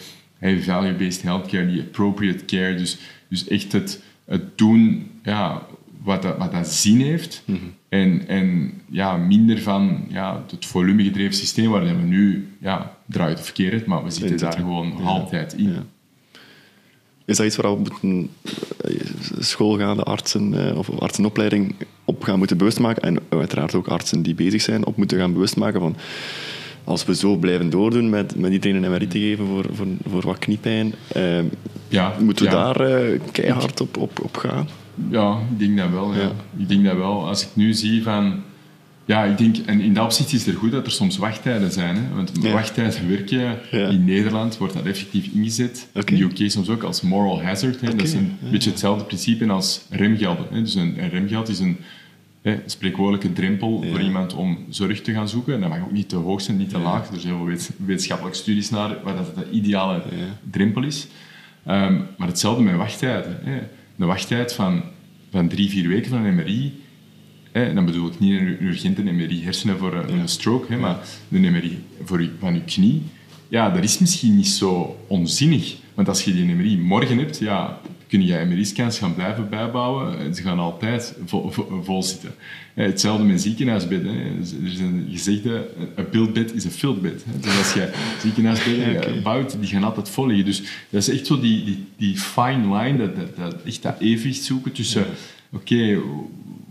[0.40, 2.74] value-based healthcare, die appropriate care.
[2.74, 5.66] Dus, dus echt het, het doen ja,
[6.02, 7.42] wat, dat, wat dat zin heeft.
[7.90, 13.44] En, en ja, minder van ja, het volumegedreven systeem waar we nu ja, draait of
[13.44, 15.72] verkeerd, maar we zitten daar gewoon altijd in.
[15.72, 15.84] Ja.
[17.24, 18.30] Is dat iets waar we moeten
[18.84, 19.00] eh,
[19.38, 21.74] schoolgaande artsen eh, of artsenopleiding
[22.04, 23.02] op gaan moeten bewust maken?
[23.02, 25.96] En uiteraard ook artsen die bezig zijn op moeten gaan bewust maken van
[26.84, 30.22] als we zo blijven doordoen met, met iedereen een MRI te geven voor, voor, voor
[30.22, 31.38] wat kniepijn, eh,
[31.88, 32.72] Ja, moeten we ja.
[32.72, 34.68] daar eh, keihard op, op, op gaan?
[35.10, 36.14] Ja, ik denk dat wel.
[36.14, 36.32] Ja.
[36.56, 37.26] Ik denk dat wel.
[37.28, 38.42] Als ik nu zie van...
[39.04, 39.56] Ja, ik denk...
[39.56, 41.96] En in dat opzicht is het goed dat er soms wachttijden zijn.
[41.96, 42.02] Hè?
[42.14, 42.52] Want Ja.
[42.52, 43.86] wachttijden werken Ja.
[43.88, 45.88] in Nederland wordt dat effectief ingezet.
[45.94, 46.14] Oké.
[46.14, 47.80] In de UK soms ook als moral hazard.
[47.80, 47.90] Hè?
[47.90, 50.46] Dat is een beetje hetzelfde principe als remgelden.
[50.50, 50.60] Hè?
[50.62, 51.76] Dus een, een remgeld is een
[52.42, 55.54] hè, spreekwoordelijke drempel voor iemand om zorg te gaan zoeken.
[55.54, 57.08] En dat mag ook niet te hoog zijn, niet te laag.
[57.12, 60.02] Er zijn heel veel wet- wetenschappelijke studies naar wat dat de ideale
[60.50, 61.06] drempel is.
[61.66, 63.38] Ehm, maar hetzelfde met wachttijden.
[63.42, 63.58] Hè.
[64.00, 64.82] Een wachttijd van,
[65.30, 66.72] van drie, vier weken van een MRI.
[67.52, 70.98] Dan bedoel ik niet een urgente MRI hersenen voor een, een stroke, hè, maar
[71.30, 73.02] een MRI voor je, van je knie.
[73.48, 75.76] Ja, dat is misschien niet zo onzinnig.
[75.94, 77.80] Want als je die MRI morgen hebt, ja,
[78.10, 80.18] kun je MRI-scans gaan blijven bijbouwen.
[80.18, 82.34] En Ze gaan altijd vol, vol, vol zitten.
[82.74, 84.14] Hè, Hetzelfde met ziekenhuisbedden.
[84.14, 84.24] hè.
[84.64, 87.24] Er is een gezegde, een buildbed is een fieldbed.
[87.40, 87.92] Dus als je
[88.22, 90.44] ziekenhuisbedden eh, bouwt, die gaan altijd vol liggen.
[90.44, 94.00] Dus dat is echt zo die, die, die fine line, dat, dat, dat, echt dat
[94.00, 95.04] evenwicht zoeken tussen...
[95.52, 95.98] Oké,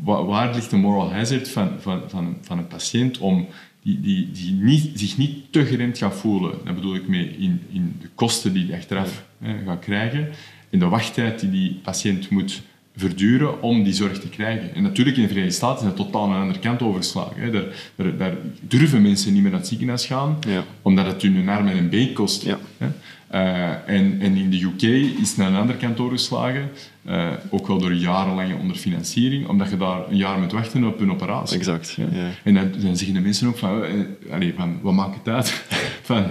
[0.04, 3.48] wa- waar ligt de moral hazard van, van, van, van een patiënt om
[3.84, 6.52] die, die, die niet, zich niet te geremd gaat voelen.
[6.66, 10.28] Dat bedoel ik mee in, in de kosten die hij achteraf hè, gaat krijgen
[10.70, 12.62] en de wachttijd die die patiënt moet
[12.96, 14.76] verduren om die zorg te krijgen.
[14.76, 17.42] En natuurlijk in de Verenigde Staten is dat totaal aan de andere kant overgeslagen.
[17.42, 17.52] Hè.
[17.52, 17.64] Daar,
[17.96, 20.64] daar, daar durven mensen niet meer naar het ziekenhuis gaan, Ja.
[20.82, 22.44] omdat het hun een arm en een been kost.
[22.44, 22.58] Ja.
[22.78, 22.88] Hè.
[23.28, 24.82] Eh, en, en in de UK
[25.20, 26.70] is het naar een andere kant doorgeslagen,
[27.06, 31.12] eh, ook wel door jarenlange onderfinanciering, omdat je daar een jaar moet wachten op een
[31.12, 31.58] operatie.
[31.58, 32.06] Exact, Ja.
[32.44, 33.84] En dan, dan zeggen de mensen ook van,
[34.32, 35.50] allee, van wat maakt het uit?
[36.10, 36.26] van,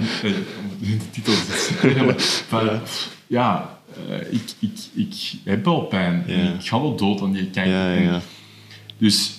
[0.80, 2.68] de titel is van,
[3.26, 3.77] ja,
[4.30, 6.24] ik, ik, ik heb wel pijn.
[6.26, 6.52] Ja.
[6.52, 8.02] Ik ga wel dood aan die kanker.
[8.02, 8.20] Ja.
[8.98, 9.36] Dus,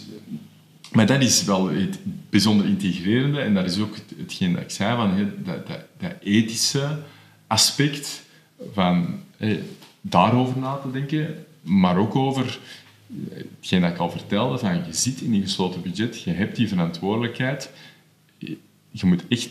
[0.91, 1.99] maar dat is wel het
[2.30, 3.39] bijzonder integrerende.
[3.41, 6.99] En dat is ook het- hetgeen dat ik zei, van, dat, dat, dat ethische
[7.47, 8.22] aspect
[8.74, 9.20] van
[10.01, 12.60] daarover na te denken, maar ook over
[13.32, 16.55] eh, hetgeen dat ik al vertelde, van je zit in een gesloten budget, je hebt
[16.55, 17.70] die verantwoordelijkheid.
[18.91, 19.49] Je moet echt,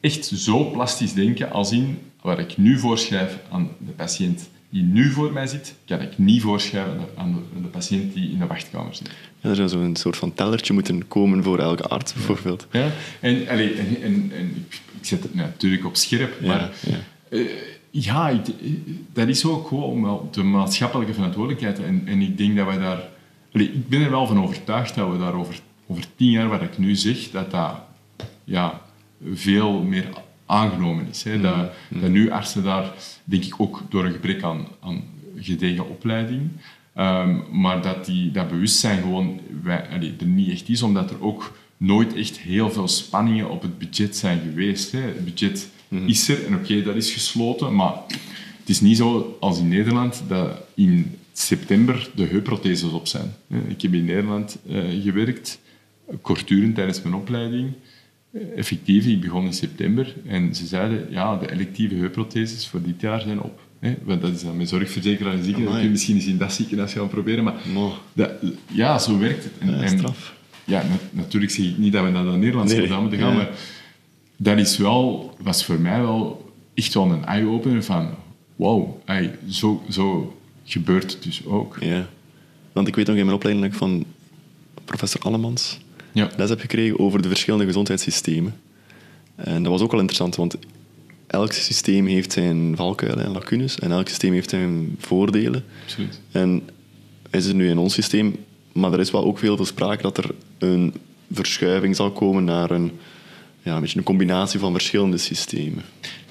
[0.00, 5.10] echt zo plastisch denken als in wat ik nu voorschrijf aan de patiënt die nu
[5.10, 8.46] voor mij zit, kan ik niet voorschrijven aan de, aan de, patiënt die in de
[8.46, 9.10] wachtkamer zit.
[9.40, 12.66] Ja, er zou zo'n soort van tellertje moeten komen voor elke arts, bijvoorbeeld.
[12.70, 12.86] Ja?
[13.20, 16.96] En, allee, en, en, en ik, zet het natuurlijk op scherp, maar ja.
[17.28, 17.40] eh,
[17.90, 18.70] ja, ik- eh,
[19.12, 21.78] dat is ook gewoon de maatschappelijke verantwoordelijkheid.
[21.80, 23.02] En, en ik denk dat wij daar...
[23.52, 26.62] allee, ik ben er wel van overtuigd dat we daar over, over tien jaar, wat
[26.62, 27.74] ik nu zeg, dat dat
[28.44, 28.80] ja,
[29.34, 30.08] veel meer
[30.52, 31.22] aangenomen is.
[31.22, 31.40] Hè.
[31.40, 32.92] Dat, dat nu artsen daar,
[33.24, 35.02] denk ik, ook door een gebrek aan, aan
[35.36, 36.50] gedegen opleiding,
[36.94, 41.22] ehm, maar dat die, dat bewustzijn gewoon wij, allee, er niet echt is, omdat er
[41.22, 44.92] ook nooit echt heel veel spanningen op het budget zijn geweest.
[44.92, 45.00] Hè.
[45.00, 45.68] Het budget
[46.06, 47.92] is er en oké, dat is gesloten, maar
[48.60, 53.34] het is niet zo als in Nederland dat in september de heupprotheses op zijn.
[53.48, 53.58] hè.
[53.68, 55.58] Ik heb in Nederland eh, gewerkt,
[56.20, 57.72] kortdurend tijdens mijn opleiding.
[58.56, 63.20] Effectief, ik begon in september en ze zeiden, ja, de electieve heupprotheses voor dit jaar
[63.20, 63.60] zijn op.
[63.78, 63.94] Hè?
[64.04, 65.74] Want dat is dan met zorgverzekeraar en ziekenhuis.
[65.74, 67.54] Kun je misschien eens in dat ziekenhuis gaan proberen, maar
[68.12, 68.30] dat,
[68.66, 69.52] ja, zo werkt het.
[69.58, 70.34] En, Ja, en- straf.
[70.64, 73.36] ja, na- natuurlijk zeg ik niet dat we naar de Nederlandse Nee, moeten gaan, ja.
[73.36, 73.50] maar
[74.36, 78.08] dat is wel, was voor mij wel echt wel een eye-opener van,
[78.56, 81.76] wow, ey, zo, zo gebeurt het dus ook.
[81.80, 82.08] Ja.
[82.72, 84.04] Want ik weet nog in mijn opleiding dat van
[84.84, 85.78] professor Allemans
[86.12, 86.30] Ja.
[86.36, 88.54] les heb gekregen over de verschillende gezondheidssystemen.
[89.34, 90.56] En dat was ook wel interessant, want
[91.26, 95.64] elk systeem heeft zijn valkuilen en lacunes en elk systeem heeft zijn voordelen.
[95.82, 96.20] Absoluut.
[96.30, 96.62] En
[97.30, 98.36] hij zit nu in ons systeem,
[98.72, 100.94] maar er is wel ook veel veel sprake dat er een
[101.30, 102.92] verschuiving zal komen naar een
[103.62, 105.82] ja, een beetje een combinatie van verschillende systemen.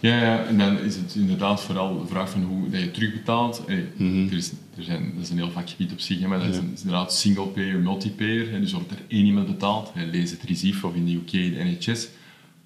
[0.02, 3.64] Ja, ja, en dan is het inderdaad vooral de vraag van hoe dat je terugbetaalt.
[3.68, 3.86] Hey,
[4.32, 6.72] er is, er zijn, dat is een heel vakgebied op zich, maar dat is, een-
[6.74, 8.60] is inderdaad single-payer, multipayer.
[8.62, 11.78] Dus wordt er één iemand betaald, hè, lees het RISIF of in de UK de
[11.80, 12.08] NHS.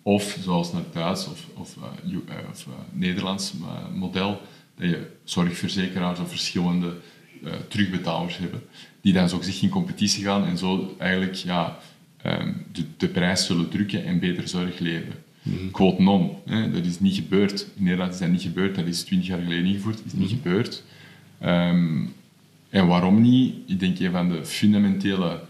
[0.01, 3.53] Of zoals naar het Duits of, of, eh, eh, of eh, Nederlands
[3.93, 4.41] model,
[4.77, 6.93] dat je zorgverzekeraars of verschillende
[7.67, 8.61] terugbetalers hebben,
[9.01, 11.77] die dan zo gezegd in competitie gaan en zo eigenlijk ja,
[12.21, 15.23] ehm, de, de prijs zullen drukken en beter zorg leveren.
[15.71, 17.67] Quote non, hè, dat is niet gebeurd.
[17.75, 20.29] In Nederland is dat niet gebeurd, dat is twintig jaar geleden ingevoerd, dat is niet
[20.29, 20.83] gebeurd.
[21.39, 22.05] Ehm,
[22.69, 23.55] en waarom niet?
[23.65, 25.41] Ik denk een van de fundamentele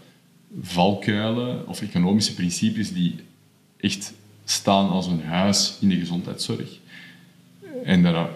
[0.60, 3.14] valkuilen of economische principes die
[3.80, 4.14] echt
[4.44, 6.78] staan als een huis in de gezondheidszorg.
[7.84, 8.28] En daar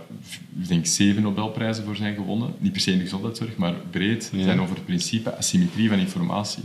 [0.61, 2.55] ik denk zeven Nobelprijzen voor zijn gewonnen.
[2.59, 4.31] Niet per se in de gezondheidszorg, maar breed.
[4.33, 4.43] Ja.
[4.43, 6.63] zijn over het principe asymmetrie van informatie.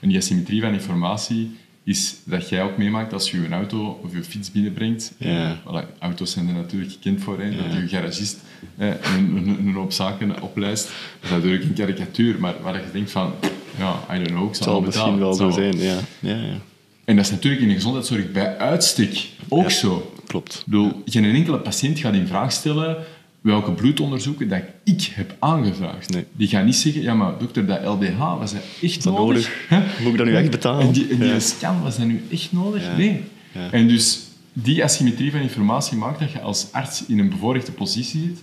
[0.00, 1.50] En die asymmetrie van informatie
[1.88, 5.12] is dat jij ook meemaakt als je een auto of je fiets binnenbrengt.
[5.22, 7.40] Voilà, auto's zijn er natuurlijk gekend voor.
[7.40, 8.36] Hè, Dat je garagist
[8.78, 10.84] een, een, een hoop zaken oplijst.
[11.20, 13.32] Dat is natuurlijk een karikatuur, maar waar je denkt van...
[13.78, 15.98] Ja, I don't know, ik Het zal zal misschien wel zo zijn, ja.
[16.20, 16.58] ja, ja.
[17.04, 19.68] En dat is natuurlijk in de gezondheidszorg bij uitstek ook Ja.
[19.68, 20.12] zo.
[20.26, 20.54] Klopt.
[20.54, 22.96] Ik bedoel, geen enkele patiënt gaat in vraag stellen
[23.40, 26.10] welke bloedonderzoeken dat ik heb aangevraagd.
[26.12, 26.24] Nee.
[26.32, 29.50] Die gaan niet zeggen, ja maar dokter, dat LDH, was dat echt dat nodig?
[29.70, 30.00] nodig?
[30.00, 30.92] Moet ik dat nu echt En betalen?
[30.92, 31.40] die, en die Ja.
[31.40, 32.82] scan, was dat nu echt nodig?
[32.82, 32.96] Ja.
[32.96, 33.20] Nee.
[33.52, 33.70] Ja.
[33.72, 34.20] En dus
[34.52, 38.42] die asymmetrie van informatie maakt dat je als arts in een bevoorrechte positie zit,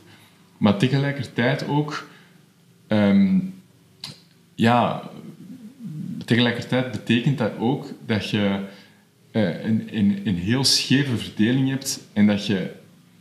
[0.58, 2.08] maar tegelijkertijd ook...
[2.88, 3.40] ehm,
[4.56, 5.02] ja,
[6.26, 8.60] tegelijkertijd betekent dat ook dat je
[9.32, 12.72] een, een, een heel scheve verdeling hebt en dat je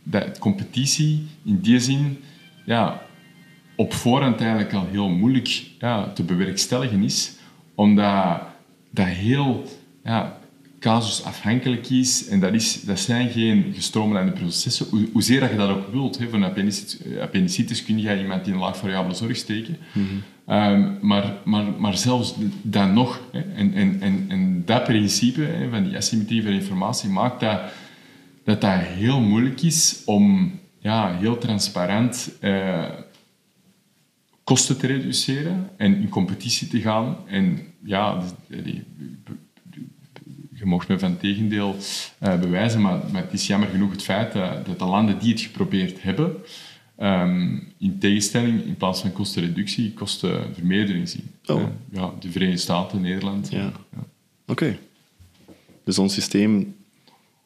[0.05, 2.17] dat competitie in die zin
[2.65, 3.01] ja,
[3.75, 7.33] op voorhand eigenlijk al heel moeilijk ja, te bewerkstelligen is,
[7.75, 8.41] omdat
[8.91, 9.63] dat heel
[10.03, 10.37] ja,
[10.79, 14.85] casusafhankelijk is en dat, is, dat zijn geen gestroomlijnde processen.
[14.89, 18.47] Hoe, hoezeer dat je dat ook wilt, hè, voor een appendicitis, appendicitis kun je iemand
[18.47, 19.77] in een laag variabele zorg steken.
[20.45, 25.69] Ehm, maar, maar, maar zelfs dan nog, hè, en, en, en, en dat principe hè,
[25.69, 27.61] van die asymmetrie van informatie maakt dat
[28.45, 32.89] dat dat heel moeilijk is om ja, heel transparant eh,
[34.43, 37.17] kosten te reduceren en in competitie te gaan.
[37.27, 38.73] En ja, dus,
[40.53, 41.75] je mocht me van het tegendeel
[42.17, 45.31] eh, bewijzen, maar, maar het is jammer genoeg het feit dat, dat de landen die
[45.31, 46.35] het geprobeerd hebben,
[46.95, 51.31] ehm, in tegenstelling, in plaats van kostenreductie, kostenvermeerdering zien.
[51.45, 51.61] Oh.
[51.61, 53.51] Eh, ja, de Verenigde Staten, Nederland.
[53.51, 53.71] Ja.
[54.47, 54.77] Oké.
[55.83, 56.75] Dus ons systeem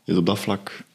[0.04, 0.88] is op dat vlak...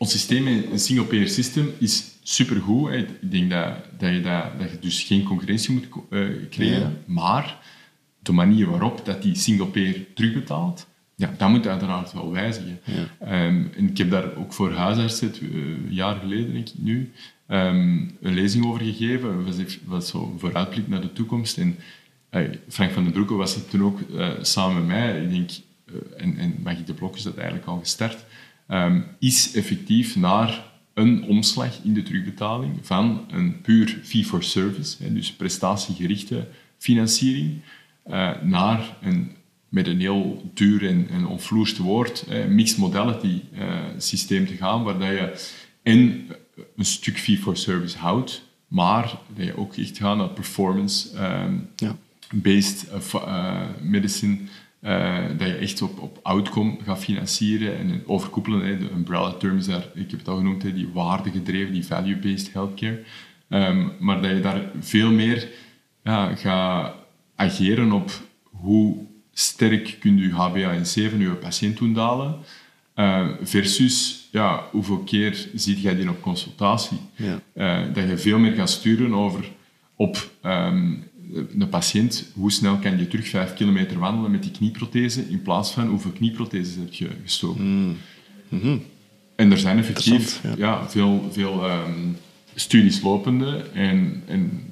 [0.00, 2.90] Ons systeem, een single-payer system, is supergoed.
[2.90, 2.96] hè.
[2.96, 6.80] Ik denk dat, dat, je, dat, dat je dus geen concurrentie moet eh, creëren.
[6.80, 6.92] Ja.
[7.06, 7.58] Maar
[8.22, 10.86] de manier waarop dat die single-payer terugbetaalt,
[11.16, 12.80] ja, dat moet uiteraard wel wijzigen.
[12.84, 13.26] Ja.
[13.26, 17.12] Ehm, en ik heb daar ook voor huisartsen, eh, een jaar geleden denk ik nu,
[17.46, 19.36] ehm, een lezing over gegeven.
[19.36, 21.58] Dat was, echt- was zo een vooruitblik naar de toekomst.
[21.58, 21.76] En
[22.68, 25.22] Frank van den Broeke was toen ook eh, samen met mij.
[25.22, 25.50] Ik denk,
[25.86, 28.24] eh, en, en Maggie de Blok is dat eigenlijk al gestart.
[28.70, 36.46] Ehm, is effectief naar een omslag in de terugbetaling van een puur fee-for-service, dus prestatiegerichte
[36.78, 37.60] financiering,
[38.04, 39.30] eh, naar een,
[39.68, 44.82] met een heel duur en, en onvloerst woord, eh, mixed modality eh, systeem te gaan,
[44.82, 45.48] waar dat je
[45.82, 46.26] en
[46.76, 51.96] een stuk fee-for-service houdt, maar dat je ook echt gaat naar performance ehm, Ja.
[52.92, 54.36] eh, fa- eh, medicine,
[54.80, 58.66] eh, dat je echt op, op outcome gaat financieren en overkoepelen.
[58.66, 61.86] Hè, de umbrella term is daar, ik heb het al genoemd, hè, die waardegedreven, die
[61.86, 63.02] value-based healthcare.
[63.48, 65.48] Ehm, maar dat je daar veel meer
[66.04, 66.94] ja, gaat
[67.36, 68.10] ageren op
[68.42, 68.96] hoe
[69.32, 72.38] sterk kun je HbA1c van je patiënt doen dalen,
[72.94, 76.98] eh, versus ja, hoeveel keer ziet jij die op consultatie.
[77.14, 77.40] Ja.
[77.52, 79.50] Eh, dat je veel meer gaat sturen over
[79.96, 80.92] op ehm,
[81.34, 85.70] een patiënt, hoe snel kan je terug vijf kilometer wandelen met die knieprothese, in plaats
[85.70, 87.96] van hoeveel knieprotheses heb je gestoken.
[89.36, 90.88] En er zijn effectief ja.
[90.88, 92.08] veel, veel ehm,
[92.54, 94.62] studies lopende en, en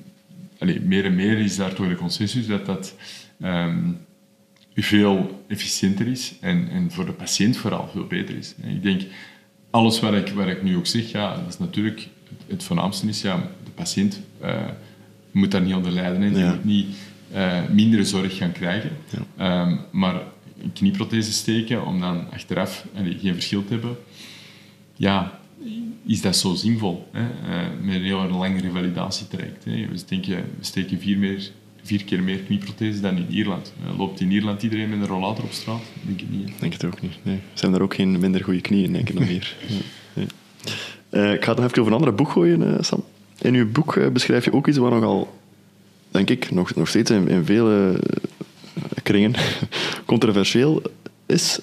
[0.59, 2.95] allee, meer en meer is daar toch de consensus dat dat
[3.41, 3.91] ehm,
[4.75, 8.55] veel efficiënter is en, en voor de patiënt vooral veel beter is.
[8.61, 9.03] En ik denk,
[9.71, 13.07] alles wat ik, wat ik nu ook zeg, ja, dat is natuurlijk het, het voornaamste
[13.07, 14.65] is, ja, de patiënt eh,
[15.39, 16.23] moet daar niet onder lijden.
[16.23, 16.31] Hè.
[16.31, 16.51] Die Ja.
[16.55, 16.87] moet niet
[17.33, 18.91] eh, mindere zorg gaan krijgen.
[19.11, 19.19] Ja.
[19.67, 20.15] Ehm, maar
[20.63, 23.97] een knieprothese steken om dan achteraf allee, geen verschil te hebben,
[24.97, 25.39] ja,
[26.07, 27.09] is dat zo zinvol?
[27.13, 27.21] Hè?
[27.23, 29.65] Eh, met een heel lang revalidatietraject.
[29.65, 29.71] Hè?
[29.91, 31.51] We, steken, we steken vier, meer,
[31.83, 33.73] vier keer meer knieprothesen dan in Ierland.
[33.85, 35.83] Uh, loopt in Ierland iedereen met een rollator op straat?
[36.07, 36.51] Denk ik niet.
[36.61, 37.13] Denk het ook niet.
[37.23, 37.39] Nee.
[37.55, 39.57] Zijn er ook geen minder goede knieën, denk ik, dan hier.
[40.15, 40.25] Ja.
[41.11, 43.05] Uh, ik ga het nog even over een ander boek gooien, uh, Sam.
[43.41, 45.39] In uw boek beschrijf je ook iets wat nogal,
[46.11, 48.01] denk ik, nog, nog steeds in, in vele
[49.03, 49.35] kringen
[50.07, 50.83] controversieel
[51.27, 51.61] is.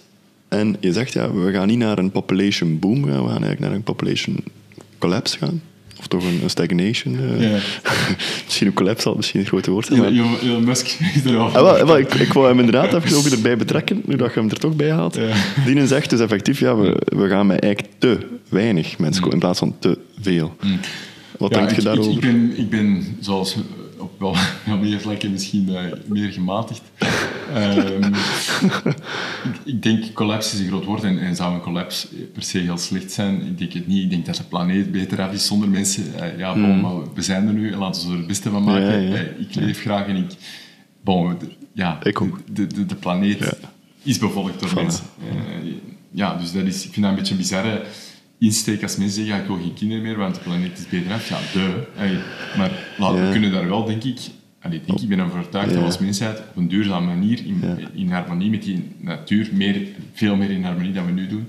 [0.48, 3.60] En je zegt, ja, we gaan niet naar een population boom gaan, we gaan eigenlijk
[3.60, 4.44] naar een population
[4.98, 5.62] collapse gaan.
[6.00, 7.14] Of toch een, stagnation.
[7.14, 7.60] Uh, ja.
[8.46, 9.86] misschien een collapse al, misschien een grote woord.
[9.86, 10.04] zijn.
[10.04, 10.86] Elon, Elon Musk
[11.16, 11.38] is er.
[11.38, 14.40] Ah, wel, wel, ik, ik wou hem inderdaad even ook erbij betrekken, nu dat je
[14.40, 15.16] hem er toch bij haalt.
[15.16, 15.36] Ja.
[15.66, 18.18] Die zegt dus effectief, ja, we, we gaan met eigenlijk te
[18.50, 19.32] weinig mensen mm.
[19.32, 20.56] in plaats van te veel.
[20.62, 20.80] Mm.
[21.38, 22.12] Wat denk je daarover?
[22.12, 23.58] Ik, ik, ben, ik ben, zoals
[23.98, 24.36] op wel
[24.82, 26.82] meer vlakken misschien uh, meer gematigd.
[27.56, 28.04] Um,
[29.50, 32.58] ik, ik, denk collapse is een groot woord en, en, zou een collapse per se
[32.58, 33.42] heel slecht zijn.
[33.46, 34.04] Ik denk het niet.
[34.04, 36.04] Ik denk dat de planeet beter af is zonder mensen.
[36.20, 36.82] Uh, ja, bon, mm.
[36.82, 39.02] maar we zijn er nu en laten we er het beste van maken.
[39.02, 39.22] Ja, ja.
[39.22, 40.32] Uh, ik leef graag en ik...
[41.04, 42.40] Bon, de, ja, ik ook.
[42.52, 43.58] De, de, de planeet
[44.04, 45.06] is bevolkt door mensen.
[46.12, 47.82] ja, dus dat is, ik vind dat een beetje bizarre
[48.40, 51.14] insteek als mensen zeggen, ja, ik wil geen kinderen meer, want de planeet is beter
[51.14, 51.30] af.
[51.30, 52.20] Ja, de.
[52.58, 54.20] maar laten, we kunnen daar wel, denk ik,
[54.62, 57.78] allee, denk, ik ben ervan overtuigd dat we als mensheid op een duurzame manier, in,
[57.94, 61.48] in harmonie met die natuur, meer, veel meer in harmonie dan we nu doen,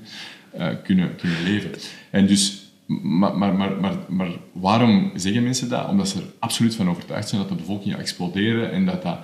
[0.59, 1.71] uh, kunnen, kunnen leven.
[2.11, 5.89] En dus, maar, maar, maar, maar, maar waarom zeggen mensen dat?
[5.89, 9.19] Omdat ze er absoluut van overtuigd zijn dat de bevolking gaat exploderen en dat dat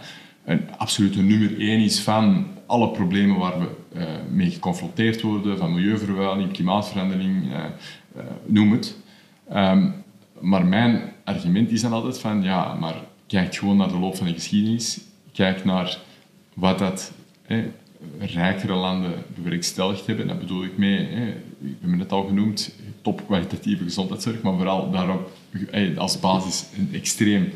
[0.44, 3.66] een absolute nummer één is van alle problemen waar we
[3.96, 7.58] uh, mee geconfronteerd worden, van milieuvervuiling, klimaatverandering, uh,
[8.16, 8.96] uh, noem het.
[9.52, 9.94] Um,
[10.40, 12.94] maar mijn argument is dan altijd van, ja, maar
[13.26, 15.00] kijk gewoon naar de loop van de geschiedenis.
[15.32, 15.98] Kijk naar
[16.54, 17.12] wat dat
[17.46, 17.58] eh,
[18.18, 20.28] rijkere landen bewerkstelligd hebben.
[20.28, 21.28] Dat bedoel ik mee, eh,
[21.68, 25.32] ik heb het al genoemd, topkwalitatieve gezondheidszorg, maar vooral daarop
[25.70, 27.52] eh, als basis een extreem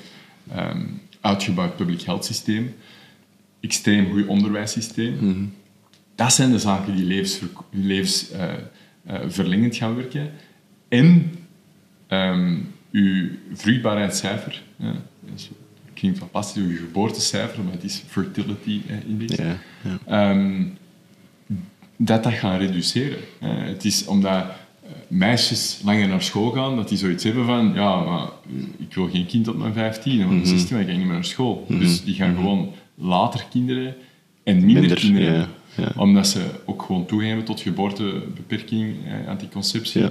[0.56, 2.74] um, uitgebouwd public health systeem,
[3.66, 5.16] extreem goed onderwijssysteem.
[5.20, 5.52] Mm
[6.14, 8.30] Dat zijn de zaken die levensverlengend levens,
[9.72, 10.30] uh, gaan werken.
[10.88, 11.32] En
[12.08, 14.90] um, uw vruchtbaarheidscijfer, uh,
[15.94, 19.58] klinkt fantastisch, uw geboortecijfer, maar het is fertility index, ja,
[20.06, 20.30] ja.
[20.30, 20.76] Um,
[21.96, 23.18] dat dat gaan reduceren.
[23.40, 24.44] het is omdat
[25.08, 28.28] meisjes langer naar school gaan, dat die zoiets hebben van, ja, maar
[28.78, 31.14] ik wil geen kind op mijn 15 of mijn 16, maar ik ga niet meer
[31.14, 31.66] naar school.
[31.68, 31.78] Mhm.
[31.78, 32.40] Dus die gaan mhm.
[32.40, 33.94] gewoon later kinderen
[34.44, 40.04] en minder, kinderen ja, Omdat ze ook gewoon toegeven tot geboortebeperking, eh, anticonceptie.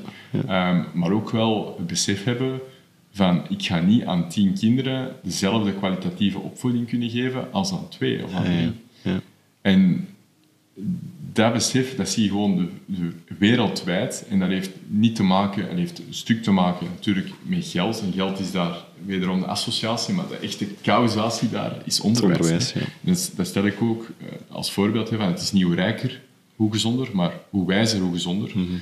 [0.47, 2.59] Ehm, maar ook wel het besef hebben
[3.11, 8.23] van, ik ga niet aan tien kinderen dezelfde kwalitatieve opvoeding kunnen geven als aan twee
[8.23, 9.19] of aan drie.
[9.61, 10.07] En
[11.35, 14.25] dat besef, dat zie je gewoon de, wereldwijd.
[14.29, 18.01] En dat heeft niet te maken, en heeft een stuk te maken natuurlijk met geld.
[18.01, 22.39] En geld is daar wederom de associatie, maar de echte causatie daar is onderwijs.
[22.39, 22.81] onderwijs ja.
[23.01, 25.09] dus, dat stel ik ook eh, als voorbeeld.
[25.09, 26.21] Van het is niet hoe rijker,
[26.55, 28.51] hoe gezonder, maar hoe wijzer, hoe gezonder.
[28.53, 28.75] Mhm.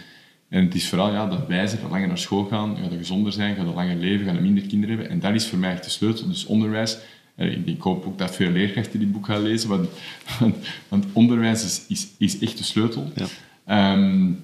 [0.49, 3.55] En het is vooral ja, dat wijzer, dat langer naar school gaan, dat gezonder zijn,
[3.55, 5.13] dat langer leven, gaan minder kinderen hebben.
[5.13, 6.27] En dat is voor mij echt de sleutel.
[6.27, 6.97] Dus onderwijs
[7.35, 9.87] ik, hoop ook dat veel leerkrachten dit boek gaan lezen, want,
[10.87, 13.11] want, onderwijs is, is, is, echt de sleutel.
[13.15, 14.39] Ja, um,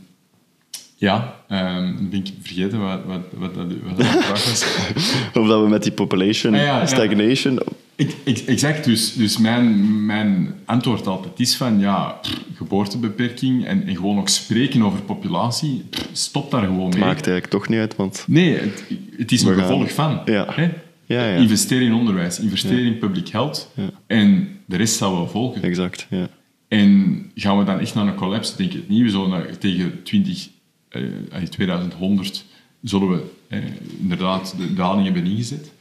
[0.96, 4.64] ja um, ben ik vergeten wat, wat, wat, dat, wat de vraag was.
[5.42, 7.60] of dat we met die population ah, stagnation...
[7.96, 12.20] Ik, ik, exact, dus, dus mijn, mijn antwoord altijd is van ja,
[12.56, 16.88] geboortebeperking en, en gewoon ook spreken over populatie, stop daar gewoon mee.
[16.90, 18.24] Het maakt eigenlijk toch niet uit, want...
[18.28, 18.84] Nee, het,
[19.18, 20.22] het is een gevolg van.
[20.26, 20.46] Ja.
[20.50, 20.70] Hè?
[21.10, 21.36] Ja, ja.
[21.36, 23.72] Investeer in onderwijs, investeer in public health
[24.08, 25.62] en de rest zal wel volgen.
[25.62, 26.30] Exact, ja.
[26.68, 28.58] En gaan we dan echt naar een collapse?
[28.58, 29.02] Denk ik niet.
[29.02, 30.50] We zullen tegen 20,
[30.90, 31.02] eh,
[31.50, 32.46] 2100
[32.82, 33.60] zullen we eh,
[34.00, 35.72] inderdaad de daling hebben ingezet.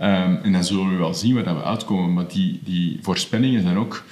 [0.00, 2.12] Um, en dan zullen we wel zien waar we uitkomen.
[2.12, 4.04] Maar die, die voorspellingen zijn ook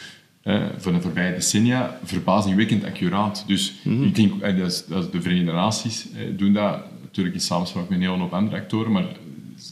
[0.46, 3.44] eh, voor de voorbije decennia verbazingwekkend accuraat.
[3.46, 7.34] Dus mm ik denk, eh, dat, is, dat de Verenigde Naties eh, doen dat natuurlijk
[7.34, 9.04] in samenspraak met een hele hoop andere actoren, maar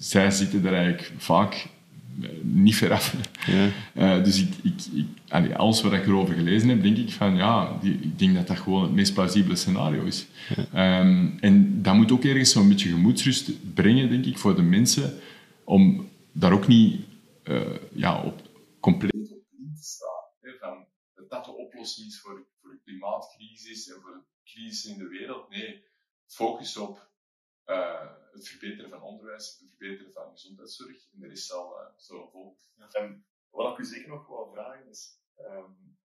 [0.05, 1.69] zij zitten er eigenlijk vaak
[2.23, 3.15] eh, niet ver af.
[3.47, 3.69] Ja.
[3.95, 7.79] Uh, dus ik, ik, ik, alles wat ik erover gelezen heb, denk ik van ja,
[7.81, 10.27] die, ik denk dat dat gewoon het meest plausibele scenario is.
[10.73, 11.01] Ja.
[11.01, 15.19] Um, en dat moet ook ergens zo'n beetje gemoedsrust brengen, denk ik, voor de mensen,
[15.65, 17.01] om daar ook niet
[17.45, 18.43] uh, ja, op
[18.81, 20.25] compleet op in te staan.
[20.41, 24.85] Hè, van dat dat de oplossing is voor, voor de klimaatcrisis en voor de crisis
[24.85, 25.49] in de wereld.
[25.49, 25.85] Nee,
[26.27, 27.13] focus op
[27.67, 31.09] uh, het verbeteren van onderwijs, het verbeteren van gezondheidszorg.
[31.13, 32.57] En er is al uh, zo vol.
[32.77, 32.89] Ja.
[32.89, 35.99] En wat ik u zeker nog wil vragen is, um,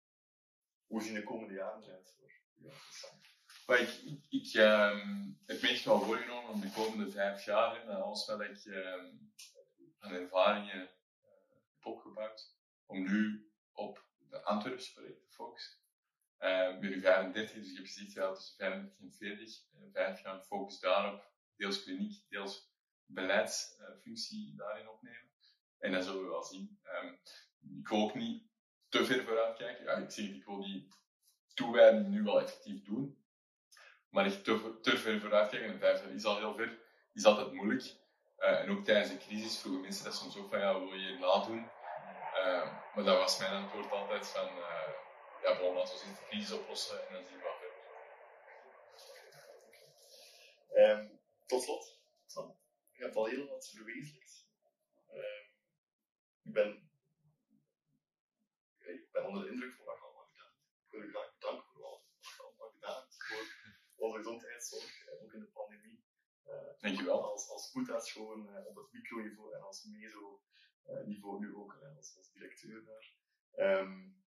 [0.87, 2.71] hoe zien de komende jaren eruit voor u?
[3.67, 7.81] Maar ik, ik, ik um, heb me echt wel voorgenomen om de komende vijf jaar,
[7.81, 9.31] en alles wat ik um,
[9.99, 11.31] van ervaringen uh,
[11.73, 12.55] heb opgebouwd
[12.85, 15.77] om nu op de Antwerpse project te focussen.
[16.39, 20.21] Uh, ben nu 35, dus ik heb gezegd, ja, tussen 35 en 40, uh, vijf
[20.21, 22.71] jaar focus daarop, deels kliniek, deels
[23.05, 25.31] beleidsfunctie daarin opnemen.
[25.79, 26.79] En dat zullen we wel zien.
[27.03, 27.19] Um,
[27.79, 28.43] ik wil ook niet
[28.89, 29.83] te ver vooruit kijken.
[29.83, 30.87] Ja, ik zeg, ik wil die
[31.53, 33.25] toewijding nu wel effectief doen.
[34.09, 36.79] Maar echt te, ver vooruit kijken, en vijf jaar is al heel ver,
[37.13, 37.95] is altijd moeilijk.
[38.39, 41.17] Uh, en ook tijdens de crisis vroegen mensen dat soms ook van, ja, wil je
[41.17, 41.69] nadoen?
[42.37, 44.89] Uh, maar dat was mijn antwoord altijd van, uh,
[45.43, 47.75] ja, bon, laten we de crisis oplossen en dan zien we wat verder.
[50.89, 51.16] Um,
[51.47, 52.59] tot slot, Sam,
[52.91, 54.47] je hebt al heel wat verwezenlijkt.
[55.09, 55.45] Um,
[56.41, 56.89] ik ben,
[58.77, 60.83] ik ben onder de indruk van wat je allemaal gedaan hebt.
[60.83, 63.15] Ik wil je graag bedanken voor wat je allemaal gedaan hebt.
[63.95, 66.05] Voor onze gezondheidszorg, ook in de pandemie.
[66.45, 67.31] Uh, Dankjewel.
[67.31, 70.41] Als, als spoedarts gewoon uh, op het microniveau en als meso
[70.87, 73.15] uh, niveau nu ook uh, als, als directeur daar.
[73.79, 74.25] Um,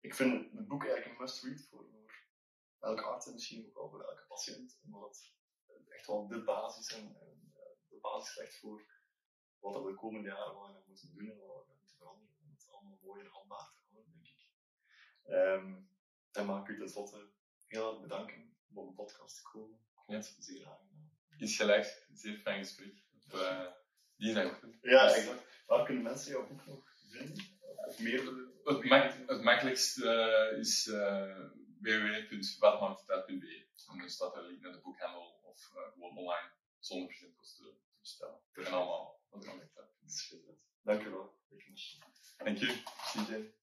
[0.00, 3.90] ik vind het boek eigenlijk een must-read voor, voor elke arts en misschien ook wel
[3.90, 5.36] voor elke patiënt, omdat
[5.98, 7.52] echt wel de basis en, en
[7.88, 8.82] de basis legt voor
[9.58, 12.34] wat we de komende jaren wel gaan moeten doen en wat we gaan moeten veranderen
[12.40, 14.50] om het allemaal mooi in handbaar te houden, denk ik.
[15.24, 15.90] Um,
[16.32, 17.30] en mag ik u tenslotte
[17.66, 19.78] heel erg bedanken om op de podcast te komen.
[19.78, 21.10] Ik vond het zeer aangenaam.
[21.38, 23.04] Iets gelijk, zeer fijn gesprek.
[23.12, 23.66] Op, uh,
[24.16, 24.78] dinsdagochtend.
[24.80, 25.64] Ja, exact.
[25.66, 27.44] Waar kunnen mensen jouw boek nog vinden?
[27.86, 28.46] Of meer?
[28.64, 30.04] Het, mak het makkelijkste
[30.52, 31.56] uh, is uh.
[33.88, 37.98] En dan staat er link naar de boekhandel of uh, gewoon online zonder kosten te
[38.00, 38.40] bestellen.
[38.52, 39.60] En allemaal wat dan
[40.82, 41.38] Dank je wel.
[42.36, 43.56] Dank je.